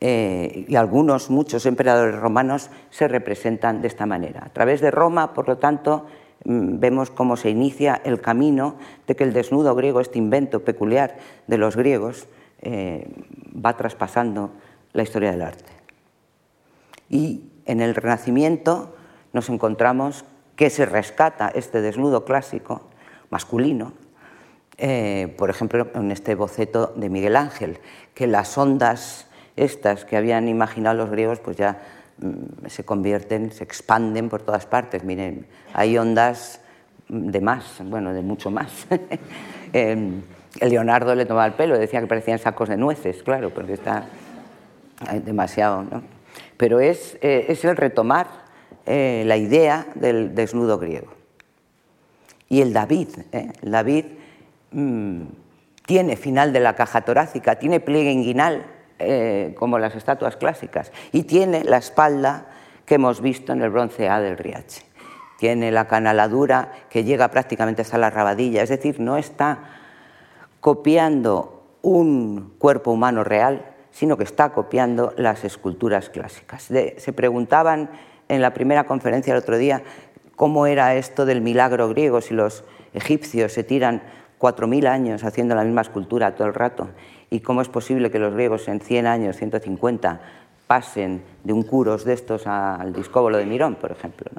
Eh, 0.00 0.66
y 0.68 0.76
algunos, 0.76 1.30
muchos 1.30 1.64
emperadores 1.64 2.16
romanos 2.16 2.70
se 2.90 3.08
representan 3.08 3.80
de 3.80 3.88
esta 3.88 4.06
manera. 4.06 4.42
A 4.44 4.50
través 4.50 4.80
de 4.80 4.90
Roma, 4.90 5.32
por 5.32 5.48
lo 5.48 5.58
tanto, 5.58 6.06
mm, 6.44 6.78
vemos 6.78 7.10
cómo 7.10 7.36
se 7.36 7.50
inicia 7.50 8.00
el 8.04 8.20
camino 8.20 8.76
de 9.06 9.16
que 9.16 9.24
el 9.24 9.32
desnudo 9.32 9.74
griego, 9.74 10.00
este 10.00 10.18
invento 10.18 10.64
peculiar 10.64 11.16
de 11.46 11.58
los 11.58 11.76
griegos, 11.76 12.28
eh, 12.60 13.08
va 13.54 13.76
traspasando 13.76 14.50
la 14.92 15.02
historia 15.02 15.30
del 15.30 15.42
arte. 15.42 15.72
Y 17.08 17.44
en 17.64 17.80
el 17.80 17.94
Renacimiento 17.94 18.96
nos 19.32 19.48
encontramos 19.48 20.24
que 20.56 20.70
se 20.70 20.86
rescata 20.86 21.50
este 21.54 21.80
desnudo 21.80 22.24
clásico 22.24 22.82
masculino, 23.30 23.92
eh, 24.78 25.34
por 25.38 25.50
ejemplo, 25.50 25.88
en 25.94 26.10
este 26.10 26.34
boceto 26.34 26.92
de 26.96 27.08
Miguel 27.08 27.36
Ángel, 27.36 27.78
que 28.14 28.26
las 28.26 28.56
ondas 28.58 29.25
estas 29.56 30.04
que 30.04 30.16
habían 30.16 30.48
imaginado 30.48 30.96
los 30.96 31.10
griegos, 31.10 31.40
pues 31.40 31.56
ya 31.56 31.82
mm, 32.18 32.66
se 32.66 32.84
convierten, 32.84 33.50
se 33.52 33.64
expanden 33.64 34.28
por 34.28 34.42
todas 34.42 34.66
partes. 34.66 35.02
Miren, 35.04 35.46
hay 35.72 35.96
ondas 35.98 36.60
de 37.08 37.40
más, 37.40 37.80
bueno, 37.84 38.12
de 38.12 38.22
mucho 38.22 38.50
más. 38.50 38.86
Em, 39.72 40.22
Leonardo 40.60 41.14
le 41.14 41.26
tomaba 41.26 41.44
el 41.44 41.52
pelo, 41.54 41.76
decía 41.76 42.00
que 42.00 42.06
parecían 42.06 42.38
sacos 42.38 42.68
de 42.68 42.76
nueces, 42.76 43.22
claro, 43.22 43.50
porque 43.52 43.74
está 43.74 44.06
demasiado, 45.24 45.82
¿no? 45.82 46.02
Pero 46.56 46.80
es, 46.80 47.18
eh, 47.20 47.58
el 47.62 47.76
retomar 47.76 48.28
eh, 48.86 49.24
la 49.26 49.36
idea 49.36 49.86
del 49.94 50.34
desnudo 50.34 50.78
griego. 50.78 51.12
Y 52.48 52.60
el 52.62 52.72
David, 52.72 53.08
¿eh? 53.32 53.52
David 53.60 54.04
mm, 54.70 55.22
tiene 55.84 56.16
final 56.16 56.52
de 56.52 56.60
la 56.60 56.74
caja 56.74 57.02
torácica, 57.02 57.56
tiene 57.56 57.80
pliegue 57.80 58.12
inguinal, 58.12 58.64
eh, 58.98 59.54
como 59.58 59.78
las 59.78 59.94
estatuas 59.94 60.36
clásicas, 60.36 60.92
y 61.12 61.24
tiene 61.24 61.64
la 61.64 61.76
espalda 61.76 62.46
que 62.86 62.94
hemos 62.94 63.20
visto 63.20 63.52
en 63.52 63.62
el 63.62 63.70
bronce 63.70 64.08
A 64.08 64.20
del 64.20 64.38
Riache. 64.38 64.82
Tiene 65.38 65.70
la 65.70 65.86
canaladura 65.86 66.72
que 66.88 67.04
llega 67.04 67.28
prácticamente 67.28 67.82
hasta 67.82 67.98
la 67.98 68.08
rabadilla, 68.08 68.62
es 68.62 68.70
decir, 68.70 69.00
no 69.00 69.18
está 69.18 69.58
copiando 70.60 71.76
un 71.82 72.54
cuerpo 72.58 72.90
humano 72.90 73.22
real, 73.22 73.66
sino 73.90 74.16
que 74.16 74.24
está 74.24 74.50
copiando 74.50 75.12
las 75.16 75.44
esculturas 75.44 76.08
clásicas. 76.08 76.62
se 76.62 77.12
preguntaban 77.12 77.90
en 78.28 78.40
la 78.40 78.54
primera 78.54 78.84
conferencia 78.84 79.32
el 79.32 79.40
otro 79.40 79.58
día 79.58 79.82
cómo 80.36 80.66
era 80.66 80.94
esto 80.94 81.26
del 81.26 81.40
milagro 81.40 81.88
griego, 81.88 82.20
si 82.20 82.34
los 82.34 82.64
egipcios 82.94 83.52
se 83.52 83.62
tiran 83.62 84.02
4.000 84.38 84.86
años 84.86 85.24
haciendo 85.24 85.54
la 85.54 85.64
misma 85.64 85.82
escultura 85.82 86.34
todo 86.34 86.48
el 86.48 86.54
rato 86.54 86.88
y 87.30 87.40
cómo 87.40 87.60
es 87.60 87.68
posible 87.68 88.10
que 88.10 88.18
los 88.18 88.34
griegos 88.34 88.68
en 88.68 88.80
100 88.80 89.06
años, 89.06 89.36
150, 89.36 90.20
pasen 90.66 91.22
de 91.44 91.52
un 91.52 91.62
curos 91.62 92.04
de 92.04 92.12
estos 92.12 92.46
al 92.46 92.92
discóbolo 92.92 93.38
de 93.38 93.46
Mirón, 93.46 93.76
por 93.76 93.92
ejemplo. 93.92 94.30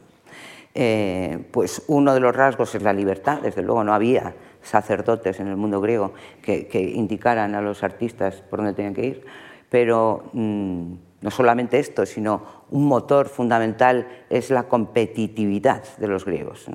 Eh, 0.73 1.47
pues 1.51 1.81
uno 1.87 2.13
de 2.13 2.19
los 2.19 2.35
rasgos 2.35 2.75
es 2.75 2.83
la 2.83 2.93
libertad, 2.93 3.39
desde 3.41 3.63
luego 3.63 3.83
no 3.83 3.93
había 3.93 4.35
sacerdotes 4.61 5.39
en 5.39 5.47
el 5.47 5.55
mundo 5.55 5.81
griego 5.81 6.13
que, 6.41 6.91
indicaran 6.93 7.55
a 7.55 7.61
los 7.61 7.83
artistas 7.83 8.43
por 8.47 8.59
dónde 8.59 8.73
tenían 8.73 8.93
que 8.93 9.05
ir, 9.05 9.25
pero 9.69 10.25
mm, 10.33 10.93
no 11.21 11.31
solamente 11.31 11.79
esto, 11.79 12.05
sino 12.05 12.43
un 12.69 12.85
motor 12.85 13.27
fundamental 13.27 14.07
es 14.29 14.51
la 14.51 14.63
competitividad 14.63 15.83
de 15.97 16.07
los 16.07 16.25
griegos, 16.25 16.67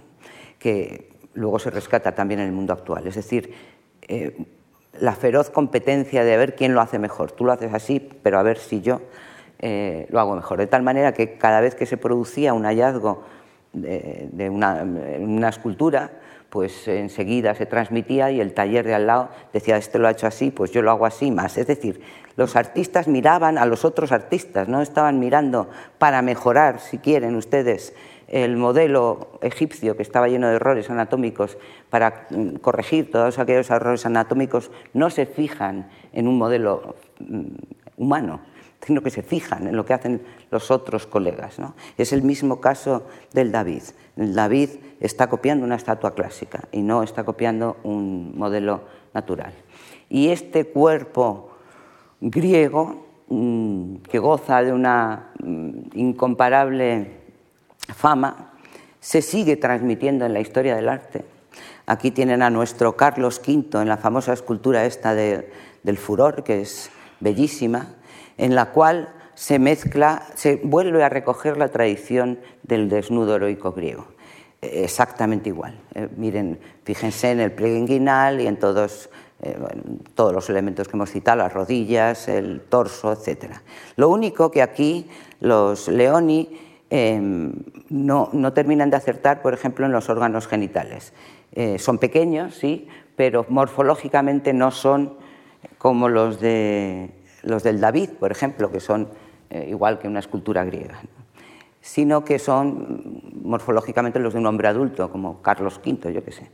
que 0.59 1.11
luego 1.35 1.59
se 1.59 1.71
rescata 1.71 2.13
también 2.13 2.41
en 2.41 2.47
el 2.47 2.53
mundo 2.53 2.73
actual. 2.73 3.07
Es 3.07 3.15
decir, 3.15 3.55
eh, 4.03 4.47
la 4.99 5.15
feroz 5.15 5.51
competencia 5.51 6.25
de 6.25 6.37
ver 6.37 6.55
quién 6.55 6.75
lo 6.75 6.81
hace 6.81 6.99
mejor. 6.99 7.33
Tú 7.33 7.45
lo 7.45 7.53
haces 7.53 7.73
así, 7.73 8.01
pero 8.23 8.39
a 8.39 8.43
ver 8.43 8.59
si 8.59 8.81
yo 8.81 9.01
eh, 9.59 10.07
lo 10.11 10.21
hago 10.21 10.35
mejor. 10.35 10.59
De 10.59 10.67
tal 10.67 10.83
manera 10.83 11.13
que 11.13 11.39
cada 11.39 11.61
vez 11.61 11.75
que 11.75 11.87
se 11.87 11.97
producía 11.97 12.53
un 12.53 12.65
hallazgo 12.65 13.23
de, 13.73 14.51
una, 14.51 15.49
escultura, 15.49 16.11
pues 16.51 16.87
enseguida 16.87 17.55
se 17.55 17.65
transmitía 17.65 18.31
y 18.31 18.41
el 18.41 18.53
taller 18.53 18.87
de 18.87 18.95
al 18.95 19.07
lado 19.07 19.31
decía, 19.53 19.77
este 19.77 19.99
lo 19.99 20.09
ha 20.09 20.11
hecho 20.11 20.27
así, 20.27 20.51
pues 20.51 20.71
yo 20.73 20.83
lo 20.83 20.91
hago 20.91 21.07
así 21.07 21.31
más. 21.31 21.57
Es 21.57 21.67
decir, 21.67 22.03
los 22.37 22.57
artistas 22.57 23.09
miraban 23.09 23.57
a 23.57 23.65
los 23.65 23.85
otros 23.85 24.13
artistas, 24.13 24.69
no 24.69 24.83
estaban 24.83 25.19
mirando 25.19 25.71
para 25.99 26.21
mejorar, 26.23 26.81
si 26.81 26.99
quieren 26.99 27.37
ustedes, 27.37 27.95
el 28.33 28.57
modelo 28.57 29.39
egipcio 29.43 29.95
que 29.95 30.03
estaba 30.03 30.27
lleno 30.27 30.49
de 30.49 30.57
errores 30.57 30.89
anatómicos 30.89 31.59
para 31.91 32.27
mm, 32.31 32.57
corregir 32.57 33.11
todos 33.11 33.39
aquellos 33.39 33.71
errores 33.71 34.07
anatómicos 34.07 34.71
no 34.95 35.11
se 35.11 35.27
fijan 35.27 35.91
en 36.15 36.27
un 36.27 36.39
modelo 36.39 36.97
mm, 37.21 37.43
humano, 37.99 38.41
sino 38.81 39.03
que 39.03 39.11
se 39.11 39.23
fijan 39.23 39.67
en 39.67 39.77
lo 39.77 39.85
que 39.85 39.93
hacen 39.93 40.23
los 40.51 40.71
otros 40.71 41.07
colegas. 41.07 41.59
Es 41.99 42.15
el 42.15 42.23
mismo 42.23 42.61
caso 42.61 43.07
del 43.35 43.53
David. 43.53 43.83
El 44.17 44.35
David 44.35 44.71
está 44.99 45.29
copiando 45.29 45.67
una 45.67 45.77
estatua 45.77 46.15
clásica 46.15 46.65
y 46.73 46.81
no 46.81 47.03
está 47.03 47.25
copiando 47.25 47.77
un 47.83 48.33
modelo 48.35 48.81
natural. 49.13 49.53
Y 50.09 50.29
este 50.29 50.65
cuerpo 50.65 51.51
griego, 52.19 53.07
mm, 53.29 53.97
que 54.09 54.19
goza 54.19 54.63
de 54.63 54.73
una 54.73 55.33
incomparable 55.95 57.22
fama, 57.89 58.53
se 59.01 59.23
sigue 59.23 59.57
transmitiendo 59.57 60.25
en 60.25 60.33
la 60.33 60.41
historia 60.41 60.77
del 60.77 60.89
arte. 60.89 61.25
Aquí 61.87 62.11
tienen 62.11 62.43
a 62.43 62.51
nuestro 62.51 62.97
Carlos 62.97 63.41
V 63.47 63.81
en 63.81 63.89
la 63.89 63.97
famosa 63.97 64.33
escultura 64.33 64.85
esta 64.85 65.15
del 65.15 65.99
furor, 65.99 66.45
que 66.45 66.61
es 66.61 66.91
bellísima, 67.21 67.97
en 68.39 68.55
la 68.55 68.67
cual 68.71 69.13
se 69.35 69.59
mezcla, 69.59 70.23
se 70.35 70.57
vuelve 70.63 71.03
a 71.03 71.09
recoger 71.09 71.57
la 71.57 71.69
tradición 71.69 72.39
del 72.63 72.89
desnudo 72.89 73.37
heroico 73.37 73.73
griego. 73.73 74.07
Exactamente 74.61 75.49
igual. 75.49 75.81
Eh, 75.95 76.09
miren, 76.17 76.61
fíjense 76.85 77.33
en 77.33 77.41
el 77.41 77.51
pliegue 77.51 77.79
inguinal 77.79 78.41
y 78.41 78.47
en 78.47 78.57
todos, 78.59 79.11
eh, 79.43 79.59
todos 80.15 80.33
los 80.33 80.49
elementos 80.49 80.87
que 80.87 80.97
hemos 80.97 81.11
citado, 81.11 81.39
las 81.39 81.53
rodillas, 81.53 82.29
el 82.29 82.61
torso, 82.61 83.13
etc. 83.13 83.55
Lo 83.97 84.09
único 84.09 84.53
que 84.53 84.63
aquí 84.63 85.11
los 85.41 85.89
leoni 85.89 86.72
em, 86.93 87.53
no, 87.89 88.29
no, 88.33 88.53
terminan 88.53 88.91
de 88.91 88.97
acertar, 88.97 89.43
por 89.43 89.55
ejemplo, 89.55 89.87
en 89.87 89.93
los 89.93 90.09
órganos 90.09 90.47
genitales. 90.47 91.13
Eh, 91.53 91.79
son 91.79 91.99
pequeños, 91.99 92.55
sí, 92.55 92.89
pero 93.17 93.47
morfológicamente 93.49 94.53
no 94.53 94.71
son 94.71 95.15
como 95.79 96.09
los, 96.09 96.41
de, 96.41 97.11
los 97.43 97.63
del 97.63 97.81
David, 97.81 98.11
por 98.21 98.31
ejemplo, 98.31 98.71
que 98.71 98.81
son 98.81 99.09
igual 99.67 99.99
que 99.99 100.09
una 100.09 100.21
escultura 100.21 100.65
griega 100.65 100.99
sino 101.83 102.25
que 102.25 102.39
son 102.39 103.21
morfológicamente 103.43 104.21
los 104.21 104.33
de 104.33 104.39
un 104.39 104.47
hombre 104.47 104.69
adulto, 104.69 105.11
como 105.11 105.43
Carlos 105.43 105.81
V, 105.85 106.13
yo 106.13 106.25
qué 106.25 106.31
sé. 106.31 106.49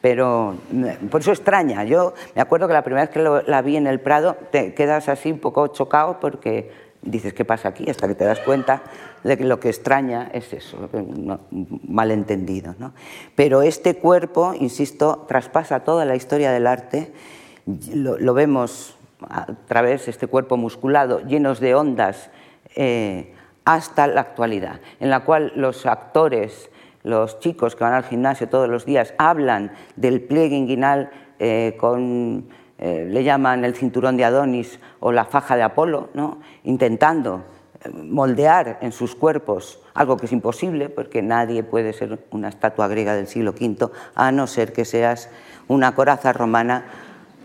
Pero 0.00 0.54
mm, 0.70 1.08
por 1.10 1.20
eso 1.20 1.32
extraña. 1.32 1.82
Yo 1.84 2.14
me 2.36 2.40
acuerdo 2.40 2.68
que 2.68 2.72
la 2.72 2.82
primera 2.82 3.04
vez 3.04 3.10
que 3.10 3.50
la 3.50 3.62
vi 3.62 3.76
en 3.76 3.88
el 3.88 4.00
Prado 4.00 4.36
te 4.52 4.72
quedas 4.72 5.08
así 5.08 5.32
un 5.32 5.40
poco 5.40 5.66
chocado 5.68 6.20
porque 6.20 6.70
dices, 7.04 7.34
¿qué 7.34 7.44
pasa 7.44 7.68
aquí? 7.68 7.88
Hasta 7.88 8.08
que 8.08 8.14
te 8.14 8.24
das 8.24 8.40
cuenta 8.40 8.82
de 9.22 9.36
que 9.36 9.44
lo 9.44 9.60
que 9.60 9.68
extraña 9.68 10.30
es 10.32 10.52
eso, 10.52 10.88
malentendido. 11.86 12.74
¿no? 12.78 12.92
Pero 13.34 13.62
este 13.62 13.96
cuerpo, 13.96 14.54
insisto, 14.54 15.24
traspasa 15.28 15.80
toda 15.80 16.04
la 16.04 16.16
historia 16.16 16.50
del 16.52 16.66
arte. 16.66 17.12
Lo, 17.92 18.34
vemos 18.34 18.96
a 19.28 19.46
través 19.66 20.06
de 20.06 20.10
este 20.10 20.26
cuerpo 20.26 20.56
musculado, 20.56 21.20
llenos 21.20 21.60
de 21.60 21.74
ondas. 21.74 22.30
Eh, 22.76 23.34
hasta 23.64 24.06
la 24.06 24.20
actualidad, 24.20 24.80
en 25.00 25.10
la 25.10 25.20
cual 25.20 25.52
los 25.56 25.86
actores, 25.86 26.70
los 27.02 27.40
chicos 27.40 27.74
que 27.74 27.84
van 27.84 27.94
al 27.94 28.04
gimnasio 28.04 28.48
todos 28.48 28.68
los 28.68 28.84
días, 28.84 29.14
hablan 29.16 29.72
del 29.96 30.20
pliegue 30.20 30.54
inguinal 30.54 31.10
eh, 31.38 31.74
con, 31.78 32.46
eh, 32.78 33.06
le 33.08 33.24
llaman 33.24 33.64
el 33.64 33.74
cinturón 33.74 34.16
de 34.16 34.24
Adonis 34.24 34.78
o 35.00 35.12
la 35.12 35.24
faja 35.24 35.56
de 35.56 35.62
Apolo, 35.62 36.08
intentando 36.64 37.44
eh, 37.82 37.88
moldear 37.90 38.78
en 38.80 38.92
sus 38.92 39.14
cuerpos 39.14 39.80
algo 39.94 40.16
que 40.16 40.26
es 40.26 40.32
imposible, 40.32 40.88
porque 40.88 41.22
nadie 41.22 41.62
puede 41.62 41.92
ser 41.92 42.18
una 42.30 42.48
estatua 42.48 42.88
griega 42.88 43.14
del 43.14 43.28
siglo 43.28 43.52
V, 43.52 43.88
a 44.14 44.32
no 44.32 44.46
ser 44.46 44.72
que 44.72 44.84
seas 44.84 45.30
una 45.68 45.94
coraza 45.94 46.32
romana 46.32 46.84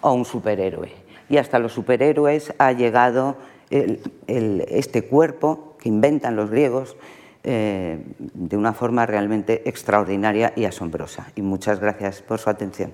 o 0.01 0.13
un 0.13 0.25
superhéroe. 0.25 0.91
Y 1.29 1.37
hasta 1.37 1.59
los 1.59 1.73
superhéroes 1.73 2.53
ha 2.57 2.71
llegado 2.71 3.37
este 3.69 5.03
cuerpo 5.03 5.75
que 5.79 5.89
inventan 5.89 6.35
los 6.35 6.49
griegos 6.49 6.95
eh, 7.41 8.03
de 8.17 8.57
una 8.57 8.73
forma 8.73 9.05
realmente 9.05 9.69
extraordinaria 9.69 10.51
y 10.57 10.65
asombrosa. 10.65 11.31
Y 11.37 11.41
muchas 11.41 11.79
gracias 11.79 12.21
por 12.21 12.37
su 12.37 12.49
atención. 12.49 12.91